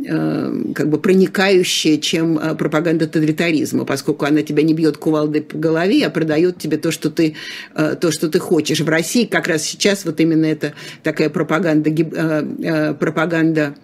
как 0.05 0.89
бы 0.89 0.99
проникающая, 0.99 1.97
чем 1.97 2.57
пропаганда 2.57 3.07
тоталитаризма, 3.07 3.85
поскольку 3.85 4.25
она 4.25 4.41
тебя 4.41 4.63
не 4.63 4.73
бьет 4.73 4.97
кувалдой 4.97 5.41
по 5.41 5.57
голове, 5.57 6.05
а 6.05 6.09
продает 6.09 6.57
тебе 6.57 6.77
то, 6.77 6.91
что 6.91 7.09
ты, 7.09 7.35
то, 7.73 8.11
что 8.11 8.29
ты 8.29 8.39
хочешь. 8.39 8.81
В 8.81 8.89
России 8.89 9.25
как 9.25 9.47
раз 9.47 9.63
сейчас 9.63 10.05
вот 10.05 10.19
именно 10.19 10.45
это 10.45 10.73
такая 11.03 11.29
пропаганда, 11.29 11.91
пропаганда 12.99 13.75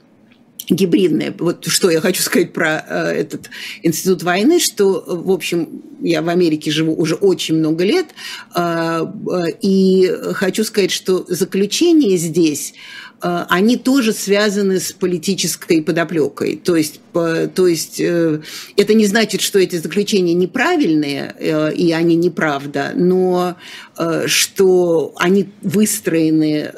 гибридная. 0.69 1.33
Вот 1.37 1.65
что 1.65 1.89
я 1.89 1.99
хочу 2.01 2.21
сказать 2.21 2.53
про 2.53 2.83
э, 2.87 3.11
этот 3.11 3.49
институт 3.81 4.23
войны, 4.23 4.59
что, 4.59 5.03
в 5.07 5.31
общем, 5.31 5.81
я 6.01 6.21
в 6.21 6.29
Америке 6.29 6.71
живу 6.71 6.93
уже 6.95 7.15
очень 7.15 7.55
много 7.55 7.83
лет, 7.83 8.07
э, 8.55 9.05
и 9.61 10.11
хочу 10.33 10.63
сказать, 10.63 10.91
что 10.91 11.25
заключение 11.27 12.17
здесь 12.17 12.73
Э, 13.08 13.08
они 13.21 13.77
тоже 13.77 14.13
связаны 14.13 14.79
с 14.79 14.91
политической 14.91 15.81
подоплекой. 15.81 16.55
То 16.55 16.75
есть, 16.75 17.01
то 17.13 17.67
есть 17.67 17.99
э, 17.99 18.41
это 18.77 18.93
не 18.93 19.05
значит, 19.05 19.41
что 19.41 19.59
эти 19.59 19.75
заключения 19.77 20.33
неправильные 20.33 21.35
э, 21.37 21.73
и 21.73 21.91
они 21.91 22.15
неправда, 22.15 22.91
но 22.95 23.55
что 24.27 25.13
они 25.17 25.49
выстроены 25.61 26.71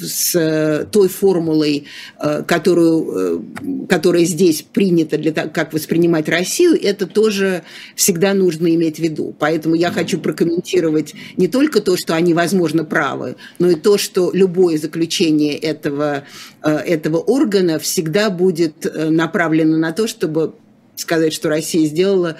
с 0.00 0.34
э, 0.34 0.86
той 0.90 1.08
формулой, 1.08 1.86
э, 2.18 2.42
которую, 2.46 3.44
э, 3.82 3.86
которая 3.88 4.24
здесь 4.24 4.62
принята 4.62 5.18
для 5.18 5.32
того, 5.32 5.50
как 5.52 5.72
воспринимать 5.72 6.28
Россию, 6.28 6.78
это 6.80 7.06
тоже 7.06 7.62
всегда 7.94 8.34
нужно 8.34 8.74
иметь 8.74 8.96
в 8.96 9.00
виду. 9.00 9.34
Поэтому 9.38 9.74
я 9.74 9.90
хочу 9.90 10.20
прокомментировать 10.20 11.14
не 11.36 11.48
только 11.48 11.80
то, 11.80 11.96
что 11.96 12.14
они, 12.14 12.34
возможно, 12.34 12.84
правы, 12.84 13.36
но 13.58 13.70
и 13.70 13.74
то, 13.74 13.98
что 13.98 14.30
любое 14.32 14.78
заключение 14.78 15.56
этого, 15.56 16.24
этого 16.62 17.18
органа 17.18 17.78
всегда 17.78 18.30
будет 18.30 18.86
направлено 18.94 19.76
на 19.76 19.92
то, 19.92 20.06
чтобы 20.06 20.54
сказать, 20.96 21.32
что 21.32 21.48
Россия 21.48 21.86
сделала 21.86 22.36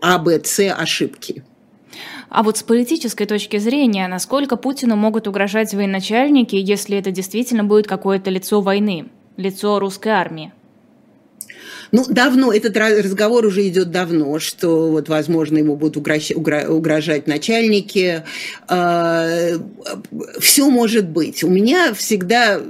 А, 0.00 0.18
Б, 0.18 0.40
С 0.44 0.72
ошибки. 0.72 1.44
А 2.30 2.42
вот 2.42 2.58
с 2.58 2.62
политической 2.62 3.26
точки 3.26 3.58
зрения, 3.58 4.06
насколько 4.06 4.56
Путину 4.56 4.96
могут 4.96 5.26
угрожать 5.26 5.72
военачальники, 5.72 6.56
если 6.56 6.98
это 6.98 7.10
действительно 7.10 7.64
будет 7.64 7.86
какое-то 7.86 8.30
лицо 8.30 8.60
войны, 8.60 9.06
лицо 9.36 9.78
русской 9.78 10.08
армии? 10.08 10.52
Ну, 11.90 12.04
давно, 12.06 12.52
этот 12.52 12.76
разговор 12.76 13.46
уже 13.46 13.66
идет 13.66 13.90
давно, 13.90 14.38
что 14.38 14.90
вот, 14.90 15.08
возможно, 15.08 15.56
ему 15.56 15.76
будут 15.76 15.96
угрожать 15.96 17.26
начальники. 17.26 18.24
А, 18.66 19.26
Все 20.38 20.68
может 20.68 21.08
быть. 21.08 21.42
У 21.42 21.48
меня 21.48 21.94
всегда 21.94 22.60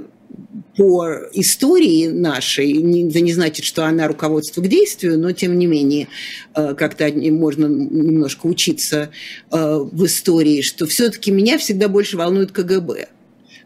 по 0.79 1.09
истории 1.33 2.07
нашей, 2.07 2.71
это 3.09 3.19
не 3.19 3.33
значит, 3.33 3.65
что 3.65 3.85
она 3.85 4.07
руководство 4.07 4.61
к 4.61 4.67
действию, 4.69 5.19
но 5.19 5.33
тем 5.33 5.59
не 5.59 5.65
менее 5.65 6.07
э, 6.55 6.73
как-то 6.73 7.11
можно 7.13 7.65
немножко 7.65 8.47
учиться 8.47 9.09
э, 9.51 9.77
в 9.91 10.05
истории, 10.05 10.61
что 10.61 10.87
все-таки 10.87 11.31
меня 11.31 11.57
всегда 11.57 11.89
больше 11.89 12.15
волнует 12.15 12.53
КГБ. 12.53 13.09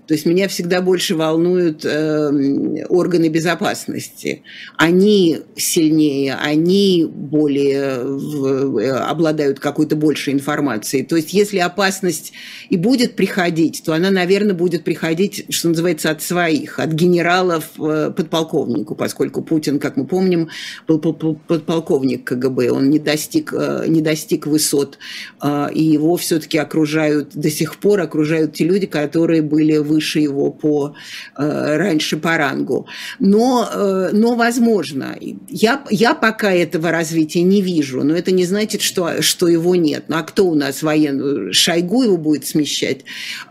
То 0.07 0.13
есть 0.13 0.25
меня 0.25 0.47
всегда 0.49 0.81
больше 0.81 1.15
волнуют 1.15 1.85
э, 1.85 2.85
органы 2.89 3.29
безопасности. 3.29 4.43
Они 4.77 5.39
сильнее, 5.55 6.35
они 6.35 7.07
более 7.09 8.03
в, 8.03 8.77
э, 8.79 8.91
обладают 8.91 9.59
какой-то 9.59 9.95
большей 9.95 10.33
информацией. 10.33 11.03
То 11.03 11.15
есть 11.15 11.33
если 11.33 11.59
опасность 11.59 12.33
и 12.69 12.75
будет 12.75 13.15
приходить, 13.15 13.81
то 13.85 13.93
она, 13.93 14.11
наверное, 14.11 14.53
будет 14.53 14.83
приходить, 14.83 15.45
что 15.49 15.69
называется, 15.69 16.09
от 16.11 16.21
своих, 16.21 16.79
от 16.79 16.91
генералов 16.91 17.69
э, 17.79 18.11
подполковнику, 18.15 18.95
поскольку 18.95 19.41
Путин, 19.41 19.79
как 19.79 19.95
мы 19.95 20.05
помним, 20.05 20.49
был 20.85 20.99
подполковник 20.99 22.25
КГБ, 22.25 22.71
он 22.71 22.89
не 22.89 22.99
достиг, 22.99 23.53
э, 23.53 23.85
не 23.87 24.01
достиг 24.01 24.47
высот, 24.47 24.97
э, 25.41 25.67
и 25.73 25.81
его 25.81 26.17
все-таки 26.17 26.57
окружают, 26.57 27.29
до 27.33 27.49
сих 27.49 27.77
пор 27.77 28.01
окружают 28.01 28.53
те 28.53 28.65
люди, 28.65 28.85
которые 28.85 29.41
были 29.41 29.77
в 29.77 29.92
выше 29.93 30.19
его 30.19 30.51
по 30.51 30.95
э, 31.37 31.77
раньше 31.77 32.17
по 32.17 32.37
рангу. 32.37 32.87
Но, 33.19 33.67
э, 33.71 34.09
но 34.13 34.35
возможно. 34.35 35.15
Я, 35.47 35.83
я 35.89 36.13
пока 36.13 36.51
этого 36.51 36.91
развития 36.91 37.43
не 37.43 37.61
вижу, 37.61 38.03
но 38.03 38.15
это 38.15 38.31
не 38.31 38.45
значит, 38.45 38.81
что, 38.81 39.21
что 39.21 39.47
его 39.47 39.75
нет. 39.75 40.05
Ну 40.07 40.17
а 40.17 40.23
кто 40.23 40.45
у 40.47 40.55
нас 40.55 40.83
военный? 40.83 41.53
Шойгу 41.53 42.03
его 42.03 42.17
будет 42.17 42.45
смещать? 42.45 43.01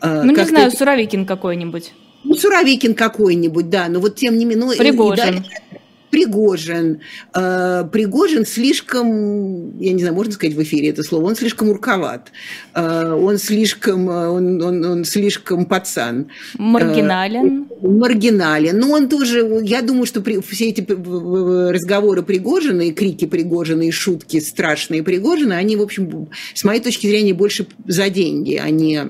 Э, 0.01 0.23
ну, 0.25 0.33
не 0.33 0.45
знаю, 0.45 0.71
Суровикин 0.71 1.27
какой-нибудь. 1.27 1.93
Ну, 2.25 2.35
Суровикин 2.35 2.95
какой-нибудь, 2.95 3.69
да, 3.69 3.89
но 3.89 4.01
вот 4.01 4.17
тем 4.17 4.37
не 4.39 4.45
менее... 4.45 4.67
Ну, 4.67 4.77
Пригожин. 4.77 5.39
И, 5.39 5.39
и, 5.39 5.72
Пригожин. 6.13 7.01
Э, 7.35 7.85
Пригожин 7.91 8.45
слишком, 8.45 9.79
я 9.79 9.95
не 9.95 10.01
знаю, 10.01 10.15
можно 10.15 10.33
сказать 10.35 10.55
в 10.55 10.63
эфире 10.63 10.91
это 10.91 11.03
слово, 11.03 11.25
он 11.25 11.37
слишком 11.37 11.71
урковат, 11.71 12.31
э, 12.75 13.13
он 13.15 13.39
слишком, 13.39 14.11
э, 14.11 14.29
он, 14.29 14.63
он, 14.63 14.85
он 14.85 15.05
слишком 15.07 15.65
пацан. 15.65 16.27
Маргинален. 16.59 17.67
Маргинален. 17.81 18.79
Но 18.79 18.91
он 18.91 19.09
тоже, 19.09 19.63
я 19.63 19.81
думаю, 19.81 20.05
что 20.05 20.21
при, 20.21 20.43
все 20.43 20.69
эти 20.69 20.83
разговоры 20.83 22.23
Пригожина 22.23 22.83
и 22.83 22.93
крики 22.93 23.25
Пригожина 23.25 23.81
и 23.81 23.91
шутки 23.91 24.39
страшные 24.41 25.03
Пригожина, 25.03 25.57
они, 25.57 25.77
в 25.77 25.83
общем, 25.83 26.29
с 26.53 26.63
моей 26.63 26.83
точки 26.83 27.07
зрения, 27.07 27.33
больше 27.33 27.67
за 27.87 28.11
деньги, 28.11 28.61
а 28.63 28.69
не 28.69 29.09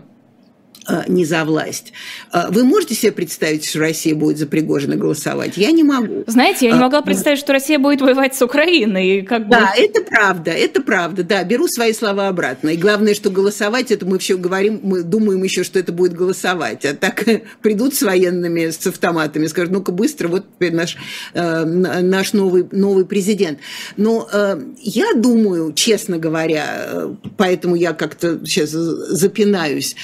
не 1.08 1.24
за 1.24 1.44
власть. 1.44 1.92
Э, 2.32 2.50
вы 2.50 2.64
можете 2.64 2.94
себе 2.94 3.12
представить, 3.12 3.64
что 3.64 3.80
Россия 3.80 4.14
будет 4.14 4.38
за 4.38 4.46
Пригожина 4.46 4.96
голосовать? 4.96 5.56
Я 5.56 5.70
не 5.70 5.84
могу. 5.84 6.24
Знаете, 6.26 6.66
я 6.66 6.72
не 6.72 6.78
э, 6.78 6.80
могла 6.80 7.02
представить, 7.02 7.38
что 7.38 7.52
Россия 7.52 7.78
будет 7.78 8.00
воевать 8.00 8.34
с 8.34 8.42
Украиной. 8.42 9.22
Как 9.22 9.44
бы... 9.44 9.50
Да, 9.50 9.72
это 9.76 10.02
правда, 10.02 10.50
это 10.50 10.82
правда, 10.82 11.22
да, 11.22 11.44
беру 11.44 11.68
свои 11.68 11.92
слова 11.92 12.28
обратно. 12.28 12.70
И 12.70 12.76
главное, 12.76 13.14
что 13.14 13.30
голосовать, 13.30 13.90
это 13.90 14.06
мы 14.06 14.18
все 14.18 14.36
говорим, 14.36 14.80
мы 14.82 15.02
думаем 15.02 15.42
еще, 15.42 15.62
что 15.64 15.78
это 15.78 15.92
будет 15.92 16.14
голосовать. 16.14 16.84
А 16.84 16.94
так 16.94 17.24
придут 17.62 17.94
с 17.94 18.02
военными, 18.02 18.70
с 18.70 18.86
автоматами, 18.86 19.46
скажут, 19.46 19.72
ну-ка 19.72 19.92
быстро, 19.92 20.28
вот 20.28 20.46
теперь 20.54 20.74
наш, 20.74 20.96
наш 21.34 22.32
новый, 22.32 22.66
новый 22.72 23.04
президент. 23.04 23.58
Но 23.96 24.28
я 24.78 25.06
думаю, 25.14 25.72
честно 25.74 26.18
говоря, 26.18 27.08
поэтому 27.36 27.74
я 27.74 27.92
как-то 27.92 28.40
сейчас 28.46 28.70
запинаюсь, 28.70 29.96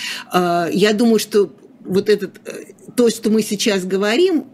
я 0.79 0.93
думаю, 0.93 1.19
что 1.19 1.53
вот 1.85 2.09
этот, 2.09 2.41
э, 2.47 2.73
то, 2.97 3.11
что 3.11 3.31
мы 3.31 3.43
сейчас 3.43 3.85
говорим, 3.85 4.47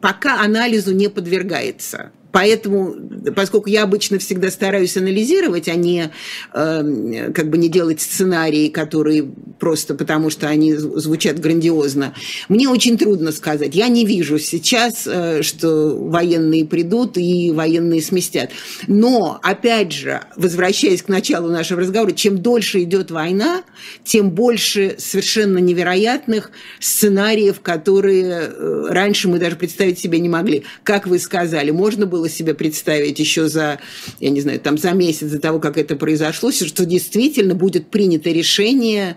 пока 0.00 0.42
анализу 0.42 0.94
не 0.94 1.08
подвергается. 1.08 2.12
Поэтому, 2.32 2.94
поскольку 3.34 3.68
я 3.68 3.82
обычно 3.82 4.18
всегда 4.18 4.50
стараюсь 4.50 4.96
анализировать, 4.96 5.68
а 5.68 5.74
не 5.74 6.10
э, 6.52 7.32
как 7.34 7.50
бы 7.50 7.58
не 7.58 7.68
делать 7.68 8.00
сценарии, 8.00 8.68
которые 8.68 9.24
просто 9.58 9.94
потому, 9.94 10.30
что 10.30 10.48
они 10.48 10.74
звучат 10.74 11.38
грандиозно, 11.38 12.14
мне 12.48 12.68
очень 12.68 12.96
трудно 12.96 13.32
сказать. 13.32 13.74
Я 13.74 13.88
не 13.88 14.06
вижу 14.06 14.38
сейчас, 14.38 15.06
э, 15.06 15.42
что 15.42 15.96
военные 15.96 16.64
придут 16.64 17.18
и 17.18 17.52
военные 17.52 18.00
сместят. 18.00 18.50
Но, 18.86 19.38
опять 19.42 19.92
же, 19.92 20.22
возвращаясь 20.36 21.02
к 21.02 21.08
началу 21.08 21.50
нашего 21.50 21.80
разговора, 21.80 22.12
чем 22.12 22.38
дольше 22.38 22.82
идет 22.82 23.10
война, 23.10 23.62
тем 24.04 24.30
больше 24.30 24.96
совершенно 24.98 25.58
невероятных 25.58 26.50
сценариев, 26.78 27.60
которые 27.60 28.24
э, 28.24 28.86
раньше 28.88 29.28
мы 29.28 29.38
даже 29.38 29.56
представить 29.56 29.98
себе 29.98 30.18
не 30.20 30.28
могли. 30.28 30.64
Как 30.84 31.06
вы 31.06 31.18
сказали, 31.18 31.70
можно 31.70 32.06
было 32.06 32.19
было 32.20 32.28
себе 32.28 32.52
представить 32.52 33.18
еще 33.18 33.48
за, 33.48 33.80
я 34.20 34.30
не 34.30 34.42
знаю, 34.42 34.60
там 34.60 34.76
за 34.76 34.90
месяц 34.92 35.30
до 35.30 35.38
того, 35.38 35.58
как 35.58 35.78
это 35.78 35.96
произошло, 35.96 36.52
что 36.52 36.84
действительно 36.84 37.54
будет 37.54 37.90
принято 37.90 38.30
решение 38.30 39.16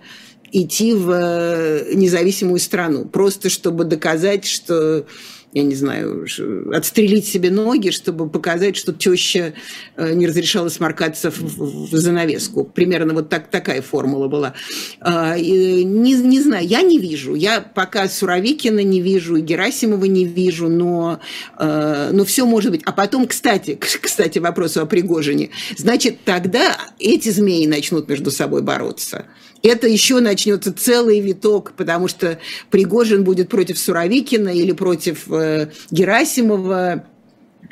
идти 0.53 0.93
в 0.93 1.11
э, 1.11 1.93
независимую 1.93 2.59
страну, 2.59 3.05
просто 3.05 3.49
чтобы 3.49 3.83
доказать, 3.83 4.45
что 4.45 5.05
я 5.53 5.63
не 5.63 5.75
знаю, 5.75 6.25
отстрелить 6.73 7.27
себе 7.27 7.51
ноги, 7.51 7.91
чтобы 7.91 8.27
показать, 8.27 8.75
что 8.75 8.91
теща 8.91 9.53
э, 9.95 10.13
не 10.13 10.25
разрешала 10.25 10.69
сморкаться 10.69 11.29
в, 11.29 11.39
в 11.39 11.95
занавеску. 11.95 12.63
Примерно 12.63 13.13
вот 13.13 13.29
так, 13.29 13.49
такая 13.49 13.81
формула 13.81 14.27
была. 14.27 14.53
А, 14.99 15.37
не, 15.37 16.13
не 16.13 16.41
знаю, 16.41 16.65
я 16.65 16.81
не 16.81 16.97
вижу. 16.97 17.35
Я 17.35 17.61
пока 17.61 18.09
Суровикина 18.09 18.83
не 18.83 18.99
вижу, 19.01 19.35
и 19.35 19.41
Герасимова 19.41 20.05
не 20.05 20.25
вижу, 20.25 20.69
но, 20.69 21.19
э, 21.59 22.09
но 22.11 22.25
все 22.25 22.45
может 22.45 22.71
быть. 22.71 22.81
А 22.85 22.91
потом, 22.91 23.27
кстати, 23.27 23.75
кстати, 23.79 24.39
вопросу 24.39 24.81
о 24.81 24.85
Пригожине. 24.87 25.51
Значит, 25.77 26.23
тогда 26.25 26.77
эти 26.97 27.29
змеи 27.29 27.67
начнут 27.67 28.09
между 28.09 28.31
собой 28.31 28.63
бороться 28.63 29.25
это 29.63 29.87
еще 29.87 30.19
начнется 30.19 30.73
целый 30.73 31.21
виток, 31.21 31.73
потому 31.75 32.07
что 32.07 32.37
Пригожин 32.69 33.23
будет 33.23 33.49
против 33.49 33.79
Суровикина 33.79 34.49
или 34.49 34.73
против 34.73 35.31
э, 35.31 35.69
Герасимова 35.89 37.05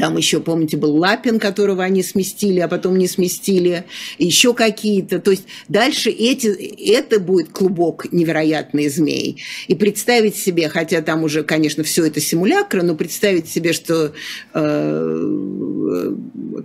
там 0.02 0.18
еще, 0.18 0.40
помните, 0.40 0.78
был 0.78 0.96
Лапин, 0.98 1.40
которого 1.40 1.84
они 1.84 2.02
сместили, 2.02 2.60
а 2.60 2.68
потом 2.68 2.98
не 2.98 3.08
сместили. 3.08 3.86
Еще 4.18 4.54
какие-то. 4.54 5.20
То 5.20 5.30
есть 5.30 5.44
дальше 5.68 6.10
эти, 6.10 6.48
это 6.92 7.20
будет 7.20 7.50
клубок 7.50 8.12
невероятный 8.12 8.90
змей. 8.90 9.44
И 9.68 9.76
представить 9.76 10.36
себе, 10.36 10.70
хотя 10.70 11.02
там 11.02 11.24
уже, 11.24 11.44
конечно, 11.44 11.84
все 11.84 12.06
это 12.06 12.20
симулякры, 12.20 12.82
но 12.82 12.96
представить 12.96 13.48
себе, 13.48 13.74
что 13.74 14.14
э, 14.54 16.16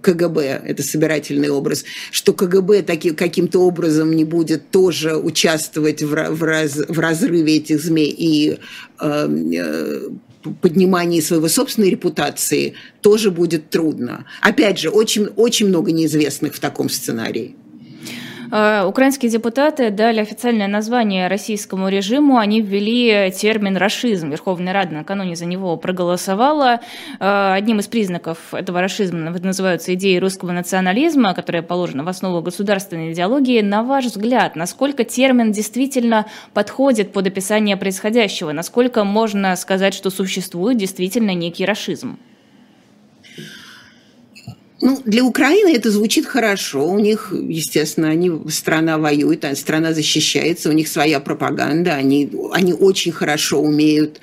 КГБ, 0.03 0.63
это 0.65 0.83
собирательный 0.83 1.49
образ, 1.49 1.85
что 2.11 2.33
КГБ 2.33 2.83
таки, 2.83 3.11
каким-то 3.11 3.61
образом 3.61 4.13
не 4.13 4.25
будет 4.25 4.71
тоже 4.71 5.17
участвовать 5.17 6.03
в, 6.03 6.11
в, 6.11 6.43
раз, 6.43 6.77
в 6.89 6.99
разрыве 6.99 7.57
этих 7.57 7.81
змей 7.81 8.15
и 8.17 8.59
э, 9.01 9.29
э 9.55 10.09
поднимании 10.63 11.21
своего 11.21 11.49
собственной 11.49 11.91
репутации 11.91 12.75
тоже 13.01 13.33
будет 13.33 13.69
трудно. 13.69 14.27
Опять 14.41 14.79
же, 14.79 14.91
очень, 14.91 15.27
очень 15.37 15.67
много 15.67 15.91
неизвестных 15.91 16.55
в 16.55 16.61
таком 16.61 16.89
сценарии. 16.89 17.57
А, 18.51 18.87
украинские 18.87 19.31
депутаты 19.31 19.91
дали 19.91 20.21
официальное 20.21 20.69
название 20.69 21.29
российскому 21.29 21.89
режиму. 21.89 22.39
Они 22.39 22.61
ввели 22.61 23.31
термин 23.31 23.77
«рашизм». 23.77 24.31
Верховная 24.31 24.73
Рада 24.73 24.95
накануне 24.95 25.37
за 25.37 25.47
него 25.47 25.77
проголосовала. 25.77 26.81
А, 27.19 27.55
одним 27.55 27.81
из 27.81 27.89
признаков 27.89 28.53
этого 28.53 28.81
рашизма 28.81 29.31
называются 29.31 29.95
идеи 29.95 30.19
русского 30.19 30.53
национализма, 30.53 31.35
которая 31.35 31.63
положена 31.63 32.05
в 32.05 32.09
основу 32.09 32.43
государственной 32.43 33.13
идеологии. 33.13 33.61
На 33.61 33.83
ваш 33.83 34.07
взгляд, 34.07 34.57
насколько 34.57 35.05
термин 35.05 35.53
действительно 35.53 36.27
подходит 36.55 37.13
под 37.13 37.27
описание 37.27 37.77
происходящего? 37.77 38.53
Насколько 38.53 39.05
можно 39.05 39.55
сказать, 39.57 39.95
что 39.95 40.11
существует 40.11 40.79
действительно 40.79 41.35
некий 41.35 41.65
рашизм? 41.65 42.19
Ну, 44.81 45.01
для 45.07 45.25
Украины 45.25 45.75
это 45.75 45.91
звучит 45.91 46.27
хорошо. 46.27 46.87
У 46.87 46.99
них, 46.99 47.33
естественно, 47.33 48.09
они, 48.09 48.31
страна 48.51 48.99
воюет, 48.99 49.45
а 49.45 49.57
страна 49.57 49.95
защищается, 49.95 50.69
у 50.69 50.73
них 50.73 50.89
своя 50.89 51.19
пропаганда, 51.19 51.95
они, 51.95 52.31
они 52.53 52.75
очень 52.75 53.13
хорошо 53.13 53.61
умеют 53.61 54.21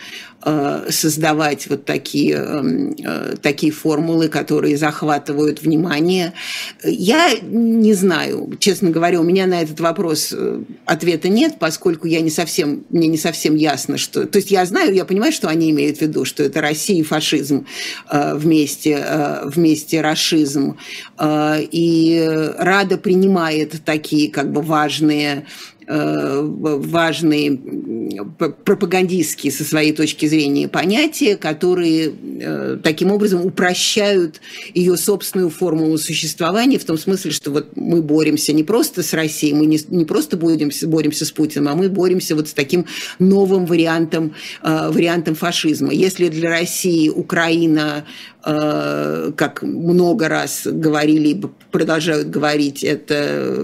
создавать 0.90 1.68
вот 1.68 1.86
такие, 1.86 2.36
эм, 2.36 2.96
э, 3.04 3.36
такие 3.42 3.72
формулы, 3.72 4.28
которые 4.28 4.78
захватывают 4.78 5.62
внимание. 5.62 6.34
Я 6.84 7.32
не 7.42 7.94
знаю, 7.94 8.56
честно 8.60 8.90
говоря, 8.90 9.22
у 9.22 9.24
меня 9.24 9.48
на 9.48 9.62
этот 9.62 9.80
вопрос 9.80 10.34
э, 10.36 10.62
ответа 10.86 11.30
нет, 11.30 11.56
поскольку 11.60 12.08
я 12.08 12.22
не 12.22 12.30
совсем, 12.30 12.84
мне 12.90 13.08
не 13.08 13.18
совсем 13.18 13.56
ясно, 13.56 13.98
что... 13.98 14.26
То 14.26 14.38
есть 14.38 14.52
я 14.52 14.66
знаю, 14.66 14.94
я 14.94 15.06
понимаю, 15.06 15.32
что 15.32 15.48
они 15.48 15.72
имеют 15.72 16.00
в 16.00 16.02
виду, 16.02 16.26
что 16.26 16.44
это 16.44 16.60
Россия 16.62 17.00
и 17.00 17.04
фашизм 17.04 17.66
вместе, 18.12 19.06
вместе 19.46 20.02
расизм. 20.02 20.78
И 21.22 22.52
Рада 22.58 22.98
принимает 22.98 23.84
такие 23.86 24.30
как 24.30 24.52
бы 24.52 24.62
важные 24.62 25.34
Э, 25.34 25.73
важные 25.88 27.60
пропагандистские 28.66 29.52
со 29.52 29.64
своей 29.64 29.94
точки 29.94 30.26
зрения 30.26 30.68
понятия, 30.68 31.36
которые 31.38 32.12
э, 32.42 32.78
таким 32.82 33.12
образом 33.12 33.46
упрощают 33.46 34.42
ее 34.74 34.98
собственную 34.98 35.50
формулу 35.50 35.98
существования 35.98 36.80
в 36.80 36.86
том 36.86 36.98
смысле, 36.98 37.32
что 37.32 37.52
вот 37.52 37.76
мы 37.76 38.02
боремся 38.02 38.54
не 38.54 38.64
просто 38.64 39.04
с 39.04 39.14
Россией, 39.14 39.54
мы 39.54 39.66
не, 39.66 39.80
не 39.90 40.06
просто 40.06 40.38
боремся, 40.38 40.88
боремся 40.88 41.26
с 41.26 41.32
Путиным, 41.32 41.70
а 41.70 41.76
мы 41.76 41.90
боремся 41.90 42.36
вот 42.36 42.50
с 42.50 42.54
таким 42.54 42.86
новым 43.20 43.66
вариантом, 43.66 44.34
э, 44.62 44.90
вариантом 44.90 45.36
фашизма. 45.36 45.92
Если 45.92 46.30
для 46.30 46.50
России 46.50 47.10
Украина 47.10 48.06
Э, 48.46 49.32
как 49.38 49.62
много 49.62 50.28
раз 50.28 50.64
говорили 50.66 51.30
и 51.30 51.42
продолжают 51.72 52.30
говорить, 52.30 52.84
это 52.84 53.56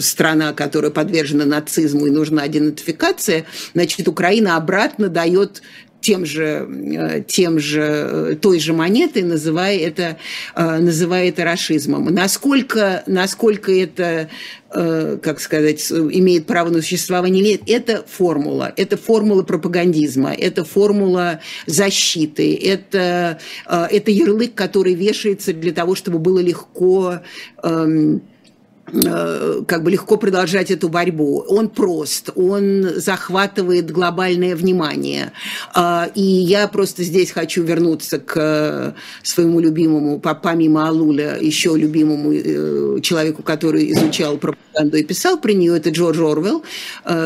страна, 0.00 0.52
которая 0.52 0.90
подвержена 0.90 1.44
нацизму 1.44 2.06
и 2.06 2.10
нужна 2.10 2.46
идентификация, 2.46 3.44
значит, 3.74 4.08
Украина 4.08 4.56
обратно 4.56 5.08
дает 5.08 5.62
тем 6.00 6.26
же, 6.26 6.68
э, 6.68 7.22
тем 7.26 7.60
же, 7.60 8.36
той 8.40 8.58
же 8.58 8.72
монетой, 8.72 9.22
называя 9.22 9.78
это, 9.78 10.18
называя 10.56 11.28
это 11.28 11.44
расизмом. 11.44 12.06
Насколько, 12.06 13.04
насколько 13.06 13.70
это 13.70 14.28
Э, 14.74 15.18
как 15.22 15.40
сказать, 15.40 15.92
имеет 15.92 16.46
право 16.46 16.70
на 16.70 16.80
существование 16.80 17.42
или 17.42 17.50
нет, 17.50 17.62
это 17.66 18.04
формула. 18.08 18.72
Это 18.76 18.96
формула 18.96 19.42
пропагандизма, 19.42 20.32
это 20.32 20.64
формула 20.64 21.40
защиты, 21.66 22.56
это, 22.56 23.38
э, 23.68 23.86
это 23.90 24.10
ярлык, 24.10 24.54
который 24.54 24.94
вешается 24.94 25.52
для 25.52 25.72
того, 25.72 25.94
чтобы 25.94 26.18
было 26.20 26.38
легко 26.38 27.20
эм, 27.62 28.22
Э, 28.22 28.31
как 28.84 29.84
бы 29.84 29.90
легко 29.90 30.16
продолжать 30.16 30.70
эту 30.70 30.88
борьбу. 30.88 31.44
Он 31.48 31.68
прост, 31.68 32.30
он 32.34 32.90
захватывает 32.96 33.90
глобальное 33.90 34.56
внимание. 34.56 35.32
А, 35.72 36.10
и 36.14 36.20
я 36.20 36.68
просто 36.68 37.02
здесь 37.04 37.30
хочу 37.30 37.62
вернуться 37.62 38.18
к 38.18 38.34
э, 38.36 38.92
своему 39.22 39.60
любимому, 39.60 40.20
помимо 40.20 40.88
Алуля, 40.88 41.38
еще 41.40 41.74
любимому 41.76 42.32
э, 42.32 43.00
человеку, 43.00 43.42
который 43.42 43.92
изучал 43.92 44.36
пропаганду 44.36 44.96
и 44.96 45.04
писал 45.04 45.38
про 45.38 45.52
нее, 45.52 45.76
это 45.76 45.90
Джордж 45.90 46.20
Орвелл. 46.20 46.62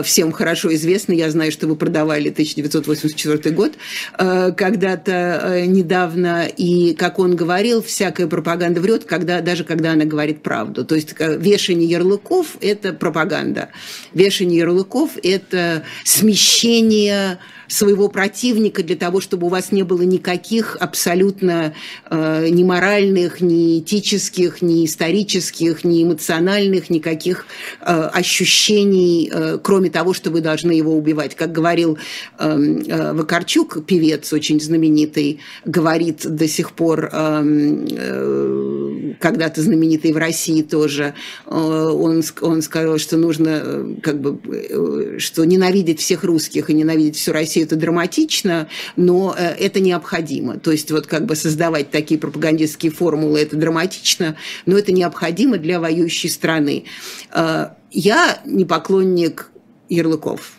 Всем 0.04 0.32
хорошо 0.32 0.72
известно, 0.74 1.12
я 1.12 1.30
знаю, 1.30 1.50
что 1.52 1.66
вы 1.66 1.76
продавали 1.76 2.30
1984 2.30 3.54
год 3.54 3.72
когда-то 4.16 5.64
недавно, 5.66 6.46
и, 6.46 6.94
как 6.94 7.18
он 7.18 7.34
говорил, 7.34 7.82
всякая 7.82 8.26
пропаганда 8.26 8.80
врет, 8.80 9.04
когда, 9.04 9.40
даже 9.40 9.64
когда 9.64 9.92
она 9.92 10.04
говорит 10.04 10.42
правду. 10.42 10.84
То 10.84 10.94
есть 10.94 11.14
вешание 11.46 11.88
ярлыков– 11.88 12.56
это 12.60 12.92
пропаганда. 12.92 13.68
Вешание 14.12 14.58
ярлыков– 14.58 15.10
это 15.22 15.84
смещение 16.04 17.38
своего 17.68 18.08
противника 18.08 18.82
для 18.82 18.96
того, 18.96 19.20
чтобы 19.20 19.46
у 19.46 19.50
вас 19.50 19.72
не 19.72 19.82
было 19.82 20.02
никаких 20.02 20.76
абсолютно 20.80 21.74
э, 22.10 22.48
ни 22.48 22.64
моральных, 22.64 23.40
ни 23.40 23.80
этических, 23.80 24.62
ни 24.62 24.84
исторических, 24.84 25.84
ни 25.84 26.04
эмоциональных, 26.04 26.90
никаких 26.90 27.46
э, 27.80 27.84
ощущений, 27.84 29.30
э, 29.32 29.58
кроме 29.62 29.90
того, 29.90 30.12
что 30.12 30.30
вы 30.30 30.40
должны 30.40 30.72
его 30.72 30.96
убивать. 30.96 31.34
Как 31.34 31.52
говорил 31.52 31.98
э, 32.38 32.48
э, 32.48 33.12
Вакарчук, 33.12 33.84
певец 33.86 34.32
очень 34.32 34.60
знаменитый, 34.60 35.40
говорит 35.64 36.26
до 36.26 36.46
сих 36.48 36.72
пор, 36.72 37.10
э, 37.12 37.86
э, 37.90 39.14
когда-то 39.20 39.62
знаменитый 39.62 40.12
в 40.12 40.16
России 40.16 40.62
тоже, 40.62 41.14
э, 41.46 41.50
он, 41.50 42.22
он 42.40 42.62
сказал, 42.62 42.98
что 42.98 43.16
нужно 43.16 43.60
э, 43.62 43.94
как 44.02 44.20
бы, 44.20 44.38
э, 44.44 45.18
что 45.18 45.44
ненавидеть 45.44 46.00
всех 46.00 46.24
русских 46.24 46.70
и 46.70 46.74
ненавидеть 46.74 47.16
всю 47.16 47.32
Россию 47.32 47.55
России 47.56 47.64
это 47.64 47.76
драматично, 47.76 48.68
но 48.96 49.34
э, 49.36 49.54
это 49.58 49.80
необходимо. 49.80 50.58
То 50.58 50.72
есть 50.72 50.90
вот 50.90 51.06
как 51.06 51.26
бы 51.26 51.34
создавать 51.36 51.90
такие 51.90 52.20
пропагандистские 52.20 52.92
формулы, 52.92 53.40
это 53.40 53.56
драматично, 53.56 54.36
но 54.66 54.76
это 54.78 54.92
необходимо 54.92 55.58
для 55.58 55.80
воюющей 55.80 56.28
страны. 56.28 56.84
Э, 57.32 57.68
я 57.90 58.40
не 58.44 58.64
поклонник 58.64 59.50
ярлыков. 59.88 60.52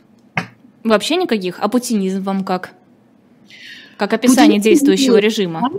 Вообще 0.83 1.17
никаких? 1.17 1.59
А 1.59 1.67
путинизм 1.67 2.23
вам 2.23 2.43
как? 2.43 2.71
Как 3.97 4.13
описание 4.13 4.59
путинизм, 4.59 4.69
действующего 4.69 5.17
режима? 5.17 5.69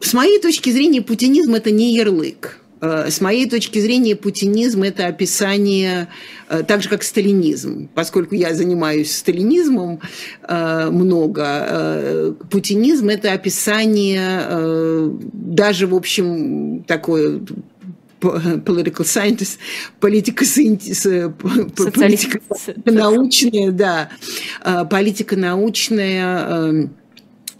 С 0.00 0.14
моей 0.14 0.40
точки 0.40 0.70
зрения, 0.70 1.02
путинизм– 1.02 1.54
это 1.54 1.70
не 1.70 1.94
ярлык. 1.94 2.61
Э, 2.82 3.10
с 3.10 3.20
моей 3.20 3.48
точки 3.48 3.78
зрения, 3.78 4.16
путинизм– 4.16 4.82
это 4.84 5.06
описание, 5.06 6.08
э, 6.48 6.64
так 6.64 6.82
же, 6.82 6.88
как 6.88 7.04
сталинизм. 7.04 7.88
Поскольку 7.94 8.34
я 8.34 8.54
занимаюсь 8.54 9.16
сталинизмом 9.16 10.00
э, 10.48 10.90
много, 10.90 12.34
путинизм– 12.50 13.08
это 13.10 13.32
описание 13.32 15.12
даже, 15.32 15.86
в 15.86 15.94
общем, 15.94 16.82
такое 16.84 17.40
political 18.20 19.04
scientist, 19.04 19.58
политика, 20.00 20.44
политика 21.92 22.40
научная, 22.84 23.70
да, 23.70 24.08
политика 24.90 25.36
научная, 25.36 26.88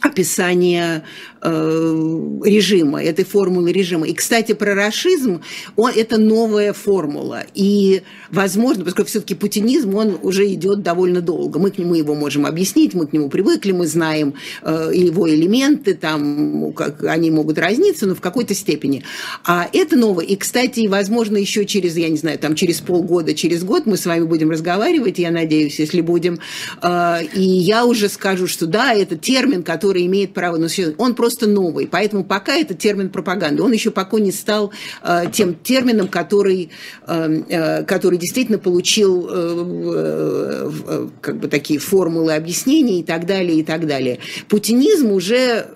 описание 0.01 1.05
режима, 1.43 3.03
этой 3.03 3.25
формулы 3.25 3.73
режима. 3.73 4.07
И, 4.07 4.15
кстати, 4.15 4.53
про 4.53 4.75
расизм, 4.75 5.43
он, 5.77 5.91
это 5.95 6.19
новая 6.19 6.73
формула. 6.73 7.43
И, 7.55 8.03
возможно, 8.31 8.85
поскольку 8.85 9.09
все-таки 9.09 9.35
путинизм, 9.35 9.95
он 9.95 10.19
уже 10.23 10.47
идет 10.53 10.83
довольно 10.83 11.21
долго. 11.21 11.59
Мы 11.59 11.71
к 11.71 11.79
нему 11.79 11.95
его 11.95 12.15
можем 12.15 12.47
объяснить, 12.47 12.95
мы 12.95 13.07
к 13.07 13.13
нему 13.13 13.29
привыкли, 13.29 13.73
мы 13.73 13.89
знаем 13.89 14.35
э, 14.63 14.91
его 14.95 15.29
элементы, 15.29 15.95
там, 15.95 16.73
как 16.75 17.03
они 17.05 17.31
могут 17.31 17.59
разниться, 17.59 18.07
но 18.07 18.15
в 18.15 18.21
какой-то 18.21 18.55
степени. 18.55 19.03
А 19.45 19.69
это 19.73 19.97
новое. 19.97 20.25
И, 20.25 20.37
кстати, 20.37 20.87
возможно, 20.87 21.37
еще 21.39 21.67
через, 21.67 21.97
я 21.97 22.09
не 22.09 22.19
знаю, 22.19 22.39
там, 22.39 22.55
через 22.55 22.81
полгода, 22.81 23.35
через 23.35 23.65
год 23.65 23.87
мы 23.87 23.97
с 23.97 24.07
вами 24.07 24.25
будем 24.25 24.51
разговаривать, 24.51 25.19
я 25.19 25.33
надеюсь, 25.33 25.81
если 25.81 26.03
будем. 26.03 26.39
Э, 26.83 27.17
и 27.35 27.43
я 27.43 27.85
уже 27.85 28.09
скажу, 28.09 28.47
что 28.47 28.67
да, 28.67 28.95
это 28.95 29.17
термин, 29.17 29.65
который 29.65 30.07
имеет 30.07 30.35
право 30.35 30.57
на 30.57 30.69
существование, 30.69 31.05
он 31.05 31.15
просто 31.17 31.32
новый. 31.41 31.87
Поэтому 31.87 32.25
пока 32.25 32.57
это 32.57 32.75
термин 32.75 33.11
пропаганды. 33.11 33.63
Он 33.63 33.73
еще 33.73 33.91
пока 33.91 34.19
не 34.19 34.33
стал 34.33 34.73
э, 35.03 35.25
тем 35.33 35.55
термином, 35.55 36.09
который, 36.09 36.71
э, 37.07 37.43
э, 37.49 37.85
который 37.85 38.19
действительно 38.19 38.59
получил 38.59 39.29
э, 39.31 40.71
э, 40.87 41.09
как 41.21 41.39
бы 41.39 41.49
такие 41.49 41.79
формулы 41.79 42.35
объяснений 42.35 43.01
и 43.01 43.03
так 43.03 43.27
далее, 43.27 43.59
и 43.59 43.63
так 43.63 43.87
далее. 43.87 44.19
Путинизм 44.49 45.13
уже 45.13 45.69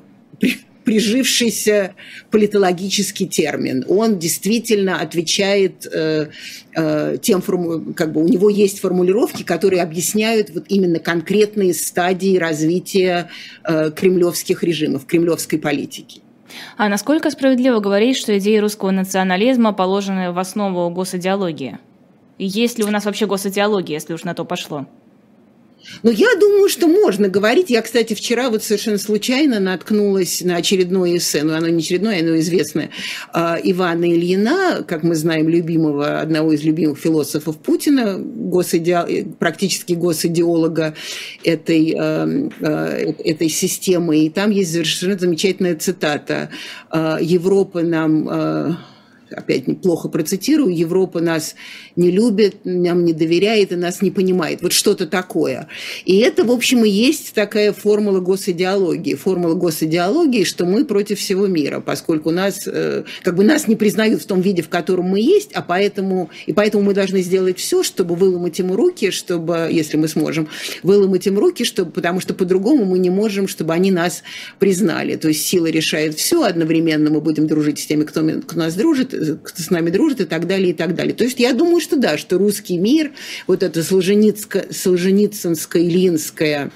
прижившийся 0.87 1.97
политологический 2.31 3.27
термин. 3.27 3.85
Он 3.89 4.21
действительно 4.21 5.01
отвечает 5.01 5.85
э, 5.85 6.29
э, 6.77 7.17
тем, 7.21 7.43
как 7.95 8.13
бы 8.13 8.25
у 8.25 8.29
него 8.29 8.49
есть 8.49 8.79
формулировки, 8.79 9.43
которые 9.43 9.83
объясняют 9.83 10.51
вот 10.51 10.67
именно 10.69 11.01
конкретные 11.01 11.75
стадии 11.75 12.39
развития 12.39 13.29
э, 13.65 13.91
кремлевских 13.91 14.63
режимов, 14.63 15.07
кремлевской 15.07 15.59
политики. 15.59 16.23
А 16.77 16.89
насколько 16.89 17.33
справедливо 17.33 17.81
говорить, 17.81 18.17
что 18.17 18.39
идеи 18.39 18.59
русского 18.59 18.93
национализма 18.93 19.73
положены 19.73 20.31
в 20.31 20.39
основу 20.39 20.89
госидеологии? 20.91 21.81
Есть 22.39 22.79
ли 22.79 22.85
у 22.85 22.91
нас 22.93 23.07
вообще 23.07 23.27
госидеология, 23.27 23.97
если 23.97 24.15
уж 24.15 24.23
на 24.23 24.35
то 24.35 24.45
пошло? 24.45 24.87
Но 26.03 26.11
я 26.11 26.29
думаю, 26.39 26.69
что 26.69 26.89
можно 26.89 27.29
говорить. 27.29 27.71
Я, 27.71 27.83
кстати, 27.83 28.15
вчера 28.15 28.51
вот 28.51 28.63
совершенно 28.63 28.99
случайно 28.99 29.61
наткнулась 29.61 30.43
на 30.43 30.57
очередное 30.57 31.17
эссе, 31.17 31.43
но 31.43 31.55
оно 31.55 31.69
не 31.69 31.79
очередное, 31.79 32.21
оно 32.21 32.39
известное, 32.39 32.91
а, 33.33 33.59
Ивана 33.63 34.05
Ильина, 34.05 34.85
как 34.87 35.03
мы 35.03 35.15
знаем, 35.15 35.49
любимого, 35.49 36.21
одного 36.21 36.53
из 36.53 36.63
любимых 36.65 36.99
философов 36.99 37.59
Путина, 37.59 38.19
госидеал, 38.19 39.07
практически 39.39 39.93
госидеолога 39.93 40.95
этой, 41.45 41.95
а, 41.99 42.29
а, 42.61 43.13
этой 43.25 43.49
системы. 43.49 44.19
И 44.19 44.31
там 44.31 44.51
есть 44.51 44.73
совершенно 44.73 45.19
замечательная 45.19 45.77
цитата. 45.77 46.51
«Европа 46.93 47.83
нам 47.83 48.77
опять 49.31 49.67
неплохо 49.67 50.09
процитирую, 50.09 50.75
Европа 50.75 51.21
нас 51.21 51.55
не 51.97 52.11
любит, 52.11 52.57
нам 52.65 53.05
не 53.05 53.13
доверяет 53.13 53.73
и 53.73 53.77
нас 53.77 54.03
не 54.03 54.11
понимает. 54.11 54.63
Вот 54.63 54.73
что-то 54.73 55.07
такое. 55.07 55.69
И 56.05 56.19
это, 56.19 56.45
в 56.45 56.51
общем, 56.51 56.85
и 56.85 56.89
есть 56.89 57.35
такая 57.35 57.73
формула 57.73 58.21
госидеологии. 58.21 59.15
Формула 59.15 59.55
госидеологии, 59.55 60.45
что 60.45 60.65
мы 60.65 60.85
против 60.85 61.19
всего 61.19 61.47
мира, 61.47 61.81
поскольку 61.81 62.31
нас, 62.31 62.67
э, 62.67 63.05
как 63.23 63.37
бы 63.37 63.45
нас 63.45 63.69
не 63.69 63.77
признают 63.77 64.23
в 64.23 64.27
том 64.27 64.41
виде, 64.41 64.63
в 64.63 64.69
котором 64.69 65.07
мы 65.07 65.21
есть, 65.21 65.53
а 65.53 65.63
поэтому, 65.63 66.31
и 66.47 66.53
поэтому 66.53 66.85
мы 66.85 66.95
должны 66.95 67.23
сделать 67.23 67.59
все, 67.59 67.83
чтобы 67.83 68.15
выломать 68.15 68.59
ему 68.59 68.77
руки, 68.77 69.11
чтобы, 69.11 69.69
если 69.71 69.97
мы 69.97 70.09
сможем, 70.09 70.49
выломать 70.83 71.27
им 71.27 71.39
руки, 71.39 71.65
чтобы, 71.65 71.91
потому 71.91 72.21
что 72.21 72.35
по-другому 72.35 72.85
мы 72.85 72.99
не 72.99 73.11
можем, 73.11 73.49
чтобы 73.49 73.73
они 73.73 73.91
нас 73.91 74.23
признали. 74.59 75.17
То 75.17 75.29
есть 75.29 75.47
сила 75.47 75.67
решает 75.67 76.17
все, 76.17 76.43
одновременно 76.43 77.11
мы 77.11 77.21
будем 77.21 77.47
дружить 77.47 77.79
с 77.79 77.87
теми, 77.87 78.05
кто, 78.05 78.23
кто 78.23 78.57
нас 78.57 78.75
дружит, 78.75 79.15
кто 79.43 79.63
с 79.63 79.71
нами 79.71 79.91
дружит 79.91 80.21
и 80.21 80.25
так 80.25 80.47
далее, 80.47 80.71
и 80.71 80.75
так 80.75 80.95
далее. 80.95 81.15
То 81.15 81.25
есть 81.25 81.41
я 81.41 81.53
думаю, 81.53 81.81
что 81.81 81.97
да, 81.97 82.17
что 82.19 82.39
русский 82.39 82.79
мир, 82.79 83.13
вот 83.47 83.63
это 83.63 83.81
Солженицко-Ильинское 83.81 86.71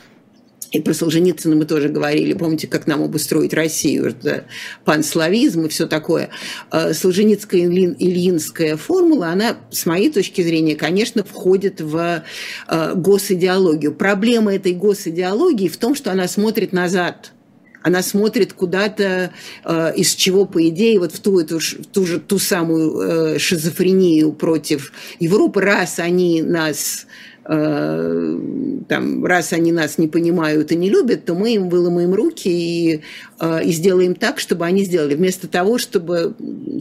и 0.72 0.80
про 0.80 0.94
Солженицына 0.94 1.56
мы 1.56 1.64
тоже 1.64 1.88
говорили, 1.88 2.32
помните, 2.32 2.68
как 2.68 2.86
нам 2.86 3.02
обустроить 3.02 3.52
Россию, 3.52 4.10
это 4.10 4.44
панславизм 4.84 5.66
и 5.66 5.68
все 5.68 5.86
такое. 5.86 6.30
А 6.70 6.94
Солженицкая 6.94 7.62
ильинская 7.62 8.76
формула, 8.76 9.28
она, 9.28 9.56
с 9.70 9.86
моей 9.86 10.10
точки 10.10 10.42
зрения, 10.42 10.76
конечно, 10.76 11.24
входит 11.24 11.80
в 11.80 12.24
а, 12.68 12.94
госидеологию. 12.94 13.92
Проблема 13.92 14.54
этой 14.54 14.72
госидеологии 14.72 15.68
в 15.68 15.76
том, 15.76 15.94
что 15.94 16.12
она 16.12 16.28
смотрит 16.28 16.72
назад– 16.72 17.32
она 17.82 18.02
смотрит 18.02 18.52
куда-то, 18.52 19.30
э, 19.64 19.92
из 19.96 20.14
чего, 20.14 20.44
по 20.44 20.66
идее, 20.68 20.98
вот 20.98 21.12
в 21.12 21.20
ту, 21.20 21.40
эту, 21.40 21.58
в 21.58 21.86
ту 21.86 22.06
же 22.06 22.20
ту 22.20 22.38
самую 22.38 23.00
э, 23.00 23.38
шизофрению 23.38 24.32
против 24.32 24.92
Европы, 25.18 25.60
раз 25.60 25.98
они 25.98 26.42
нас 26.42 27.06
Э, 27.52 28.38
там, 28.88 29.24
раз 29.24 29.52
они 29.52 29.72
нас 29.72 29.98
не 29.98 30.06
понимают 30.06 30.70
и 30.72 30.76
не 30.76 30.90
любят, 30.90 31.24
то 31.24 31.34
мы 31.34 31.54
им 31.54 31.68
выломаем 31.68 32.14
руки 32.14 32.48
и, 32.48 33.00
и 33.40 33.72
сделаем 33.72 34.14
так, 34.14 34.38
чтобы 34.38 34.66
они 34.66 34.84
сделали. 34.84 35.14
Вместо 35.14 35.48
того, 35.48 35.78
чтобы 35.78 36.34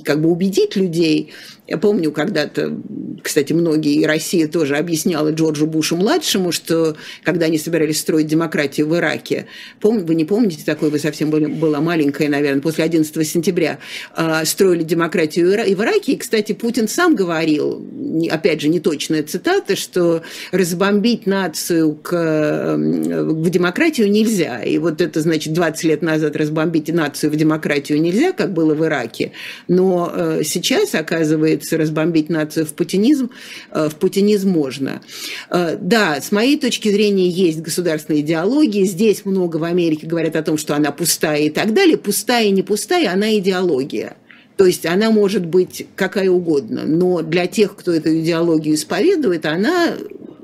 как 0.04 0.22
бы 0.22 0.30
убедить 0.30 0.76
людей, 0.76 1.32
я 1.70 1.78
помню 1.78 2.12
когда-то, 2.12 2.76
кстати, 3.22 3.54
многие, 3.54 3.94
и 3.94 4.06
Россия 4.06 4.48
тоже 4.48 4.76
объясняла 4.76 5.30
Джорджу 5.30 5.68
Бушу-младшему, 5.68 6.52
что 6.52 6.96
когда 7.24 7.46
они 7.46 7.60
собирались 7.60 8.00
строить 8.00 8.26
демократию 8.26 8.88
в 8.88 8.96
Ираке, 8.96 9.46
пом, 9.80 10.04
вы 10.04 10.16
не 10.16 10.26
помните 10.26 10.64
такой, 10.66 10.90
вы 10.90 10.98
совсем 10.98 11.30
были, 11.30 11.46
была 11.46 11.80
маленькая, 11.80 12.28
наверное, 12.28 12.62
после 12.62 12.86
11 12.86 13.28
сентября, 13.28 13.78
э, 14.18 14.46
строили 14.46 14.82
демократию 14.82 15.64
и 15.64 15.76
в 15.76 15.82
Ираке, 15.84 16.14
и, 16.14 16.18
кстати, 16.18 16.54
Путин 16.54 16.88
сам 16.88 17.16
говорил, 17.16 17.86
опять 18.32 18.62
же, 18.62 18.70
неточная 18.70 19.22
цитата, 19.22 19.76
что 19.76 20.24
разбомбить 20.52 21.28
нацию 21.28 21.94
к, 21.94 22.76
в 22.78 23.50
демократию 23.50 24.10
нельзя. 24.10 24.64
И 24.64 24.80
вот 24.80 25.02
это, 25.02 25.22
значит, 25.22 25.54
20 25.54 25.84
лет 25.84 26.02
назад 26.02 26.36
разбомбить 26.50 26.92
нацию 26.92 27.32
в 27.32 27.36
демократию 27.36 28.02
нельзя, 28.02 28.32
как 28.32 28.54
было 28.54 28.74
в 28.74 28.84
Ираке. 28.84 29.32
Но 29.68 30.12
э, 30.14 30.42
сейчас, 30.44 30.96
оказывается, 30.96 31.78
разбомбить 31.78 32.30
нацию 32.30 32.66
в 32.66 32.74
путинизм, 32.74 33.30
э, 33.72 33.90
в 33.90 33.96
путинизм 33.96 34.50
можно. 34.50 35.02
Э, 35.50 35.78
да, 35.80 36.20
с 36.20 36.32
моей 36.32 36.58
точки 36.58 36.90
зрения, 36.90 37.30
есть 37.30 37.62
государственная 37.62 38.22
идеология. 38.22 38.86
Здесь 38.86 39.26
много 39.26 39.58
в 39.58 39.64
Америке 39.64 40.08
говорят 40.08 40.36
о 40.36 40.44
том, 40.44 40.58
что 40.58 40.76
она 40.76 40.92
пустая 40.92 41.42
и 41.42 41.50
так 41.50 41.74
далее. 41.74 41.98
Пустая 41.98 42.50
не 42.50 42.64
пустая, 42.64 43.14
она 43.14 43.38
идеология. 43.38 44.16
То 44.58 44.66
есть 44.66 44.86
она 44.86 45.10
может 45.10 45.46
быть 45.46 45.88
какая 45.96 46.30
угодно, 46.30 46.84
но 46.86 47.22
для 47.22 47.48
тех, 47.48 47.78
кто 47.78 47.94
эту 47.94 48.20
идеологию 48.20 48.76
исповедует, 48.76 49.46
она 49.46 49.94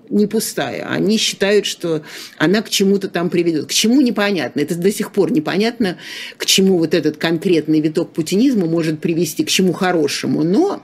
не 0.09 0.27
пустая. 0.27 0.87
Они 0.87 1.17
считают, 1.17 1.65
что 1.65 2.03
она 2.37 2.61
к 2.61 2.69
чему-то 2.69 3.09
там 3.09 3.29
приведет. 3.29 3.67
К 3.67 3.71
чему 3.71 4.01
непонятно. 4.01 4.61
Это 4.61 4.75
до 4.75 4.91
сих 4.91 5.11
пор 5.11 5.31
непонятно, 5.31 5.97
к 6.37 6.45
чему 6.45 6.77
вот 6.77 6.93
этот 6.93 7.17
конкретный 7.17 7.79
виток 7.79 8.11
путинизма 8.11 8.65
может 8.65 8.99
привести, 8.99 9.43
к 9.43 9.49
чему 9.49 9.73
хорошему. 9.73 10.43
Но 10.43 10.83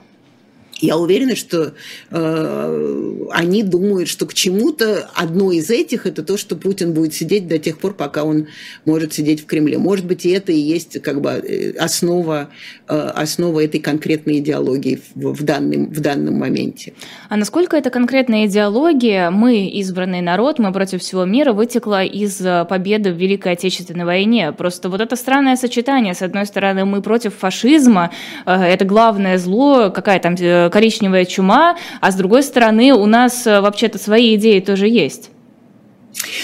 я 0.82 0.98
уверена, 0.98 1.36
что 1.36 1.74
э, 2.10 3.28
они 3.32 3.64
думают, 3.64 4.10
что 4.10 4.26
к 4.26 4.34
чему-то 4.34 5.10
одно 5.14 5.52
из 5.52 5.70
этих 5.70 6.06
это 6.06 6.24
то, 6.24 6.38
что 6.38 6.56
Путин 6.56 6.94
будет 6.94 7.14
сидеть 7.14 7.48
до 7.48 7.60
тех 7.60 7.78
пор, 7.78 7.94
пока 7.94 8.24
он 8.24 8.48
может 8.86 9.14
сидеть 9.14 9.42
в 9.42 9.46
Кремле. 9.46 9.78
Может 9.78 10.06
быть, 10.06 10.26
и 10.26 10.30
это 10.30 10.52
и 10.52 10.58
есть 10.58 11.02
как 11.02 11.22
бы 11.22 11.30
э, 11.30 11.72
основа, 11.78 12.50
э, 12.88 12.96
основа 12.96 13.64
этой 13.64 13.80
конкретной 13.80 14.40
идеологии 14.40 15.00
в, 15.16 15.34
в, 15.34 15.44
данном, 15.44 15.86
в 15.92 16.00
данном 16.00 16.36
моменте. 16.40 16.94
А 17.30 17.38
насколько 17.38 17.78
эта 17.78 17.90
конкретная 17.90 18.48
идеология, 18.48 19.30
мы, 19.30 19.68
избранный 19.68 20.22
народ, 20.22 20.60
мы 20.60 20.74
против 20.74 21.02
всего 21.02 21.26
мира, 21.26 21.54
вытекла 21.54 22.04
из 22.04 22.42
э, 22.42 22.66
победы 22.66 23.14
в 23.14 23.18
Великой 23.18 23.54
Отечественной 23.54 24.06
войне? 24.06 24.52
Просто 24.52 24.90
вот 24.90 25.02
это 25.02 25.16
странное 25.16 25.56
сочетание. 25.56 26.14
С 26.14 26.24
одной 26.24 26.46
стороны, 26.46 26.86
мы 26.86 27.02
против 27.02 27.36
фашизма, 27.36 28.12
э, 28.46 28.52
это 28.52 28.86
главное 28.86 29.38
зло, 29.38 29.92
какая 29.92 30.20
там 30.20 30.36
э, 30.40 30.71
коричневая 30.72 31.26
чума, 31.26 31.78
а 32.00 32.12
с 32.12 32.16
другой 32.16 32.42
стороны 32.42 32.94
у 32.94 33.06
нас 33.06 33.46
э, 33.46 33.62
вообще-то 33.62 34.00
свои 34.00 34.36
идеи 34.36 34.60
тоже 34.60 34.88
есть. 34.88 35.30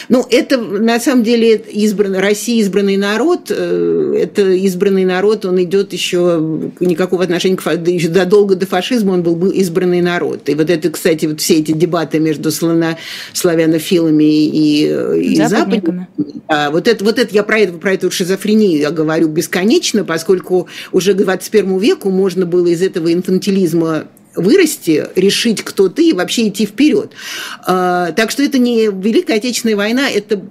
Ну, 0.09 0.25
это 0.29 0.57
на 0.57 0.99
самом 0.99 1.23
деле 1.23 1.55
избранный, 1.55 2.19
Россия 2.19 2.61
избранный 2.61 2.97
народ, 2.97 3.49
э, 3.49 4.19
это 4.23 4.49
избранный 4.49 5.05
народ, 5.05 5.45
он 5.45 5.61
идет 5.61 5.93
еще 5.93 6.71
никакого 6.79 7.23
отношения 7.23 7.57
к 7.57 7.65
еще 7.87 8.11
задолго 8.11 8.55
до 8.55 8.65
фашизма 8.65 9.13
он 9.13 9.23
был, 9.23 9.35
был 9.35 9.49
избранный 9.51 10.01
народ. 10.01 10.49
И 10.49 10.55
вот 10.55 10.69
это, 10.69 10.89
кстати, 10.89 11.25
вот 11.25 11.41
все 11.41 11.55
эти 11.55 11.71
дебаты 11.71 12.19
между 12.19 12.51
славяно, 12.51 12.97
славянофилами 13.33 14.23
и, 14.23 14.85
и 15.21 15.35
западниками. 15.35 16.07
Да, 16.47 16.71
вот 16.71 16.87
это, 16.87 17.03
вот 17.03 17.19
это 17.19 17.33
я 17.33 17.43
про, 17.43 17.59
это, 17.59 17.73
про 17.73 17.93
эту 17.93 18.09
шизофрению 18.09 18.79
я 18.79 18.91
говорю 18.91 19.27
бесконечно, 19.27 20.03
поскольку 20.03 20.67
уже 20.91 21.13
к 21.13 21.17
21 21.17 21.77
веку 21.77 22.09
можно 22.09 22.45
было 22.45 22.67
из 22.67 22.81
этого 22.81 23.11
инфантилизма 23.11 24.05
вырасти, 24.37 25.07
решить, 25.15 25.63
кто 25.63 25.89
ты, 25.89 26.09
и 26.09 26.13
вообще 26.13 26.47
идти 26.47 26.65
вперед. 26.65 27.11
А, 27.65 28.11
так 28.13 28.31
что 28.31 28.43
это 28.43 28.57
не 28.57 28.87
Великая 28.87 29.35
Отечественная 29.37 29.75
война, 29.75 30.09
это 30.09 30.41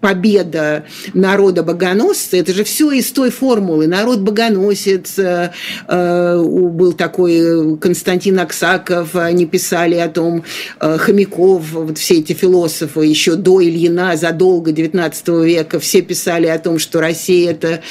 победа 0.00 0.84
народа 1.14 1.62
богоносца, 1.62 2.36
это 2.36 2.52
же 2.52 2.64
все 2.64 2.90
из 2.92 3.10
той 3.12 3.30
формулы. 3.30 3.86
Народ 3.86 4.20
богоносец, 4.20 5.18
э, 5.18 5.52
э, 5.88 6.42
был 6.42 6.92
такой 6.92 7.76
Константин 7.78 8.38
Аксаков, 8.40 9.14
они 9.14 9.46
писали 9.46 9.96
о 9.96 10.08
том, 10.08 10.44
э, 10.80 10.98
Хомяков, 10.98 11.70
вот 11.72 11.98
все 11.98 12.14
эти 12.14 12.32
философы 12.32 13.04
еще 13.04 13.36
до 13.36 13.62
Ильина, 13.62 14.16
задолго 14.16 14.72
19 14.72 15.44
века, 15.44 15.78
все 15.80 16.02
писали 16.02 16.46
о 16.46 16.58
том, 16.58 16.78
что 16.78 17.00
Россия 17.00 17.50
это 17.50 17.82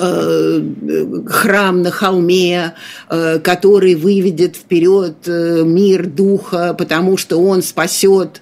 храм 0.00 1.82
на 1.82 1.90
холме, 1.90 2.74
э, 3.08 3.38
который 3.38 3.94
выведет 3.94 4.56
вперед 4.56 5.16
э, 5.26 5.62
мир 5.64 6.06
духа, 6.06 6.74
потому 6.78 7.16
что 7.16 7.38
он 7.38 7.62
спасет, 7.62 8.40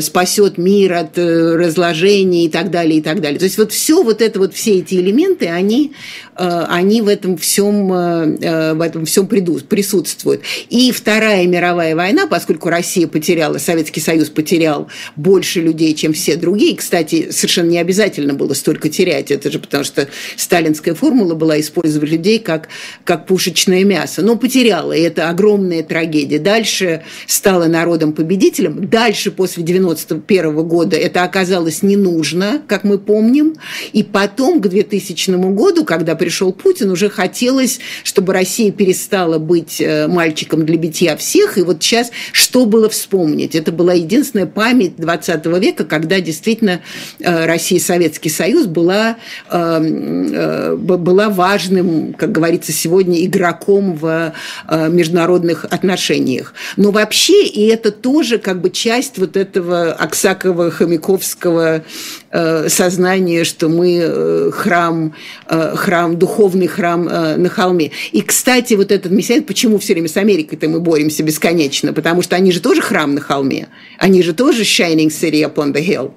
спасет 0.00 0.58
мир 0.58 0.92
от 0.92 1.18
разложения 1.18 2.44
и 2.46 2.48
так 2.48 2.70
далее, 2.70 2.98
и 2.98 3.02
так 3.02 3.20
далее. 3.20 3.38
То 3.38 3.44
есть 3.44 3.58
вот 3.58 3.72
все 3.72 4.02
вот 4.02 4.22
это 4.22 4.38
вот, 4.38 4.54
все 4.54 4.78
эти 4.78 4.94
элементы, 4.94 5.48
они, 5.48 5.92
они 6.34 7.02
в 7.02 7.08
этом 7.08 7.36
всем, 7.36 7.88
в 7.88 8.84
этом 8.84 9.06
всем 9.06 9.26
присутствуют. 9.26 10.42
И 10.68 10.92
Вторая 10.92 11.46
мировая 11.46 11.96
война, 11.96 12.26
поскольку 12.26 12.68
Россия 12.68 13.08
потеряла, 13.08 13.58
Советский 13.58 14.00
Союз 14.00 14.28
потерял 14.28 14.88
больше 15.16 15.60
людей, 15.60 15.94
чем 15.94 16.12
все 16.12 16.36
другие, 16.36 16.76
кстати, 16.76 17.30
совершенно 17.30 17.70
не 17.70 17.78
обязательно 17.78 18.34
было 18.34 18.54
столько 18.54 18.88
терять, 18.88 19.30
это 19.30 19.50
же 19.50 19.58
потому 19.58 19.84
что 19.84 20.08
Сталин 20.36 20.75
сталинская 20.76 20.94
формула 20.94 21.34
была 21.34 21.58
использовать 21.60 22.10
людей 22.10 22.38
как, 22.38 22.68
как 23.04 23.26
пушечное 23.26 23.84
мясо. 23.84 24.22
Но 24.22 24.36
потеряла, 24.36 24.92
и 24.92 25.00
это 25.00 25.28
огромная 25.28 25.82
трагедия. 25.82 26.38
Дальше 26.38 27.02
стала 27.26 27.66
народом 27.66 28.12
победителем. 28.12 28.88
Дальше, 28.88 29.30
после 29.30 29.62
91 29.62 30.54
года, 30.66 30.96
это 30.96 31.24
оказалось 31.24 31.82
не 31.82 31.96
нужно, 31.96 32.62
как 32.66 32.84
мы 32.84 32.98
помним. 32.98 33.54
И 33.92 34.02
потом, 34.02 34.60
к 34.60 34.68
2000 34.68 35.30
году, 35.54 35.84
когда 35.84 36.14
пришел 36.14 36.52
Путин, 36.52 36.90
уже 36.90 37.08
хотелось, 37.08 37.80
чтобы 38.04 38.32
Россия 38.32 38.70
перестала 38.70 39.38
быть 39.38 39.80
э, 39.80 40.06
мальчиком 40.06 40.66
для 40.66 40.76
битья 40.76 41.16
всех. 41.16 41.58
И 41.58 41.62
вот 41.62 41.82
сейчас 41.82 42.10
что 42.32 42.66
было 42.66 42.88
вспомнить? 42.88 43.54
Это 43.54 43.72
была 43.72 43.94
единственная 43.94 44.46
память 44.46 44.96
20 44.96 45.46
века, 45.46 45.84
когда 45.84 46.20
действительно 46.20 46.80
э, 47.18 47.46
Россия 47.46 47.80
Советский 47.80 48.30
Союз 48.30 48.66
была 48.66 49.16
э, 49.50 50.65
была 50.74 51.28
важным, 51.28 52.14
как 52.14 52.32
говорится 52.32 52.72
сегодня, 52.72 53.24
игроком 53.24 53.94
в 53.94 54.32
э, 54.68 54.88
международных 54.88 55.64
отношениях. 55.64 56.54
Но 56.76 56.90
вообще, 56.90 57.44
и 57.44 57.66
это 57.66 57.90
тоже 57.90 58.38
как 58.38 58.60
бы 58.60 58.70
часть 58.70 59.18
вот 59.18 59.36
этого 59.36 59.96
Аксакова-Хомяковского 60.00 61.82
э, 62.30 62.68
сознания, 62.68 63.44
что 63.44 63.68
мы 63.68 64.00
э, 64.02 64.50
храм, 64.52 65.14
храм, 65.48 66.18
духовный 66.18 66.66
храм 66.66 67.04
на 67.04 67.48
холме. 67.48 67.90
И, 68.12 68.22
кстати, 68.22 68.74
вот 68.74 68.92
этот 68.92 69.12
мессиан, 69.12 69.42
почему 69.42 69.78
все 69.78 69.92
время 69.92 70.08
с 70.08 70.16
Америкой-то 70.16 70.68
мы 70.68 70.80
боремся 70.80 71.22
бесконечно? 71.22 71.92
Потому 71.92 72.22
что 72.22 72.36
они 72.36 72.52
же 72.52 72.60
тоже 72.60 72.82
храм 72.82 73.14
на 73.14 73.20
холме. 73.20 73.68
Они 73.98 74.22
же 74.22 74.32
тоже 74.32 74.62
shining 74.62 75.08
city 75.08 75.42
upon 75.42 75.72
the 75.72 75.86
hill. 75.86 76.12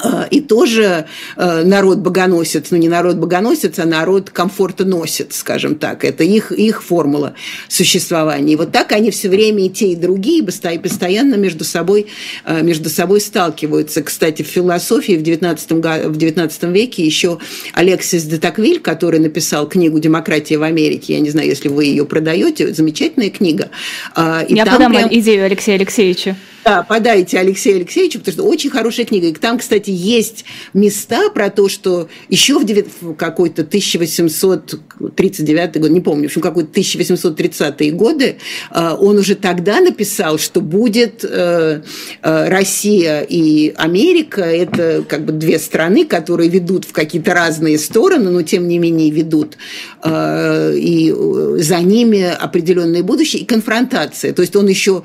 А, 0.00 0.26
и 0.28 0.40
тоже 0.40 1.06
э, 1.36 1.62
народ 1.64 1.98
богоносец, 1.98 2.70
ну 2.70 2.76
не 2.76 2.88
народ 2.88 3.16
богоносец, 3.16 3.78
а 3.78 3.84
народ 3.84 4.30
комфорта 4.30 4.84
носит, 4.84 5.32
скажем 5.32 5.76
так. 5.76 6.04
Это 6.04 6.24
их, 6.24 6.50
их 6.50 6.82
формула 6.82 7.34
существования. 7.68 8.54
И 8.54 8.56
вот 8.56 8.72
так 8.72 8.92
они 8.92 9.10
все 9.10 9.28
время 9.28 9.66
и 9.66 9.68
те, 9.68 9.92
и 9.92 9.96
другие 9.96 10.42
постоянно 10.42 11.36
между 11.36 11.64
собой, 11.64 12.06
э, 12.44 12.62
между 12.62 12.90
собой 12.90 13.20
сталкиваются. 13.20 14.02
Кстати, 14.02 14.42
в 14.42 14.46
философии 14.46 15.12
в 15.12 15.22
19, 15.22 15.70
в 15.70 16.16
19 16.16 16.62
веке 16.64 17.04
еще 17.04 17.38
Алексис 17.72 18.24
де 18.24 18.38
Таквиль, 18.38 18.80
который 18.80 19.20
написал 19.20 19.68
книгу 19.68 20.00
«Демократия 20.00 20.58
в 20.58 20.64
Америке», 20.64 21.14
я 21.14 21.20
не 21.20 21.30
знаю, 21.30 21.48
если 21.48 21.68
вы 21.68 21.84
ее 21.84 22.04
продаете, 22.04 22.74
замечательная 22.74 23.30
книга. 23.30 23.70
А, 24.14 24.42
и 24.42 24.54
я 24.54 24.66
подам 24.66 24.92
прям... 24.92 25.08
идею 25.12 25.44
Алексея 25.44 25.76
Алексеевича. 25.76 26.36
Да, 26.64 26.82
подайте 26.82 27.38
Алексею 27.38 27.76
Алексеевичу, 27.76 28.18
потому 28.20 28.32
что 28.32 28.44
очень 28.44 28.70
хорошая 28.70 29.04
книга. 29.04 29.26
И 29.26 29.34
там, 29.34 29.58
кстати, 29.58 29.90
есть 29.90 30.46
места 30.72 31.28
про 31.28 31.50
то, 31.50 31.68
что 31.68 32.08
еще 32.30 32.58
в 32.58 33.14
какой-то 33.14 33.60
1839 33.62 35.80
год, 35.80 35.90
не 35.90 36.00
помню, 36.00 36.22
в 36.22 36.26
общем, 36.28 36.40
какой-то 36.40 36.80
1830-е 36.80 37.92
годы, 37.92 38.38
э, 38.70 38.96
он 38.98 39.18
уже 39.18 39.34
тогда 39.34 39.80
написал, 39.80 40.38
что 40.38 40.62
будет 40.62 41.22
э, 41.22 41.82
э, 42.22 42.48
Россия 42.48 43.20
и 43.20 43.74
Америка, 43.76 44.40
это 44.40 45.04
как 45.06 45.26
бы 45.26 45.32
две 45.32 45.58
страны, 45.58 46.06
которые 46.06 46.48
ведут 46.48 46.86
в 46.86 46.92
какие-то 46.92 47.34
разные 47.34 47.78
стороны, 47.78 48.30
но 48.30 48.40
тем 48.40 48.68
не 48.68 48.78
менее 48.78 49.10
ведут, 49.10 49.58
и 50.06 51.14
за 51.58 51.80
ними 51.80 52.22
определенное 52.22 53.02
будущее, 53.02 53.42
и 53.42 53.44
конфронтация. 53.44 54.32
То 54.32 54.40
есть 54.40 54.56
он 54.56 54.66
еще 54.66 55.02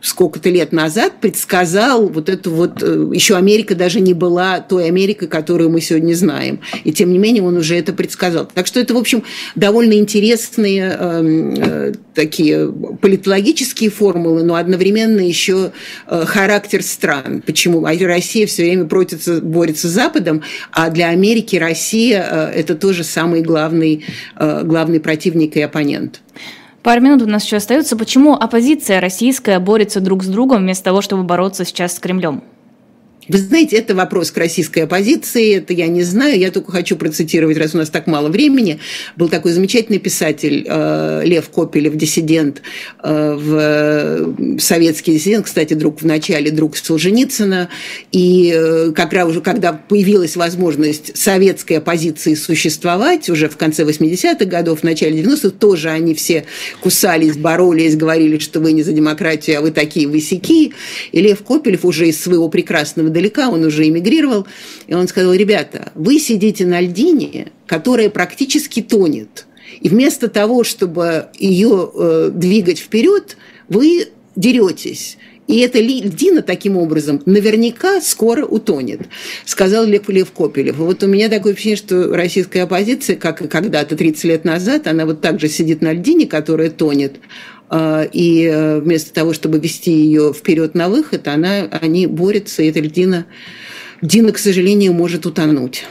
сколько-то 0.00 0.50
лет 0.50 0.72
назад 0.72 1.14
предсказал 1.20 2.08
вот 2.08 2.28
эту 2.28 2.50
вот... 2.50 2.82
Э, 2.82 3.10
Еще 3.12 3.36
Америка 3.36 3.74
даже 3.74 4.00
не 4.00 4.14
была 4.14 4.60
той 4.60 4.86
Америкой, 4.86 5.28
которую 5.28 5.70
мы 5.70 5.80
сегодня 5.80 6.14
знаем. 6.14 6.60
И 6.84 6.92
тем 6.92 7.12
не 7.12 7.18
менее 7.18 7.42
он 7.42 7.56
уже 7.56 7.76
это 7.76 7.92
предсказал. 7.92 8.48
Так 8.52 8.66
что 8.66 8.78
это, 8.80 8.94
в 8.94 8.98
общем, 8.98 9.22
довольно 9.54 9.94
интересные 9.94 10.96
э, 10.98 11.54
э, 11.56 11.92
такие 12.14 12.72
политологические 13.00 13.90
формулы, 13.90 14.42
но 14.42 14.54
одновременно 14.54 15.20
еще 15.20 15.72
э, 16.06 16.24
характер 16.26 16.82
стран. 16.82 17.42
Почему 17.44 17.84
Россия 17.84 18.46
все 18.46 18.64
время 18.64 18.84
протится, 18.84 19.40
борется 19.40 19.88
с 19.88 19.92
Западом, 19.92 20.42
а 20.72 20.90
для 20.90 21.08
Америки 21.08 21.56
Россия 21.56 22.26
э, 22.30 22.60
это 22.60 22.74
тоже 22.74 23.04
самый 23.04 23.42
главный, 23.42 24.04
главный 24.38 25.00
противник 25.00 25.56
и 25.56 25.60
оппонент. 25.60 26.20
Пару 26.86 27.00
минут 27.00 27.22
у 27.22 27.26
нас 27.26 27.44
еще 27.44 27.56
остается. 27.56 27.96
Почему 27.96 28.34
оппозиция 28.34 29.00
российская 29.00 29.58
борется 29.58 29.98
друг 29.98 30.22
с 30.22 30.28
другом 30.28 30.58
вместо 30.58 30.84
того, 30.84 31.00
чтобы 31.00 31.24
бороться 31.24 31.64
сейчас 31.64 31.96
с 31.96 31.98
Кремлем? 31.98 32.44
Вы 33.28 33.38
знаете, 33.38 33.76
это 33.76 33.94
вопрос 33.94 34.30
к 34.30 34.36
российской 34.38 34.80
оппозиции, 34.80 35.56
это 35.56 35.72
я 35.72 35.88
не 35.88 36.02
знаю, 36.02 36.38
я 36.38 36.52
только 36.52 36.70
хочу 36.70 36.96
процитировать, 36.96 37.56
раз 37.56 37.74
у 37.74 37.78
нас 37.78 37.90
так 37.90 38.06
мало 38.06 38.28
времени. 38.28 38.78
Был 39.16 39.28
такой 39.28 39.52
замечательный 39.52 39.98
писатель 39.98 40.64
э, 40.66 41.22
Лев 41.24 41.48
Копелев, 41.48 41.96
диссидент, 41.96 42.62
э, 43.02 43.34
в, 43.34 44.60
советский 44.60 45.14
диссидент, 45.14 45.46
кстати, 45.46 45.74
друг 45.74 46.02
в 46.02 46.06
начале, 46.06 46.52
друг 46.52 46.76
Солженицына, 46.76 47.68
и 48.12 48.52
э, 48.54 48.92
как 48.94 49.12
раз 49.12 49.28
уже, 49.28 49.40
когда 49.40 49.72
появилась 49.72 50.36
возможность 50.36 51.16
советской 51.16 51.74
оппозиции 51.74 52.34
существовать, 52.34 53.28
уже 53.28 53.48
в 53.48 53.56
конце 53.56 53.82
80-х 53.82 54.44
годов, 54.44 54.80
в 54.80 54.84
начале 54.84 55.20
90-х, 55.20 55.50
тоже 55.50 55.90
они 55.90 56.14
все 56.14 56.44
кусались, 56.80 57.36
боролись, 57.36 57.96
говорили, 57.96 58.38
что 58.38 58.60
вы 58.60 58.70
не 58.70 58.84
за 58.84 58.92
демократию, 58.92 59.58
а 59.58 59.60
вы 59.62 59.72
такие 59.72 60.06
высяки, 60.06 60.72
и 61.10 61.20
Лев 61.20 61.42
Копелев 61.42 61.84
уже 61.84 62.08
из 62.08 62.22
своего 62.22 62.48
прекрасного 62.48 63.15
далека, 63.16 63.48
он 63.48 63.64
уже 63.64 63.88
эмигрировал, 63.88 64.46
и 64.86 64.94
он 64.94 65.08
сказал, 65.08 65.32
ребята, 65.32 65.92
вы 65.94 66.18
сидите 66.18 66.66
на 66.66 66.80
льдине, 66.80 67.52
которая 67.66 68.10
практически 68.10 68.82
тонет, 68.82 69.46
и 69.80 69.88
вместо 69.88 70.28
того, 70.28 70.64
чтобы 70.64 71.26
ее 71.38 71.90
э, 71.94 72.30
двигать 72.32 72.78
вперед, 72.78 73.36
вы 73.68 74.08
деретесь. 74.36 75.16
И 75.46 75.60
эта 75.60 75.78
льдина 75.78 76.42
таким 76.42 76.76
образом 76.76 77.22
наверняка 77.24 78.00
скоро 78.00 78.44
утонет, 78.44 79.02
сказал 79.44 79.84
Лев, 79.84 80.08
Лев 80.08 80.32
Копелев. 80.32 80.76
Вот 80.76 81.04
у 81.04 81.06
меня 81.06 81.28
такое 81.28 81.52
впечатление, 81.52 81.76
что 81.76 82.16
российская 82.16 82.62
оппозиция, 82.62 83.14
как 83.16 83.42
и 83.42 83.48
когда-то 83.48 83.96
30 83.96 84.24
лет 84.24 84.44
назад, 84.44 84.88
она 84.88 85.06
вот 85.06 85.20
так 85.20 85.38
же 85.40 85.48
сидит 85.48 85.82
на 85.82 85.92
льдине, 85.92 86.26
которая 86.26 86.70
тонет, 86.70 87.20
и 87.72 88.44
э, 88.44 88.80
вместо 88.80 89.12
того, 89.12 89.32
чтобы 89.32 89.58
вести 89.58 89.90
ее 89.90 90.32
вперед 90.32 90.74
на 90.74 90.88
выход, 90.88 91.26
она, 91.28 91.68
они 91.70 92.06
борются, 92.06 92.62
и 92.62 92.68
эта 92.68 92.80
льдина, 92.80 93.26
льдина, 94.00 94.32
к 94.32 94.38
сожалению, 94.38 94.92
может 94.92 95.26
утонуть. 95.26 95.84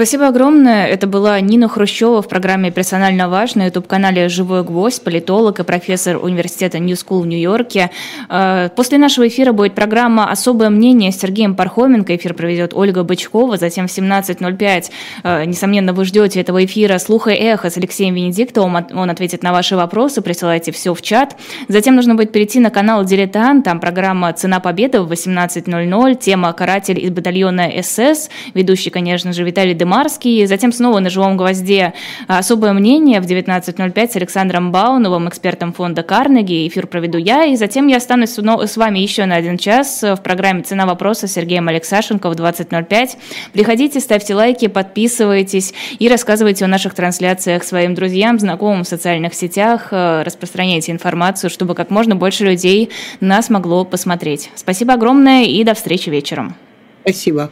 Спасибо 0.00 0.28
огромное. 0.28 0.86
Это 0.86 1.06
была 1.06 1.38
Нина 1.42 1.68
Хрущева 1.68 2.22
в 2.22 2.28
программе 2.28 2.70
«Персонально 2.70 3.28
важно» 3.28 3.60
на 3.60 3.66
YouTube-канале 3.66 4.30
«Живой 4.30 4.64
гвоздь», 4.64 5.04
политолог 5.04 5.60
и 5.60 5.62
профессор 5.62 6.16
университета 6.16 6.78
New 6.78 6.94
School 6.94 7.20
в 7.20 7.26
Нью-Йорке. 7.26 7.90
Э, 8.30 8.70
после 8.74 8.96
нашего 8.96 9.28
эфира 9.28 9.52
будет 9.52 9.74
программа 9.74 10.30
«Особое 10.30 10.70
мнение» 10.70 11.12
с 11.12 11.20
Сергеем 11.20 11.54
Пархоменко. 11.54 12.16
Эфир 12.16 12.32
проведет 12.32 12.72
Ольга 12.72 13.04
Бычкова. 13.04 13.58
Затем 13.58 13.88
в 13.88 13.90
17.05, 13.90 14.90
э, 15.22 15.44
несомненно, 15.44 15.92
вы 15.92 16.06
ждете 16.06 16.40
этого 16.40 16.64
эфира 16.64 16.96
«Слуха 16.96 17.32
и 17.32 17.42
эхо» 17.42 17.68
с 17.68 17.76
Алексеем 17.76 18.14
Венедиктовым. 18.14 18.86
Он 18.94 19.10
ответит 19.10 19.42
на 19.42 19.52
ваши 19.52 19.76
вопросы, 19.76 20.22
присылайте 20.22 20.72
все 20.72 20.94
в 20.94 21.02
чат. 21.02 21.36
Затем 21.68 21.94
нужно 21.94 22.14
будет 22.14 22.32
перейти 22.32 22.58
на 22.58 22.70
канал 22.70 23.04
«Дилетант». 23.04 23.66
Там 23.66 23.80
программа 23.80 24.32
«Цена 24.32 24.60
победы» 24.60 25.02
в 25.02 25.12
18.00. 25.12 26.14
Тема 26.14 26.54
«Каратель 26.54 26.98
из 26.98 27.10
батальона 27.10 27.70
СС». 27.82 28.30
Ведущий, 28.54 28.88
конечно 28.88 29.34
же, 29.34 29.44
Виталий 29.44 29.74
Демонтов 29.74 29.89
Вальдемарский. 29.90 30.46
Затем 30.46 30.72
снова 30.72 31.00
на 31.00 31.10
«Живом 31.10 31.36
гвозде» 31.36 31.94
особое 32.28 32.72
мнение 32.72 33.20
в 33.20 33.26
19.05 33.26 34.12
с 34.12 34.16
Александром 34.16 34.70
Бауновым, 34.72 35.28
экспертом 35.28 35.72
фонда 35.72 36.02
«Карнеги». 36.02 36.68
Эфир 36.68 36.86
проведу 36.86 37.18
я. 37.18 37.44
И 37.46 37.56
затем 37.56 37.88
я 37.88 37.96
останусь 37.96 38.30
с 38.30 38.76
вами 38.76 38.98
еще 39.00 39.26
на 39.26 39.34
один 39.34 39.58
час 39.58 40.02
в 40.02 40.16
программе 40.22 40.62
«Цена 40.62 40.86
вопроса» 40.86 41.26
с 41.26 41.32
Сергеем 41.32 41.68
Алексашенко 41.68 42.30
в 42.30 42.34
20.05. 42.34 43.10
Приходите, 43.52 44.00
ставьте 44.00 44.34
лайки, 44.34 44.68
подписывайтесь 44.68 45.74
и 45.98 46.08
рассказывайте 46.08 46.64
о 46.64 46.68
наших 46.68 46.94
трансляциях 46.94 47.64
своим 47.64 47.94
друзьям, 47.94 48.38
знакомым 48.38 48.84
в 48.84 48.88
социальных 48.88 49.34
сетях, 49.34 49.88
э, 49.90 50.22
распространяйте 50.22 50.92
информацию, 50.92 51.50
чтобы 51.50 51.74
как 51.74 51.90
можно 51.90 52.14
больше 52.14 52.44
людей 52.44 52.90
нас 53.20 53.50
могло 53.50 53.84
посмотреть. 53.84 54.50
Спасибо 54.54 54.94
огромное 54.94 55.44
и 55.44 55.64
до 55.64 55.74
встречи 55.74 56.10
вечером. 56.10 56.54
Спасибо. 57.02 57.50